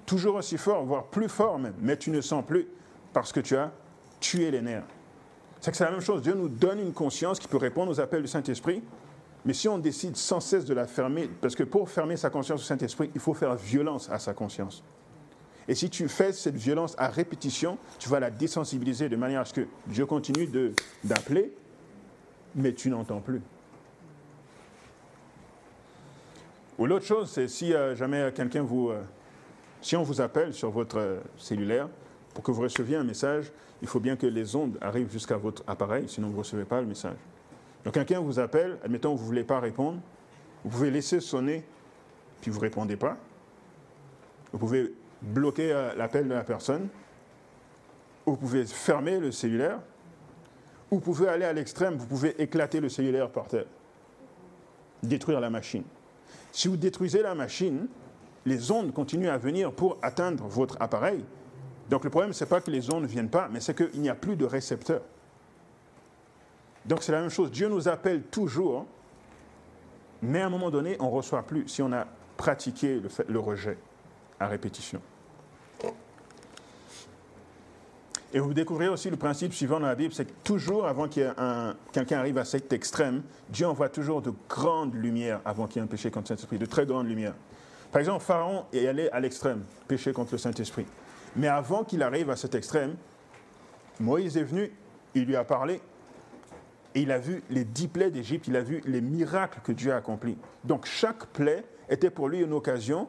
toujours 0.10 0.36
aussi 0.36 0.58
fort, 0.58 0.84
voire 0.86 1.04
plus 1.04 1.30
fort 1.30 1.60
même, 1.60 1.76
mais 1.80 1.96
tu 1.96 2.10
ne 2.10 2.20
sens 2.20 2.44
plus 2.44 2.68
parce 3.14 3.32
que 3.32 3.40
tu 3.40 3.56
as 3.56 3.72
tué 4.20 4.50
les 4.50 4.62
nerfs. 4.62 4.84
C'est 5.62 5.70
que 5.70 5.78
c'est 5.78 5.84
la 5.84 5.92
même 5.92 6.02
chose. 6.02 6.24
Dieu 6.24 6.34
nous 6.34 6.50
donne 6.50 6.80
une 6.80 6.94
conscience 6.94 7.38
qui 7.40 7.48
peut 7.48 7.58
répondre 7.58 7.92
aux 7.92 8.00
appels 8.00 8.24
du 8.24 8.28
Saint-Esprit, 8.28 8.82
mais 9.46 9.54
si 9.54 9.68
on 9.68 9.78
décide 9.78 10.18
sans 10.18 10.40
cesse 10.40 10.66
de 10.66 10.74
la 10.74 10.88
fermer, 10.88 11.30
parce 11.42 11.56
que 11.56 11.62
pour 11.62 11.92
fermer 11.92 12.18
sa 12.18 12.32
conscience 12.32 12.62
au 12.62 12.64
Saint-Esprit, 12.64 13.12
il 13.14 13.22
faut 13.22 13.36
faire 13.36 13.54
violence 13.56 14.10
à 14.10 14.18
sa 14.18 14.34
conscience. 14.34 14.84
Et 15.68 15.76
si 15.76 15.92
tu 15.92 16.08
fais 16.08 16.34
cette 16.34 16.56
violence 16.56 16.96
à 16.98 17.08
répétition, 17.08 17.78
tu 18.00 18.10
vas 18.10 18.20
la 18.20 18.32
désensibiliser 18.32 19.10
de 19.10 19.16
manière 19.16 19.42
à 19.42 19.46
ce 19.46 19.54
que 19.54 19.68
Dieu 19.86 20.08
continue 20.08 20.50
d'appeler, 21.04 21.54
mais 22.56 22.74
tu 22.74 22.90
n'entends 22.90 23.20
plus. 23.20 23.42
Ou 26.80 26.86
l'autre 26.86 27.06
chose, 27.06 27.30
c'est 27.30 27.50
si 27.50 27.74
euh, 27.74 27.96
jamais 27.96 28.32
quelqu'un 28.34 28.64
vous... 28.64 28.90
Euh, 28.90 29.02
si 29.82 29.96
on 29.96 30.04
vous 30.04 30.22
appelle 30.22 30.54
sur 30.54 30.72
votre 30.72 30.98
euh, 30.98 31.20
cellulaire, 31.38 31.90
pour 32.34 32.44
que 32.44 32.52
vous 32.52 32.62
receviez 32.62 32.96
un 32.96 33.04
message, 33.04 33.52
il 33.82 33.88
faut 33.88 34.00
bien 34.00 34.16
que 34.16 34.28
les 34.28 34.56
ondes 34.56 34.78
arrivent 34.80 35.12
jusqu'à 35.12 35.36
votre 35.36 35.62
appareil, 35.68 36.08
sinon 36.08 36.28
vous 36.28 36.36
ne 36.36 36.40
recevez 36.40 36.64
pas 36.64 36.80
le 36.80 36.88
message. 36.88 37.18
Donc 37.84 37.94
quelqu'un 37.94 38.22
vous 38.22 38.40
appelle, 38.40 38.78
admettons 38.84 39.14
que 39.14 39.18
vous 39.18 39.24
ne 39.24 39.28
voulez 39.28 39.44
pas 39.44 39.60
répondre, 39.60 40.00
vous 40.64 40.70
pouvez 40.70 40.90
laisser 40.90 41.20
sonner, 41.20 41.66
puis 42.42 42.50
vous 42.50 42.58
ne 42.60 42.64
répondez 42.64 42.96
pas. 42.96 43.18
Vous 44.52 44.60
pouvez 44.60 44.94
bloquer 45.22 45.92
l'appel 45.98 46.28
de 46.28 46.34
la 46.34 46.44
personne, 46.44 46.88
vous 48.26 48.36
pouvez 48.36 48.66
fermer 48.66 49.20
le 49.20 49.32
cellulaire, 49.32 49.80
vous 50.92 51.00
pouvez 51.00 51.28
aller 51.28 51.46
à 51.46 51.54
l'extrême, 51.54 51.96
vous 51.96 52.08
pouvez 52.08 52.42
éclater 52.42 52.80
le 52.80 52.90
cellulaire 52.90 53.30
par 53.30 53.48
terre, 53.48 53.66
détruire 55.04 55.40
la 55.40 55.50
machine. 55.50 55.84
Si 56.52 56.68
vous 56.68 56.78
détruisez 56.78 57.22
la 57.22 57.36
machine, 57.36 57.88
les 58.46 58.72
ondes 58.72 58.94
continuent 58.94 59.30
à 59.30 59.38
venir 59.38 59.72
pour 59.72 59.98
atteindre 60.02 60.46
votre 60.48 60.78
appareil. 60.80 61.24
Donc 61.90 62.04
le 62.04 62.10
problème, 62.10 62.34
ce 62.34 62.44
n'est 62.44 62.50
pas 62.50 62.62
que 62.62 62.72
les 62.72 62.92
ondes 62.94 63.04
ne 63.04 63.08
viennent 63.08 63.30
pas, 63.30 63.50
mais 63.52 63.60
c'est 63.60 63.76
qu'il 63.76 64.02
n'y 64.02 64.10
a 64.10 64.16
plus 64.16 64.36
de 64.36 64.46
récepteur. 64.46 65.02
Donc 66.86 67.04
c'est 67.04 67.12
la 67.12 67.22
même 67.22 67.30
chose. 67.30 67.52
Dieu 67.52 67.68
nous 67.68 67.88
appelle 67.88 68.24
toujours, 68.24 68.86
mais 70.22 70.42
à 70.42 70.48
un 70.48 70.50
moment 70.50 70.72
donné, 70.72 70.98
on 71.00 71.06
ne 71.06 71.12
reçoit 71.12 71.44
plus 71.44 71.68
si 71.68 71.82
on 71.82 71.92
a 71.92 72.08
pratiqué 72.38 73.00
le, 73.00 73.10
le 73.28 73.40
rejet 73.40 73.78
à 74.40 74.48
répétition. 74.48 75.02
Et 78.32 78.40
vous 78.40 78.54
découvrez 78.54 78.88
aussi 78.88 79.10
le 79.10 79.18
principe 79.18 79.54
suivant 79.54 79.80
dans 79.80 79.88
la 79.88 79.96
Bible, 79.96 80.14
c'est 80.14 80.26
que 80.26 80.34
toujours 80.44 80.86
avant 80.86 81.08
que 81.08 81.34
quelqu'un 81.92 82.20
arrive 82.20 82.38
à 82.38 82.46
cet 82.46 82.72
extrême, 82.72 83.24
Dieu 83.50 83.68
envoie 83.68 83.90
toujours 83.90 84.22
de 84.22 84.32
grandes 84.48 84.94
lumières 84.94 85.42
avant 85.46 85.66
qu'il 85.66 85.78
y 85.78 85.80
ait 85.80 85.84
un 85.84 85.88
péché 85.88 86.12
contre 86.12 86.32
le 86.32 86.38
Saint-Esprit, 86.38 86.60
de 86.60 86.66
très 86.68 86.86
grandes 86.86 87.08
lumières. 87.08 87.34
Par 87.92 88.00
exemple, 88.00 88.24
Pharaon 88.24 88.66
est 88.72 88.86
allé 88.86 89.10
à 89.10 89.20
l'extrême, 89.20 89.64
péché 89.88 90.14
contre 90.14 90.34
le 90.34 90.38
Saint-Esprit. 90.38 90.86
Mais 91.36 91.48
avant 91.48 91.84
qu'il 91.84 92.04
arrive 92.04 92.30
à 92.30 92.36
cet 92.36 92.54
extrême, 92.54 92.96
Moïse 94.00 94.38
est 94.38 94.44
venu, 94.44 94.72
il 95.16 95.26
lui 95.26 95.36
a 95.36 95.44
parlé, 95.44 95.82
et 96.94 97.02
il 97.02 97.12
a 97.12 97.18
vu 97.18 97.42
les 97.50 97.64
dix 97.64 97.88
plaies 97.88 98.12
d'Égypte, 98.12 98.48
il 98.48 98.56
a 98.56 98.62
vu 98.62 98.82
les 98.86 99.02
miracles 99.02 99.60
que 99.64 99.72
Dieu 99.72 99.92
a 99.92 99.96
accomplis. 99.96 100.38
Donc 100.64 100.86
chaque 100.86 101.26
plaie 101.28 101.64
était 101.90 102.12
pour 102.12 102.30
lui 102.30 102.42
une 102.42 102.54
occasion 102.54 103.08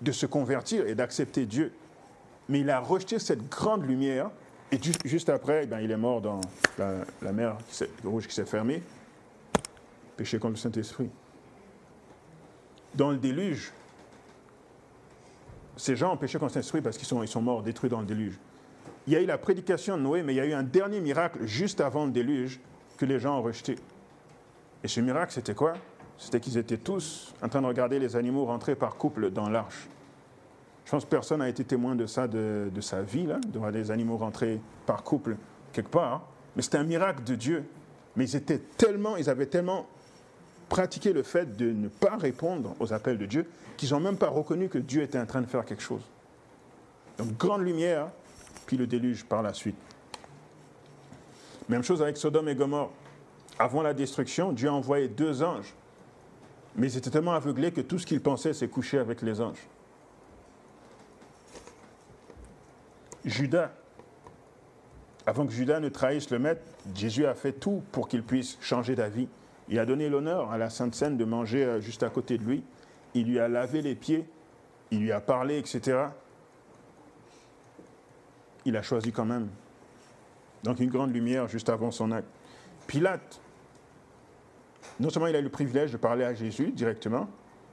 de 0.00 0.10
se 0.10 0.26
convertir 0.26 0.88
et 0.88 0.96
d'accepter 0.96 1.46
Dieu. 1.46 1.72
Mais 2.48 2.60
il 2.60 2.70
a 2.70 2.80
rejeté 2.80 3.18
cette 3.20 3.48
grande 3.48 3.86
lumière 3.86 4.30
et 4.72 4.80
juste 5.04 5.28
après, 5.28 5.68
eh 5.70 5.84
il 5.84 5.90
est 5.90 5.96
mort 5.96 6.20
dans 6.20 6.40
la, 6.78 7.32
mer 7.32 7.56
rouge 8.04 8.26
qui 8.26 8.34
s'est 8.34 8.44
fermée, 8.44 8.82
péché 10.16 10.38
contre 10.38 10.54
le 10.54 10.58
Saint-Esprit. 10.58 11.08
Dans 12.94 13.10
le 13.10 13.18
déluge, 13.18 13.72
ces 15.76 15.94
gens 15.94 16.14
ont 16.14 16.16
péché 16.16 16.38
contre 16.38 16.50
le 16.50 16.54
Saint-Esprit 16.54 16.80
parce 16.80 16.98
qu'ils 16.98 17.06
sont, 17.06 17.22
ils 17.22 17.28
sont 17.28 17.42
morts, 17.42 17.62
détruits 17.62 17.90
dans 17.90 18.00
le 18.00 18.06
déluge. 18.06 18.38
Il 19.06 19.12
y 19.12 19.16
a 19.16 19.20
eu 19.20 19.26
la 19.26 19.38
prédication 19.38 19.96
de 19.96 20.02
Noé, 20.02 20.22
mais 20.22 20.34
il 20.34 20.36
y 20.36 20.40
a 20.40 20.46
eu 20.46 20.52
un 20.52 20.64
dernier 20.64 21.00
miracle 21.00 21.44
juste 21.44 21.80
avant 21.80 22.06
le 22.06 22.10
déluge 22.10 22.58
que 22.96 23.04
les 23.04 23.20
gens 23.20 23.38
ont 23.38 23.42
rejeté. 23.42 23.76
Et 24.82 24.88
ce 24.88 25.00
miracle, 25.00 25.32
c'était 25.32 25.54
quoi? 25.54 25.74
C'était 26.18 26.40
qu'ils 26.40 26.58
étaient 26.58 26.78
tous 26.78 27.34
en 27.42 27.48
train 27.48 27.62
de 27.62 27.66
regarder 27.66 27.98
les 27.98 28.16
animaux 28.16 28.46
rentrer 28.46 28.74
par 28.74 28.96
couple 28.96 29.30
dans 29.30 29.48
l'arche. 29.48 29.88
Je 30.86 30.92
pense 30.92 31.04
que 31.04 31.10
personne 31.10 31.40
n'a 31.40 31.48
été 31.48 31.64
témoin 31.64 31.96
de 31.96 32.06
ça 32.06 32.28
de, 32.28 32.70
sa 32.80 33.02
vie, 33.02 33.26
de 33.26 33.58
voir 33.58 33.72
des 33.72 33.90
animaux 33.90 34.16
rentrer 34.16 34.60
par 34.86 35.02
couple 35.02 35.36
quelque 35.72 35.90
part. 35.90 36.28
Mais 36.54 36.62
c'était 36.62 36.78
un 36.78 36.84
miracle 36.84 37.24
de 37.24 37.34
Dieu. 37.34 37.64
Mais 38.14 38.24
ils 38.24 38.36
étaient 38.36 38.60
tellement, 38.78 39.16
ils 39.16 39.28
avaient 39.28 39.46
tellement 39.46 39.86
pratiqué 40.68 41.12
le 41.12 41.24
fait 41.24 41.56
de 41.56 41.72
ne 41.72 41.88
pas 41.88 42.16
répondre 42.16 42.76
aux 42.78 42.92
appels 42.92 43.18
de 43.18 43.26
Dieu 43.26 43.50
qu'ils 43.76 43.90
n'ont 43.90 44.00
même 44.00 44.16
pas 44.16 44.28
reconnu 44.28 44.68
que 44.68 44.78
Dieu 44.78 45.02
était 45.02 45.18
en 45.18 45.26
train 45.26 45.40
de 45.42 45.46
faire 45.46 45.64
quelque 45.64 45.82
chose. 45.82 46.02
Donc 47.18 47.36
grande 47.36 47.62
lumière, 47.62 48.08
puis 48.66 48.76
le 48.76 48.86
déluge 48.86 49.24
par 49.24 49.42
la 49.42 49.52
suite. 49.52 49.76
Même 51.68 51.82
chose 51.82 52.00
avec 52.00 52.16
Sodome 52.16 52.48
et 52.48 52.54
Gomorre. 52.54 52.92
Avant 53.58 53.82
la 53.82 53.92
destruction, 53.92 54.52
Dieu 54.52 54.68
a 54.68 54.72
envoyé 54.72 55.08
deux 55.08 55.42
anges. 55.42 55.74
Mais 56.76 56.92
ils 56.92 56.96
étaient 56.96 57.10
tellement 57.10 57.32
aveuglés 57.32 57.72
que 57.72 57.80
tout 57.80 57.98
ce 57.98 58.06
qu'ils 58.06 58.20
pensaient, 58.20 58.54
c'est 58.54 58.68
coucher 58.68 58.98
avec 58.98 59.20
les 59.22 59.40
anges. 59.40 59.66
Judas, 63.26 63.72
avant 65.26 65.46
que 65.46 65.52
Judas 65.52 65.80
ne 65.80 65.88
trahisse 65.88 66.30
le 66.30 66.38
maître, 66.38 66.62
Jésus 66.94 67.26
a 67.26 67.34
fait 67.34 67.52
tout 67.52 67.82
pour 67.90 68.06
qu'il 68.06 68.22
puisse 68.22 68.56
changer 68.60 68.94
d'avis. 68.94 69.28
Il 69.68 69.80
a 69.80 69.84
donné 69.84 70.08
l'honneur 70.08 70.52
à 70.52 70.58
la 70.58 70.70
Sainte 70.70 70.94
Seine 70.94 71.16
de 71.16 71.24
manger 71.24 71.64
euh, 71.64 71.80
juste 71.80 72.04
à 72.04 72.08
côté 72.08 72.38
de 72.38 72.44
lui. 72.44 72.62
Il 73.14 73.26
lui 73.26 73.40
a 73.40 73.48
lavé 73.48 73.82
les 73.82 73.96
pieds, 73.96 74.28
il 74.92 75.00
lui 75.00 75.10
a 75.10 75.20
parlé, 75.20 75.58
etc. 75.58 76.06
Il 78.64 78.76
a 78.76 78.82
choisi 78.82 79.10
quand 79.10 79.24
même. 79.24 79.48
Donc 80.62 80.78
une 80.78 80.90
grande 80.90 81.12
lumière 81.12 81.48
juste 81.48 81.68
avant 81.68 81.90
son 81.90 82.12
acte. 82.12 82.28
Pilate, 82.86 83.40
non 85.00 85.10
seulement 85.10 85.26
il 85.26 85.34
a 85.34 85.40
eu 85.40 85.42
le 85.42 85.48
privilège 85.48 85.90
de 85.90 85.96
parler 85.96 86.24
à 86.24 86.32
Jésus 86.32 86.70
directement, 86.70 87.28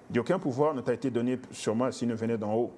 dit 0.09 0.19
aucun 0.19 0.39
pouvoir 0.39 0.73
ne 0.73 0.81
t'a 0.81 0.93
été 0.93 1.11
donné 1.11 1.39
sur 1.51 1.75
moi 1.75 1.91
s'il 1.91 2.07
ne 2.07 2.15
venait 2.15 2.37
d'en 2.37 2.53
haut. 2.53 2.73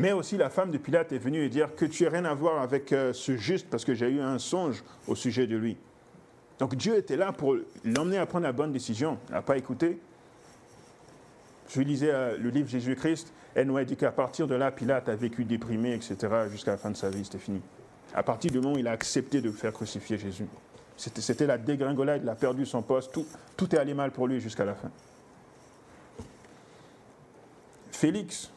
Mais 0.00 0.12
aussi 0.12 0.38
la 0.38 0.48
femme 0.48 0.70
de 0.70 0.78
Pilate 0.78 1.12
est 1.12 1.18
venue 1.18 1.44
et 1.44 1.50
dire 1.50 1.74
que 1.74 1.84
tu 1.84 2.04
n'as 2.04 2.10
rien 2.10 2.24
à 2.24 2.32
voir 2.32 2.62
avec 2.62 2.90
euh, 2.90 3.12
ce 3.12 3.36
juste 3.36 3.68
parce 3.68 3.84
que 3.84 3.92
j'ai 3.92 4.08
eu 4.08 4.20
un 4.22 4.38
songe 4.38 4.82
au 5.06 5.14
sujet 5.14 5.46
de 5.46 5.58
lui. 5.58 5.76
Donc 6.58 6.74
Dieu 6.74 6.96
était 6.96 7.18
là 7.18 7.32
pour 7.32 7.54
l'emmener 7.84 8.16
à 8.16 8.24
prendre 8.24 8.44
la 8.44 8.52
bonne 8.52 8.72
décision. 8.72 9.18
Il 9.28 9.32
n'a 9.32 9.42
pas 9.42 9.58
écouté. 9.58 9.98
Je 11.68 11.82
lisais 11.82 12.10
euh, 12.10 12.38
le 12.38 12.48
livre 12.48 12.66
Jésus-Christ. 12.66 13.30
Elle 13.54 13.66
nous 13.66 13.76
a 13.76 13.84
dit 13.84 13.94
qu'à 13.94 14.10
partir 14.10 14.46
de 14.46 14.54
là, 14.54 14.70
Pilate 14.70 15.10
a 15.10 15.14
vécu 15.14 15.44
déprimé, 15.44 15.92
etc. 15.92 16.16
jusqu'à 16.50 16.70
la 16.70 16.78
fin 16.78 16.90
de 16.90 16.96
sa 16.96 17.10
vie. 17.10 17.22
C'était 17.22 17.36
fini. 17.36 17.60
À 18.14 18.22
partir 18.22 18.50
du 18.50 18.58
moment 18.58 18.76
où 18.76 18.78
il 18.78 18.88
a 18.88 18.92
accepté 18.92 19.42
de 19.42 19.50
faire 19.50 19.74
crucifier 19.74 20.16
Jésus. 20.16 20.46
C'était 20.96 21.46
la 21.46 21.58
dégringolade, 21.58 22.22
il 22.22 22.28
a 22.30 22.34
perdu 22.34 22.64
son 22.64 22.80
poste, 22.80 23.12
tout, 23.12 23.26
tout 23.54 23.74
est 23.74 23.78
allé 23.78 23.92
mal 23.92 24.12
pour 24.12 24.26
lui 24.26 24.40
jusqu'à 24.40 24.64
la 24.64 24.74
fin. 24.74 24.90
Félix, 27.90 28.50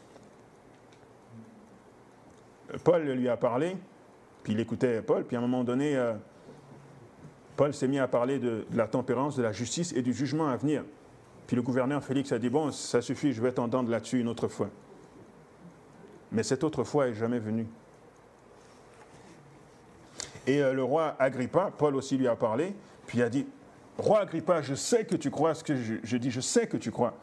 Paul 2.84 3.04
lui 3.04 3.30
a 3.30 3.38
parlé, 3.38 3.78
puis 4.44 4.54
il 4.54 4.60
écoutait 4.60 5.02
Paul, 5.02 5.24
puis 5.24 5.36
à 5.36 5.40
un 5.40 5.42
moment 5.42 5.64
donné, 5.64 5.96
euh, 5.96 6.14
Paul 7.56 7.74
s'est 7.74 7.88
mis 7.88 8.00
à 8.00 8.08
parler 8.08 8.40
de, 8.40 8.66
la 8.74 8.88
tempérance, 8.88 9.36
de 9.36 9.44
la 9.44 9.52
justice 9.52 9.94
et 9.94 10.02
du 10.02 10.14
jugement 10.14 10.48
à 10.50 10.58
venir. 10.58 10.84
Puis 11.48 11.56
le 11.56 11.62
gouverneur 11.62 12.04
Félix 12.04 12.32
a 12.32 12.40
dit, 12.40 12.50
bon, 12.50 12.72
ça 12.72 13.02
suffit, 13.02 13.34
je 13.34 13.42
vais 13.42 13.52
t'entendre 13.52 13.90
là-dessus 13.90 14.20
une 14.20 14.28
autre 14.28 14.48
fois. 14.48 14.70
Mais 16.32 16.44
cette 16.44 16.64
autre 16.64 16.84
fois 16.84 17.08
est 17.08 17.14
jamais 17.14 17.40
venue. 17.40 17.68
Et 20.48 20.62
euh, 20.62 20.74
le 20.74 20.84
roi 20.84 21.16
Agrippa, 21.20 21.72
Paul 21.78 21.96
aussi 21.96 22.18
lui 22.18 22.28
a 22.28 22.36
parlé, 22.36 22.74
puis 23.06 23.20
il 23.20 23.22
a 23.22 23.30
dit, 23.30 23.46
roi 23.98 24.22
Agrippa, 24.22 24.62
je 24.62 24.74
sais 24.74 25.06
que 25.06 25.16
tu 25.16 25.30
crois 25.30 25.54
ce 25.54 25.64
que 25.64 25.76
je, 25.76 26.18
dis, 26.18 26.32
je 26.32 26.42
sais 26.42 26.68
que 26.68 26.78
tu 26.78 26.92
crois. 26.92 27.14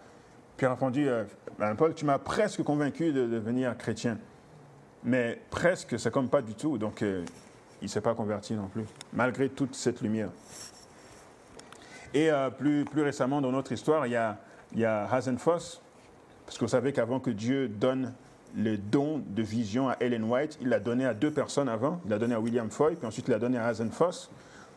Puis 0.56 0.64
il 0.64 0.68
a 0.68 0.74
répondu, 0.74 1.08
euh, 1.08 1.24
ben, 1.58 1.74
Paul, 1.74 1.94
tu 1.94 2.04
m'as 2.04 2.18
presque 2.18 2.62
convaincu 2.62 3.12
de 3.12 3.26
devenir 3.26 3.76
chrétien. 3.76 4.18
Mais 5.04 5.40
presque, 5.50 5.98
c'est 5.98 6.10
comme 6.10 6.28
pas 6.28 6.42
du 6.42 6.54
tout. 6.54 6.78
Donc, 6.78 7.02
euh, 7.02 7.24
il 7.80 7.84
ne 7.84 7.88
s'est 7.88 8.00
pas 8.00 8.14
converti 8.14 8.54
non 8.54 8.68
plus, 8.68 8.84
malgré 9.12 9.48
toute 9.48 9.74
cette 9.74 10.00
lumière. 10.02 10.28
Et 12.12 12.30
euh, 12.30 12.50
plus, 12.50 12.84
plus 12.84 13.02
récemment, 13.02 13.40
dans 13.40 13.52
notre 13.52 13.72
histoire, 13.72 14.06
il 14.06 14.12
y 14.12 14.16
a, 14.16 14.38
il 14.72 14.80
y 14.80 14.84
a 14.84 15.10
Hasenfoss, 15.10 15.80
parce 16.44 16.58
que 16.58 16.64
vous 16.64 16.70
savez 16.70 16.92
qu'avant 16.92 17.20
que 17.20 17.30
Dieu 17.30 17.68
donne 17.68 18.12
le 18.56 18.76
don 18.76 19.22
de 19.24 19.42
vision 19.42 19.88
à 19.88 19.96
Ellen 20.00 20.24
White, 20.24 20.58
il 20.60 20.68
l'a 20.68 20.80
donné 20.80 21.06
à 21.06 21.14
deux 21.14 21.30
personnes 21.30 21.68
avant. 21.68 22.00
Il 22.04 22.10
l'a 22.10 22.18
donné 22.18 22.34
à 22.34 22.40
William 22.40 22.70
Foy, 22.70 22.96
puis 22.96 23.06
ensuite 23.06 23.28
il 23.28 23.30
l'a 23.30 23.38
donné 23.38 23.58
à 23.58 23.66
Hasenfoss. 23.66 24.30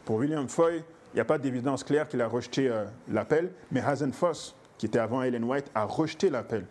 Pour 0.06 0.18
William 0.18 0.48
Foy, 0.48 0.84
il 1.14 1.16
n'y 1.16 1.22
a 1.22 1.26
pas 1.26 1.38
d'évidence 1.38 1.84
claire 1.84 2.08
qu'il 2.08 2.22
a 2.22 2.28
rejeté 2.28 2.70
euh, 2.70 2.86
l'appel, 3.10 3.52
mais 3.72 3.82
Hasenfoss, 3.82 4.56
qui 4.78 4.86
était 4.86 5.00
avant 5.00 5.24
Ellen 5.24 5.44
White, 5.44 5.72
a 5.74 5.86
rejeté 5.86 6.30
l'appel 6.30 6.66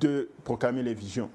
de 0.00 0.28
proclamer 0.44 0.82
les 0.82 0.94
visions. 0.94 1.30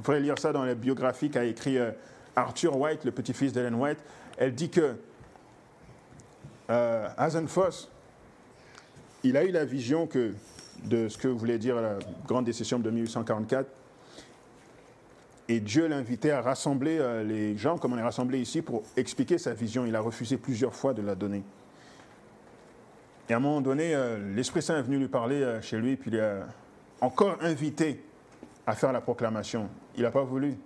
Vous 0.00 0.04
pourrez 0.04 0.20
lire 0.20 0.38
ça 0.38 0.50
dans 0.50 0.64
la 0.64 0.74
biographie 0.74 1.28
qu'a 1.28 1.44
écrit 1.44 1.76
euh, 1.76 1.90
Arthur 2.34 2.74
White, 2.74 3.04
le 3.04 3.10
petit-fils 3.10 3.52
d'Ellen 3.52 3.74
White. 3.74 3.98
Elle 4.38 4.54
dit 4.54 4.70
que 4.70 4.96
euh, 6.70 7.08
Hasenfoss, 7.18 7.90
il 9.24 9.36
a 9.36 9.44
eu 9.44 9.50
la 9.50 9.66
vision 9.66 10.06
que, 10.06 10.32
de 10.84 11.10
ce 11.10 11.18
que 11.18 11.28
voulait 11.28 11.58
dire 11.58 11.76
la 11.82 11.98
grande 12.26 12.46
décision 12.46 12.78
de 12.78 12.88
1844. 12.88 13.68
Et 15.50 15.60
Dieu 15.60 15.86
l'invitait 15.86 16.30
à 16.30 16.40
rassembler 16.40 16.96
euh, 16.98 17.22
les 17.22 17.58
gens, 17.58 17.76
comme 17.76 17.92
on 17.92 17.98
est 17.98 18.02
rassemblés 18.02 18.40
ici, 18.40 18.62
pour 18.62 18.84
expliquer 18.96 19.36
sa 19.36 19.52
vision. 19.52 19.84
Il 19.84 19.94
a 19.94 20.00
refusé 20.00 20.38
plusieurs 20.38 20.74
fois 20.74 20.94
de 20.94 21.02
la 21.02 21.14
donner. 21.14 21.42
Et 23.28 23.34
à 23.34 23.36
un 23.36 23.40
moment 23.40 23.60
donné, 23.60 23.94
l'Esprit 24.34 24.62
Saint 24.62 24.78
est 24.78 24.82
venu 24.82 24.96
lui 24.96 25.08
parler 25.08 25.58
chez 25.60 25.76
lui, 25.76 25.96
puis 25.96 26.10
il 26.10 26.18
a 26.18 26.46
encore 27.02 27.36
invité 27.42 28.02
à 28.66 28.74
faire 28.74 28.92
la 28.92 29.00
proclamation. 29.00 29.68
Il 30.00 30.04
n'a 30.04 30.10
pas 30.10 30.22
voulu. 30.22 30.56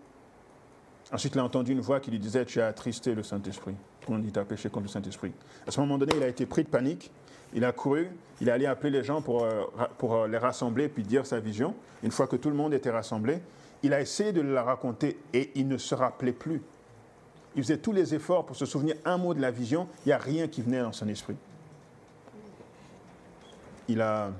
Ensuite, 1.10 1.34
il 1.34 1.40
a 1.40 1.44
entendu 1.44 1.72
une 1.72 1.80
voix 1.80 1.98
qui 1.98 2.12
lui 2.12 2.20
disait 2.20 2.44
Tu 2.44 2.60
as 2.60 2.68
attristé 2.68 3.16
le 3.16 3.24
Saint-Esprit. 3.24 3.74
on 4.06 4.20
dit 4.20 4.32
à 4.38 4.44
pécher 4.44 4.70
contre 4.70 4.84
le 4.84 4.90
Saint-Esprit. 4.90 5.32
À 5.66 5.72
ce 5.72 5.80
moment 5.80 5.98
donné, 5.98 6.12
il 6.16 6.22
a 6.22 6.28
été 6.28 6.46
pris 6.46 6.62
de 6.62 6.68
panique, 6.68 7.10
il 7.52 7.64
a 7.64 7.72
couru, 7.72 8.10
il 8.40 8.48
est 8.48 8.52
allé 8.52 8.66
appeler 8.66 8.90
les 8.90 9.02
gens 9.02 9.22
pour, 9.22 9.42
euh, 9.42 9.64
pour 9.98 10.14
euh, 10.14 10.28
les 10.28 10.38
rassembler 10.38 10.88
puis 10.88 11.02
dire 11.02 11.26
sa 11.26 11.40
vision. 11.40 11.74
Une 12.04 12.12
fois 12.12 12.28
que 12.28 12.36
tout 12.36 12.48
le 12.48 12.54
monde 12.54 12.74
était 12.74 12.92
rassemblé, 12.92 13.40
il 13.82 13.92
a 13.92 14.00
essayé 14.00 14.30
de 14.30 14.40
la 14.40 14.62
raconter 14.62 15.18
et 15.32 15.50
il 15.56 15.66
ne 15.66 15.78
se 15.78 15.96
rappelait 15.96 16.32
plus. 16.32 16.62
Il 17.56 17.64
faisait 17.64 17.78
tous 17.78 17.92
les 17.92 18.14
efforts 18.14 18.46
pour 18.46 18.54
se 18.54 18.66
souvenir 18.66 18.94
un 19.04 19.18
mot 19.18 19.34
de 19.34 19.40
la 19.40 19.50
vision, 19.50 19.88
il 20.06 20.10
n'y 20.10 20.12
a 20.12 20.18
rien 20.18 20.46
qui 20.46 20.62
venait 20.62 20.80
dans 20.80 20.92
son 20.92 21.08
esprit. 21.08 21.36
Il 23.88 24.00
a, 24.00 24.30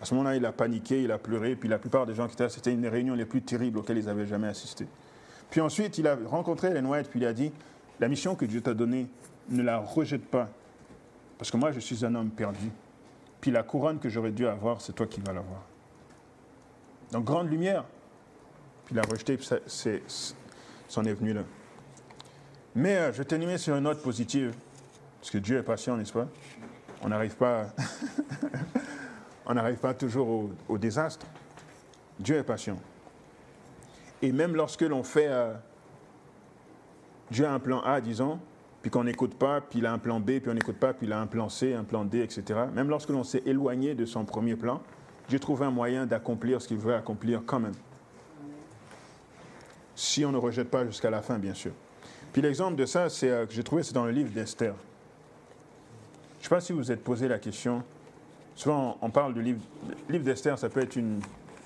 à 0.00 0.04
ce 0.04 0.14
moment-là, 0.14 0.36
il 0.36 0.44
a 0.44 0.52
paniqué, 0.52 1.02
il 1.02 1.10
a 1.10 1.18
pleuré, 1.18 1.56
puis 1.56 1.68
la 1.68 1.78
plupart 1.78 2.06
des 2.06 2.14
gens 2.14 2.26
qui 2.26 2.34
étaient 2.34 2.44
là, 2.44 2.50
c'était 2.50 2.72
une 2.72 2.82
des 2.82 2.88
réunions 2.88 3.14
les 3.14 3.24
plus 3.24 3.42
terribles 3.42 3.78
auxquelles 3.78 3.98
ils 3.98 4.08
avaient 4.08 4.26
jamais 4.26 4.48
assisté. 4.48 4.86
Puis 5.50 5.60
ensuite, 5.60 5.98
il 5.98 6.06
a 6.06 6.16
rencontré 6.26 6.68
Ellen 6.68 6.86
White, 6.86 7.08
puis 7.08 7.20
il 7.20 7.26
a 7.26 7.32
dit, 7.32 7.52
la 7.98 8.08
mission 8.08 8.34
que 8.34 8.44
Dieu 8.44 8.60
t'a 8.60 8.74
donnée, 8.74 9.06
ne 9.48 9.62
la 9.62 9.78
rejette 9.78 10.26
pas, 10.26 10.48
parce 11.38 11.50
que 11.50 11.56
moi, 11.56 11.72
je 11.72 11.80
suis 11.80 12.04
un 12.04 12.14
homme 12.14 12.30
perdu. 12.30 12.70
Puis 13.40 13.50
la 13.50 13.62
couronne 13.62 13.98
que 13.98 14.08
j'aurais 14.08 14.32
dû 14.32 14.46
avoir, 14.46 14.80
c'est 14.80 14.92
toi 14.92 15.06
qui 15.06 15.20
vas 15.20 15.32
l'avoir. 15.32 15.62
Donc, 17.12 17.24
grande 17.24 17.48
lumière. 17.48 17.84
Puis 18.84 18.94
il 18.94 18.98
a 18.98 19.02
rejeté, 19.02 19.36
puis 19.36 19.48
c'est, 19.66 20.02
c'en 20.88 21.04
est 21.04 21.14
venu 21.14 21.32
là. 21.32 21.42
Mais 22.74 22.96
euh, 22.96 23.12
je 23.12 23.18
vais 23.18 23.24
terminer 23.24 23.56
sur 23.56 23.76
une 23.76 23.84
note 23.84 24.02
positive, 24.02 24.54
parce 25.20 25.30
que 25.30 25.38
Dieu 25.38 25.58
est 25.58 25.62
patient, 25.62 25.96
n'est-ce 25.96 26.12
pas? 26.12 26.28
On 27.02 27.08
n'arrive 27.08 27.36
pas, 27.36 27.68
on 29.46 29.54
n'arrive 29.54 29.78
pas 29.78 29.94
toujours 29.94 30.50
au, 30.68 30.78
désastre. 30.78 31.26
Dieu 32.18 32.36
est 32.36 32.42
patient. 32.42 32.78
Et 34.22 34.32
même 34.32 34.54
lorsque 34.54 34.82
l'on 34.82 35.02
fait, 35.02 35.28
euh, 35.28 35.54
Dieu 37.30 37.46
a 37.46 37.52
un 37.52 37.58
plan 37.58 37.80
A, 37.80 38.00
disons, 38.00 38.38
puis 38.82 38.90
qu'on 38.90 39.04
n'écoute 39.04 39.34
pas, 39.34 39.60
puis 39.60 39.80
il 39.80 39.86
a 39.86 39.92
un 39.92 39.98
plan 39.98 40.20
B, 40.20 40.38
puis 40.38 40.48
on 40.48 40.54
n'écoute 40.54 40.76
pas, 40.76 40.94
puis 40.94 41.06
il 41.06 41.12
a 41.12 41.20
un 41.20 41.26
plan 41.26 41.48
C, 41.48 41.74
un 41.74 41.84
plan 41.84 42.04
D, 42.04 42.20
etc. 42.20 42.60
Même 42.74 42.88
lorsque 42.88 43.10
l'on 43.10 43.24
s'est 43.24 43.42
éloigné 43.46 43.94
de 43.94 44.04
son 44.04 44.24
premier 44.24 44.56
plan, 44.56 44.80
Dieu 45.28 45.38
trouve 45.38 45.62
un 45.62 45.70
moyen 45.70 46.06
d'accomplir 46.06 46.62
ce 46.62 46.68
qu'il 46.68 46.78
veut 46.78 46.94
accomplir 46.94 47.42
quand 47.44 47.60
même. 47.60 47.74
Si 49.94 50.24
on 50.24 50.32
ne 50.32 50.36
rejette 50.36 50.70
pas 50.70 50.84
jusqu'à 50.84 51.10
la 51.10 51.22
fin, 51.22 51.38
bien 51.38 51.54
sûr. 51.54 51.72
Puis 52.32 52.42
l'exemple 52.42 52.76
de 52.76 52.84
ça, 52.84 53.08
c'est, 53.08 53.30
euh, 53.30 53.46
que 53.46 53.52
j'ai 53.52 53.64
trouvé, 53.64 53.82
c'est 53.82 53.94
dans 53.94 54.04
le 54.04 54.12
livre 54.12 54.30
d'Esther. 54.30 54.74
Je 56.34 56.40
ne 56.40 56.42
sais 56.42 56.48
pas 56.48 56.60
si 56.60 56.72
vous 56.72 56.78
vous 56.78 56.92
êtes 56.92 57.02
posé 57.02 57.28
la 57.28 57.38
question. 57.38 57.82
Souvent, 58.56 58.96
on 59.02 59.10
parle 59.10 59.34
du 59.34 59.42
livre, 59.42 59.60
le 60.08 60.12
livre 60.14 60.24
d'Esther, 60.24 60.58
ça 60.58 60.70
peut 60.70 60.80
être 60.80 60.96
une, 60.96 61.20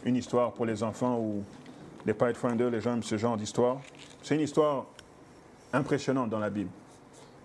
histoire 0.05 0.53
pour 0.53 0.67
les 0.67 0.83
enfants 0.83 1.19
ou 1.21 1.45
les 2.05 2.15
Pathfinder, 2.15 2.69
les 2.69 2.81
gens 2.81 2.95
aiment 2.95 3.03
ce 3.05 3.17
genre 3.17 3.37
d'histoire. 3.37 3.81
C'est 4.23 4.35
une 4.35 4.41
histoire 4.41 4.87
impressionnante 5.73 6.31
dans 6.31 6.41
la 6.41 6.51
Bible. 6.51 6.71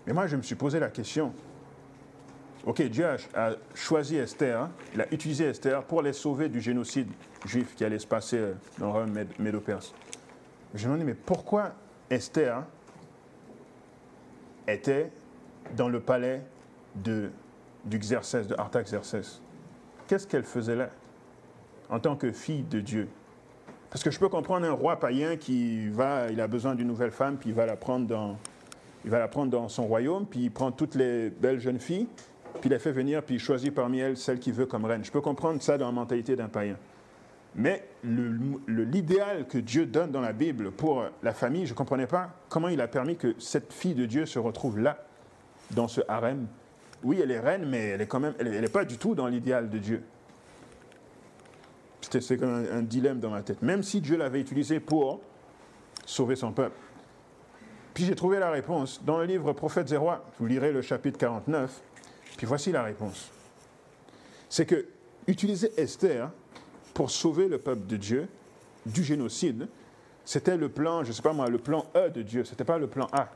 Mais 0.04 0.12
moi, 0.12 0.26
je 0.26 0.34
me 0.34 0.42
suis 0.42 0.56
posé 0.56 0.80
la 0.80 0.88
question. 0.88 1.32
Ok, 2.64 2.82
Dieu 2.82 3.06
a, 3.34 3.50
choisi 3.72 4.16
Esther, 4.16 4.62
hein. 4.62 4.70
il 4.94 5.00
a 5.00 5.14
utilisé 5.14 5.44
Esther 5.44 5.84
pour 5.84 6.02
les 6.02 6.12
sauver 6.12 6.48
du 6.48 6.60
génocide 6.60 7.08
juif 7.44 7.76
qui 7.76 7.84
allait 7.84 8.00
se 8.00 8.06
passer 8.06 8.38
euh, 8.38 8.54
dans 8.78 8.86
le 8.86 8.92
royaume. 8.92 9.14
Je 10.74 10.88
me 10.88 10.94
demandais, 10.94 11.04
mais 11.04 11.14
pourquoi 11.14 11.72
Esther 12.10 12.64
était 14.66 15.12
dans 15.76 15.88
le 15.88 16.00
palais 16.00 16.42
de, 16.96 17.30
du 17.86 17.98
Xerxès, 17.98 18.46
de 18.46 18.54
Artaxerxès 18.58 19.40
Qu'est-ce 20.06 20.26
qu'elle 20.26 20.44
faisait 20.44 20.76
là, 20.76 20.90
en 21.88 21.98
tant 21.98 22.16
que 22.16 22.30
fille 22.30 22.62
de 22.62 22.80
Dieu? 22.80 23.08
Parce 23.90 24.04
que 24.04 24.10
je 24.10 24.18
peux 24.18 24.28
comprendre 24.28 24.66
un 24.66 24.72
roi 24.72 25.00
païen 25.00 25.36
qui 25.36 25.88
va, 25.88 26.30
il 26.30 26.40
a 26.40 26.46
besoin 26.46 26.74
d'une 26.74 26.86
nouvelle 26.86 27.10
femme, 27.10 27.36
puis 27.36 27.50
il 27.50 27.54
va 27.54 27.66
la 27.66 27.76
prendre 27.76 28.06
dans, 28.06 28.36
il 29.04 29.10
va 29.10 29.18
la 29.18 29.28
prendre 29.28 29.50
dans 29.50 29.68
son 29.68 29.86
royaume, 29.86 30.26
puis 30.26 30.40
il 30.40 30.50
prend 30.50 30.70
toutes 30.70 30.94
les 30.94 31.30
belles 31.30 31.60
jeunes 31.60 31.80
filles, 31.80 32.08
puis 32.60 32.68
il 32.68 32.70
les 32.70 32.78
fait 32.78 32.92
venir, 32.92 33.22
puis 33.22 33.36
il 33.36 33.40
choisit 33.40 33.74
parmi 33.74 33.98
elles 33.98 34.16
celle 34.16 34.38
qu'il 34.38 34.52
veut 34.52 34.66
comme 34.66 34.84
reine. 34.84 35.04
Je 35.04 35.10
peux 35.10 35.20
comprendre 35.20 35.62
ça 35.62 35.78
dans 35.78 35.86
la 35.86 35.92
mentalité 35.92 36.36
d'un 36.36 36.48
païen. 36.48 36.76
Mais 37.54 37.88
l'idéal 38.04 39.46
que 39.48 39.56
Dieu 39.58 39.86
donne 39.86 40.10
dans 40.10 40.20
la 40.20 40.34
Bible 40.34 40.70
pour 40.72 41.04
la 41.22 41.32
famille, 41.32 41.64
je 41.64 41.72
ne 41.72 41.76
comprenais 41.76 42.06
pas 42.06 42.30
comment 42.50 42.68
il 42.68 42.80
a 42.82 42.88
permis 42.88 43.16
que 43.16 43.34
cette 43.38 43.72
fille 43.72 43.94
de 43.94 44.04
Dieu 44.04 44.26
se 44.26 44.38
retrouve 44.38 44.78
là, 44.78 44.98
dans 45.70 45.88
ce 45.88 46.02
harem. 46.06 46.46
Oui, 47.02 47.20
elle 47.22 47.30
est 47.30 47.40
reine, 47.40 47.66
mais 47.66 47.88
elle 47.88 48.00
est 48.00 48.06
quand 48.06 48.20
même, 48.20 48.34
elle 48.38 48.60
n'est 48.60 48.68
pas 48.68 48.84
du 48.84 48.98
tout 48.98 49.14
dans 49.14 49.26
l'idéal 49.26 49.68
de 49.68 49.78
Dieu. 49.78 50.02
C'est 52.00 52.36
comme 52.36 52.66
un, 52.70 52.82
dilemme 52.82 53.18
dans 53.18 53.30
ma 53.30 53.42
tête. 53.42 53.62
Même 53.62 53.82
si 53.82 54.00
Dieu 54.00 54.16
l'avait 54.16 54.40
utilisé 54.40 54.80
pour 54.80 55.20
sauver 56.04 56.36
son 56.36 56.52
peuple. 56.52 56.76
Puis 57.94 58.04
j'ai 58.04 58.14
trouvé 58.14 58.38
la 58.38 58.50
réponse 58.50 59.02
dans 59.04 59.18
le 59.18 59.24
livre 59.24 59.52
Prophètes 59.52 59.90
et 59.92 59.96
rois. 59.96 60.24
Vous 60.38 60.46
lirez 60.46 60.72
le 60.72 60.82
chapitre 60.82 61.18
49. 61.18 61.80
Puis 62.36 62.46
voici 62.46 62.70
la 62.70 62.82
réponse. 62.82 63.30
C'est 64.48 64.66
que 64.66 64.86
utiliser 65.26 65.72
Esther 65.76 66.30
pour 66.94 67.10
sauver 67.10 67.48
le 67.48 67.58
peuple 67.58 67.86
de 67.86 67.96
Dieu 67.96 68.28
du 68.84 69.02
génocide, 69.02 69.68
c'était 70.24 70.56
le 70.56 70.68
plan, 70.68 71.04
je 71.04 71.12
sais 71.12 71.22
pas 71.22 71.32
moi, 71.32 71.48
le 71.48 71.58
plan 71.58 71.86
E 71.94 72.10
de 72.10 72.22
Dieu, 72.22 72.44
ce 72.44 72.50
n'était 72.50 72.64
pas 72.64 72.78
le 72.78 72.86
plan 72.86 73.08
A. 73.12 73.28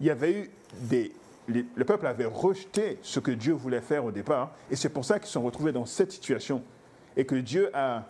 Il 0.00 0.06
y 0.06 0.10
avait 0.10 0.32
eu 0.32 0.50
des... 0.82 1.12
Le 1.48 1.84
peuple 1.84 2.06
avait 2.06 2.26
rejeté 2.26 2.98
ce 3.02 3.20
que 3.20 3.30
Dieu 3.30 3.54
voulait 3.54 3.80
faire 3.80 4.04
au 4.04 4.10
départ, 4.10 4.52
et 4.70 4.76
c'est 4.76 4.90
pour 4.90 5.04
ça 5.04 5.18
qu'ils 5.18 5.28
se 5.28 5.32
sont 5.32 5.42
retrouvés 5.42 5.72
dans 5.72 5.86
cette 5.86 6.12
situation. 6.12 6.62
Et 7.16 7.24
que 7.24 7.34
Dieu 7.34 7.70
a, 7.74 8.04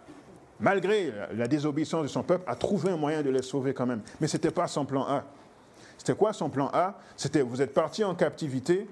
malgré 0.60 1.12
la 1.34 1.46
désobéissance 1.46 2.02
de 2.02 2.08
son 2.08 2.22
peuple, 2.22 2.44
a 2.46 2.56
trouvé 2.56 2.90
un 2.90 2.96
moyen 2.96 3.22
de 3.22 3.30
les 3.30 3.42
sauver 3.42 3.72
quand 3.72 3.86
même. 3.86 4.02
Mais 4.20 4.26
ce 4.26 4.36
n'était 4.36 4.50
pas 4.50 4.66
son 4.66 4.84
plan 4.84 5.02
A. 5.02 5.24
C'était 5.96 6.14
quoi 6.14 6.32
son 6.32 6.50
plan 6.50 6.70
A? 6.72 6.98
C'était 7.16 7.42
vous 7.42 7.62
êtes 7.62 7.74
partis 7.74 8.04
en 8.04 8.14
captivité 8.14 8.88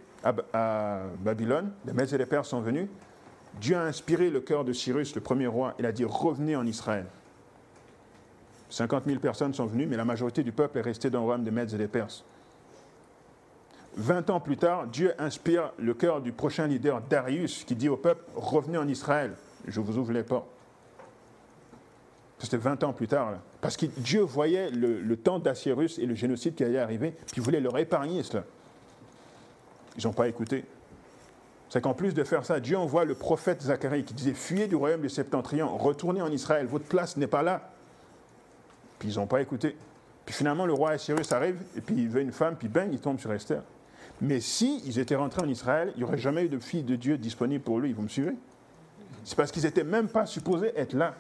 à, 0.52 1.02
Babylone, 1.20 1.72
les 1.84 1.92
Mèdes 1.92 2.12
et 2.12 2.18
les 2.18 2.26
Pères 2.26 2.44
sont 2.44 2.60
venus. 2.60 2.88
Dieu 3.60 3.76
a 3.76 3.82
inspiré 3.82 4.30
le 4.30 4.40
cœur 4.40 4.64
de 4.64 4.72
Cyrus, 4.72 5.14
le 5.14 5.20
premier 5.20 5.46
roi. 5.46 5.74
Il 5.78 5.86
a 5.86 5.92
dit 5.92 6.04
revenez 6.04 6.56
en 6.56 6.66
Israël. 6.66 7.06
50 8.68 9.04
000 9.06 9.20
personnes 9.20 9.54
sont 9.54 9.66
venues, 9.66 9.86
mais 9.86 9.96
la 9.96 10.04
majorité 10.04 10.42
du 10.42 10.52
peuple 10.52 10.78
est 10.78 10.82
resté 10.82 11.08
dans 11.10 11.20
le 11.20 11.24
royaume 11.24 11.44
des 11.44 11.50
Mèdes 11.50 11.72
et 11.72 11.78
des 11.78 11.88
Perses. 11.88 12.24
20 13.96 14.30
ans 14.30 14.40
plus 14.40 14.56
tard, 14.58 14.86
Dieu 14.86 15.14
inspire 15.18 15.72
le 15.78 15.94
cœur 15.94 16.20
du 16.20 16.32
prochain 16.32 16.66
leader, 16.66 17.00
Darius, 17.00 17.64
qui 17.64 17.74
dit 17.74 17.88
au 17.88 17.96
peuple 17.96 18.22
Revenez 18.34 18.78
en 18.78 18.86
Israël, 18.88 19.32
je 19.66 19.80
vous 19.80 19.96
ouvre 19.98 20.12
les 20.12 20.22
portes. 20.22 20.46
C'était 22.38 22.58
20 22.58 22.84
ans 22.84 22.92
plus 22.92 23.08
tard. 23.08 23.38
Parce 23.62 23.78
que 23.78 23.86
Dieu 23.86 24.20
voyait 24.20 24.70
le, 24.70 25.16
temps 25.16 25.38
d'Assyrus 25.38 25.98
et 25.98 26.04
le 26.04 26.14
génocide 26.14 26.54
qui 26.54 26.64
allait 26.64 26.78
arriver, 26.78 27.12
puis 27.12 27.38
il 27.38 27.42
voulait 27.42 27.60
leur 27.60 27.78
épargner 27.78 28.22
cela. 28.22 28.44
Ils 29.96 30.04
n'ont 30.06 30.12
pas 30.12 30.28
écouté. 30.28 30.64
C'est 31.70 31.80
qu'en 31.80 31.94
plus 31.94 32.12
de 32.12 32.22
faire 32.22 32.44
ça, 32.44 32.60
Dieu 32.60 32.76
envoie 32.76 33.06
le 33.06 33.14
prophète 33.14 33.62
Zacharie 33.62 34.04
qui 34.04 34.12
disait 34.12 34.34
Fuyez 34.34 34.68
du 34.68 34.76
royaume 34.76 35.00
du 35.00 35.08
septentrion, 35.08 35.74
retournez 35.78 36.20
en 36.20 36.30
Israël, 36.30 36.66
votre 36.66 36.84
place 36.84 37.16
n'est 37.16 37.26
pas 37.26 37.42
là. 37.42 37.70
Puis 38.98 39.08
ils 39.08 39.16
n'ont 39.16 39.26
pas 39.26 39.40
écouté. 39.40 39.74
Puis 40.26 40.34
finalement, 40.34 40.66
le 40.66 40.74
roi 40.74 40.90
Assyrus 40.90 41.32
arrive, 41.32 41.56
et 41.76 41.80
puis 41.80 41.94
il 41.96 42.08
veut 42.08 42.20
une 42.20 42.32
femme, 42.32 42.56
puis 42.56 42.68
bang, 42.68 42.88
il 42.92 43.00
tombe 43.00 43.18
sur 43.18 43.32
Esther. 43.32 43.62
Mais 44.20 44.40
si 44.40 44.82
étaient 44.98 45.16
rentrés 45.16 45.42
en 45.42 45.48
Israël, 45.48 45.92
il 45.94 45.98
n'y 45.98 46.04
aurait 46.04 46.18
jamais 46.18 46.44
eu 46.44 46.48
de 46.48 46.58
fille 46.58 46.82
de 46.82 46.96
Dieu 46.96 47.18
disponible 47.18 47.62
pour 47.62 47.80
lui. 47.80 47.92
Vous 47.92 48.02
me 48.02 48.08
suivez? 48.08 48.34
C'est 49.24 49.36
parce 49.36 49.50
qu'ils 49.50 49.64
n'étaient 49.64 49.84
même 49.84 50.08
pas 50.08 50.24
supposés 50.24 50.72
être 50.76 50.94
là. 50.94 51.14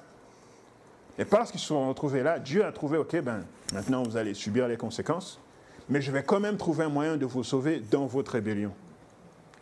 Et 1.18 1.24
parce 1.24 1.50
qu'ils 1.50 1.60
se 1.60 1.66
sont 1.66 1.88
retrouvés 1.88 2.22
là, 2.22 2.38
Dieu 2.38 2.64
a 2.64 2.72
trouvé, 2.72 2.98
OK, 2.98 3.16
ben, 3.20 3.44
maintenant 3.72 4.02
vous 4.02 4.16
allez 4.16 4.34
subir 4.34 4.68
les 4.68 4.76
conséquences, 4.76 5.40
mais 5.88 6.00
je 6.00 6.10
vais 6.10 6.22
quand 6.22 6.40
même 6.40 6.56
trouver 6.56 6.84
un 6.84 6.88
moyen 6.88 7.16
de 7.16 7.26
vous 7.26 7.42
sauver 7.42 7.80
dans 7.90 8.06
votre 8.06 8.32
rébellion. 8.32 8.72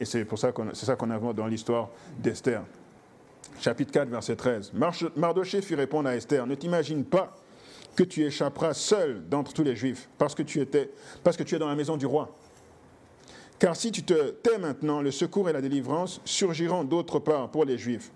Et 0.01 0.05
c'est 0.05 0.25
pour 0.25 0.39
ça 0.39 0.53
qu'on, 0.53 0.75
c'est 0.75 0.87
ça 0.87 0.97
qu'on 0.97 1.11
a 1.11 1.33
dans 1.33 1.47
l'histoire 1.47 1.91
d'Esther. 2.19 2.63
Chapitre 3.61 3.93
4, 3.93 4.09
verset 4.09 4.37
13. 4.37 4.73
Mardoché 5.17 5.63
fit 5.63 5.75
répondre 5.75 6.09
à 6.09 6.17
Esther, 6.17 6.47
ne 6.47 6.55
t'imagine 6.55 7.05
pas 7.05 7.35
que 7.95 8.03
tu 8.03 8.25
échapperas 8.25 8.75
seul 8.75 9.23
d'entre 9.29 9.53
tous 9.53 9.63
les 9.63 9.77
Juifs, 9.77 10.09
parce 10.19 10.35
que 10.35 10.43
tu, 10.43 10.61
étais, 10.61 10.91
parce 11.23 11.37
que 11.37 11.45
tu 11.45 11.55
es 11.55 11.59
dans 11.59 11.69
la 11.69 11.77
maison 11.77 11.97
du 11.97 12.07
roi. 12.07 12.35
Car 13.59 13.77
si 13.77 13.93
tu 13.93 14.03
te 14.03 14.31
tais 14.31 14.59
maintenant, 14.59 15.01
le 15.01 15.11
secours 15.11 15.49
et 15.49 15.53
la 15.53 15.61
délivrance 15.61 16.21
surgiront 16.25 16.85
d'autre 16.85 17.19
part 17.19 17.51
pour 17.51 17.65
les 17.65 17.79
Juifs. 17.79 18.11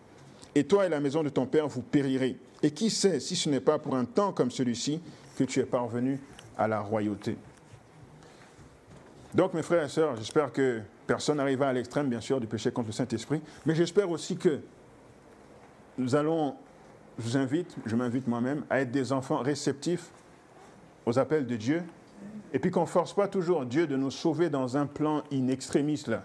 Et 0.54 0.64
toi 0.64 0.86
et 0.86 0.88
la 0.88 1.00
maison 1.00 1.22
de 1.22 1.28
ton 1.28 1.46
père, 1.46 1.68
vous 1.68 1.82
périrez. 1.82 2.36
Et 2.62 2.72
qui 2.72 2.90
sait 2.90 3.20
si 3.20 3.36
ce 3.36 3.48
n'est 3.48 3.60
pas 3.60 3.78
pour 3.78 3.94
un 3.94 4.04
temps 4.04 4.32
comme 4.32 4.50
celui-ci 4.50 5.00
que 5.36 5.44
tu 5.44 5.60
es 5.60 5.64
parvenu 5.64 6.18
à 6.56 6.66
la 6.66 6.80
royauté. 6.80 7.36
Donc, 9.34 9.54
mes 9.54 9.62
frères 9.62 9.84
et 9.84 9.88
sœurs, 9.88 10.16
j'espère 10.16 10.52
que 10.52 10.80
personne 11.06 11.36
n'arrivera 11.36 11.68
à 11.68 11.72
l'extrême, 11.72 12.08
bien 12.08 12.20
sûr, 12.20 12.40
du 12.40 12.46
péché 12.46 12.72
contre 12.72 12.88
le 12.88 12.92
Saint-Esprit, 12.92 13.40
mais 13.66 13.74
j'espère 13.74 14.10
aussi 14.10 14.36
que 14.36 14.60
nous 15.96 16.14
allons, 16.14 16.54
je 17.18 17.24
vous 17.24 17.36
invite, 17.36 17.76
je 17.86 17.94
m'invite 17.94 18.26
moi-même, 18.26 18.64
à 18.70 18.80
être 18.80 18.90
des 18.90 19.12
enfants 19.12 19.38
réceptifs 19.38 20.10
aux 21.06 21.18
appels 21.18 21.46
de 21.46 21.56
Dieu, 21.56 21.82
et 22.52 22.58
puis 22.58 22.70
qu'on 22.70 22.82
ne 22.82 22.86
force 22.86 23.14
pas 23.14 23.28
toujours 23.28 23.64
Dieu 23.66 23.86
de 23.86 23.96
nous 23.96 24.10
sauver 24.10 24.50
dans 24.50 24.76
un 24.76 24.86
plan 24.86 25.22
in 25.32 25.48
extremis, 25.48 26.02
là, 26.06 26.24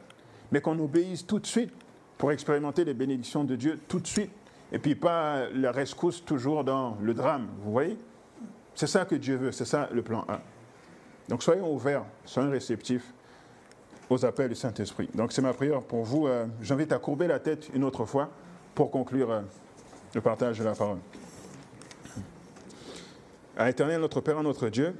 mais 0.51 0.61
qu'on 0.61 0.77
obéisse 0.79 1.25
tout 1.25 1.39
de 1.39 1.45
suite 1.45 1.71
pour 2.17 2.31
expérimenter 2.31 2.85
les 2.85 2.93
bénédictions 2.93 3.43
de 3.43 3.55
Dieu 3.55 3.79
tout 3.87 3.99
de 3.99 4.07
suite 4.07 4.31
et 4.71 4.79
puis 4.79 4.95
pas 4.95 5.49
la 5.49 5.71
rescousse 5.71 6.23
toujours 6.25 6.63
dans 6.63 6.97
le 7.01 7.13
drame, 7.13 7.47
vous 7.63 7.71
voyez? 7.71 7.97
C'est 8.75 8.87
ça 8.87 9.05
que 9.05 9.15
Dieu 9.15 9.35
veut, 9.35 9.51
c'est 9.51 9.65
ça 9.65 9.87
le 9.91 10.01
plan 10.01 10.25
A. 10.27 10.39
Donc 11.29 11.43
soyons 11.43 11.71
ouverts, 11.71 12.05
soyons 12.25 12.49
réceptifs 12.49 13.13
aux 14.09 14.25
appels 14.25 14.49
du 14.49 14.55
Saint-Esprit. 14.55 15.09
Donc 15.13 15.31
c'est 15.31 15.41
ma 15.41 15.53
prière 15.53 15.81
pour 15.81 16.03
vous. 16.03 16.27
Euh, 16.27 16.45
j'invite 16.61 16.91
à 16.91 16.97
courber 16.97 17.27
la 17.27 17.39
tête 17.39 17.69
une 17.73 17.83
autre 17.83 18.05
fois 18.05 18.29
pour 18.73 18.89
conclure 18.91 19.31
euh, 19.31 19.41
le 20.15 20.21
partage 20.21 20.59
de 20.59 20.63
la 20.63 20.73
parole. 20.73 20.97
À 23.55 23.69
éternel 23.69 24.01
notre 24.01 24.21
Père, 24.21 24.41
notre 24.41 24.69
Dieu, 24.69 24.95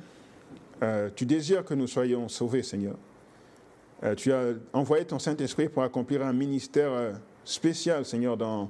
euh, 0.82 1.10
tu 1.16 1.26
désires 1.26 1.64
que 1.64 1.74
nous 1.74 1.88
soyons 1.88 2.28
sauvés, 2.28 2.64
Seigneur. 2.64 2.96
tu 4.18 4.34
as 4.34 4.54
envoyé 4.74 5.06
ton 5.06 5.20
Saint-Esprit 5.20 5.70
pour 5.70 5.84
accomplir 5.84 6.26
un 6.26 6.34
ministère 6.34 6.92
spécial, 7.46 8.06
Seigneur, 8.06 8.36
dans, 8.36 8.70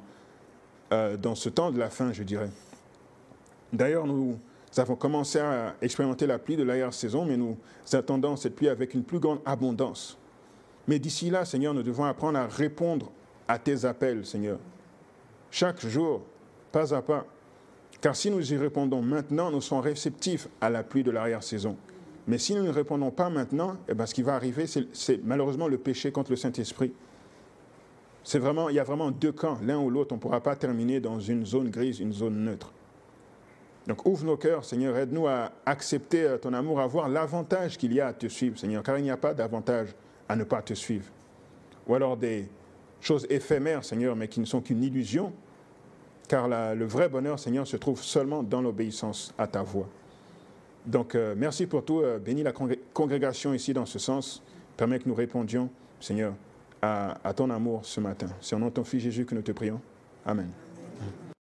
dans 0.91 1.35
ce 1.35 1.49
temps 1.49 1.71
de 1.71 1.79
la 1.79 1.89
fin, 1.89 2.11
je 2.13 2.23
dirais. 2.23 2.49
D'ailleurs, 3.71 4.05
nous 4.05 4.37
avons 4.77 4.95
commencé 4.95 5.39
à 5.39 5.75
expérimenter 5.81 6.27
la 6.27 6.39
pluie 6.39 6.55
de 6.55 6.63
l'arrière-saison, 6.63 7.25
mais 7.25 7.37
nous 7.37 7.57
attendons 7.91 8.35
cette 8.35 8.55
pluie 8.55 8.69
avec 8.69 8.93
une 8.93 9.03
plus 9.03 9.19
grande 9.19 9.39
abondance. 9.45 10.17
Mais 10.87 10.99
d'ici 10.99 11.29
là, 11.29 11.45
Seigneur, 11.45 11.73
nous 11.73 11.83
devons 11.83 12.05
apprendre 12.05 12.39
à 12.39 12.47
répondre 12.47 13.11
à 13.47 13.57
tes 13.57 13.85
appels, 13.85 14.25
Seigneur. 14.25 14.59
Chaque 15.51 15.85
jour, 15.85 16.23
pas 16.71 16.93
à 16.93 17.01
pas. 17.01 17.25
Car 18.01 18.15
si 18.15 18.29
nous 18.29 18.53
y 18.53 18.57
répondons 18.57 19.01
maintenant, 19.01 19.51
nous 19.51 19.61
serons 19.61 19.79
réceptifs 19.79 20.47
à 20.59 20.69
la 20.69 20.83
pluie 20.83 21.03
de 21.03 21.11
l'arrière-saison. 21.11 21.77
Mais 22.27 22.37
si 22.37 22.55
nous 22.55 22.63
ne 22.63 22.69
répondons 22.69 23.11
pas 23.11 23.29
maintenant, 23.29 23.75
eh 23.89 23.93
bien, 23.93 24.05
ce 24.05 24.13
qui 24.13 24.21
va 24.21 24.35
arriver, 24.35 24.65
c'est 24.65 25.23
malheureusement 25.23 25.67
le 25.67 25.77
péché 25.77 26.11
contre 26.11 26.31
le 26.31 26.37
Saint-Esprit. 26.37 26.93
C'est 28.23 28.39
vraiment, 28.39 28.69
il 28.69 28.75
y 28.75 28.79
a 28.79 28.83
vraiment 28.85 29.11
deux 29.11 29.33
camps, 29.33 29.57
l'un 29.61 29.79
ou 29.79 29.89
l'autre. 29.89 30.13
On 30.13 30.15
ne 30.15 30.21
pourra 30.21 30.39
pas 30.39 30.55
terminer 30.55 31.01
dans 31.01 31.19
une 31.19 31.45
zone 31.45 31.69
grise, 31.69 31.99
une 31.99 32.13
zone 32.13 32.45
neutre. 32.45 32.71
Donc 33.87 34.05
ouvre 34.05 34.23
nos 34.23 34.37
cœurs, 34.37 34.63
Seigneur, 34.63 34.95
aide-nous 34.95 35.27
à 35.27 35.51
accepter 35.65 36.23
euh, 36.23 36.37
ton 36.37 36.53
amour, 36.53 36.79
à 36.79 36.87
voir 36.87 37.09
l'avantage 37.09 37.77
qu'il 37.77 37.91
y 37.91 37.99
a 37.99 38.07
à 38.07 38.13
te 38.13 38.27
suivre, 38.27 38.57
Seigneur, 38.57 38.81
car 38.81 38.97
il 38.97 39.03
n'y 39.03 39.11
a 39.11 39.17
pas 39.17 39.33
d'avantage 39.33 39.89
à 40.29 40.37
ne 40.37 40.45
pas 40.45 40.61
te 40.61 40.73
suivre. 40.73 41.05
Ou 41.87 41.95
alors 41.95 42.15
des 42.15 42.47
choses 43.01 43.27
éphémères, 43.29 43.83
Seigneur, 43.83 44.15
mais 44.15 44.29
qui 44.29 44.39
ne 44.39 44.45
sont 44.45 44.61
qu'une 44.61 44.81
illusion, 44.81 45.33
car 46.29 46.47
le 46.47 46.85
vrai 46.85 47.09
bonheur, 47.09 47.37
Seigneur, 47.37 47.67
se 47.67 47.75
trouve 47.75 48.01
seulement 48.01 48.41
dans 48.41 48.61
l'obéissance 48.61 49.33
à 49.37 49.47
ta 49.47 49.61
voix. 49.61 49.89
Donc, 50.85 51.15
euh, 51.15 51.33
merci 51.37 51.65
pour 51.65 51.85
tout. 51.85 52.01
Euh, 52.01 52.19
bénis 52.19 52.43
la 52.43 52.53
congrégation 52.93 53.53
ici 53.53 53.73
dans 53.73 53.85
ce 53.85 53.99
sens. 53.99 54.41
Permets 54.75 54.99
que 54.99 55.07
nous 55.07 55.15
répondions, 55.15 55.69
Seigneur, 55.99 56.33
à, 56.81 57.17
à 57.23 57.33
ton 57.33 57.49
amour 57.49 57.85
ce 57.85 57.99
matin. 57.99 58.27
C'est 58.41 58.55
en 58.55 58.59
nom 58.59 58.67
de 58.67 58.73
ton 58.73 58.83
Fils 58.83 59.01
Jésus 59.01 59.25
que 59.25 59.35
nous 59.35 59.41
te 59.41 59.51
prions. 59.51 59.79
Amen. 60.25 60.49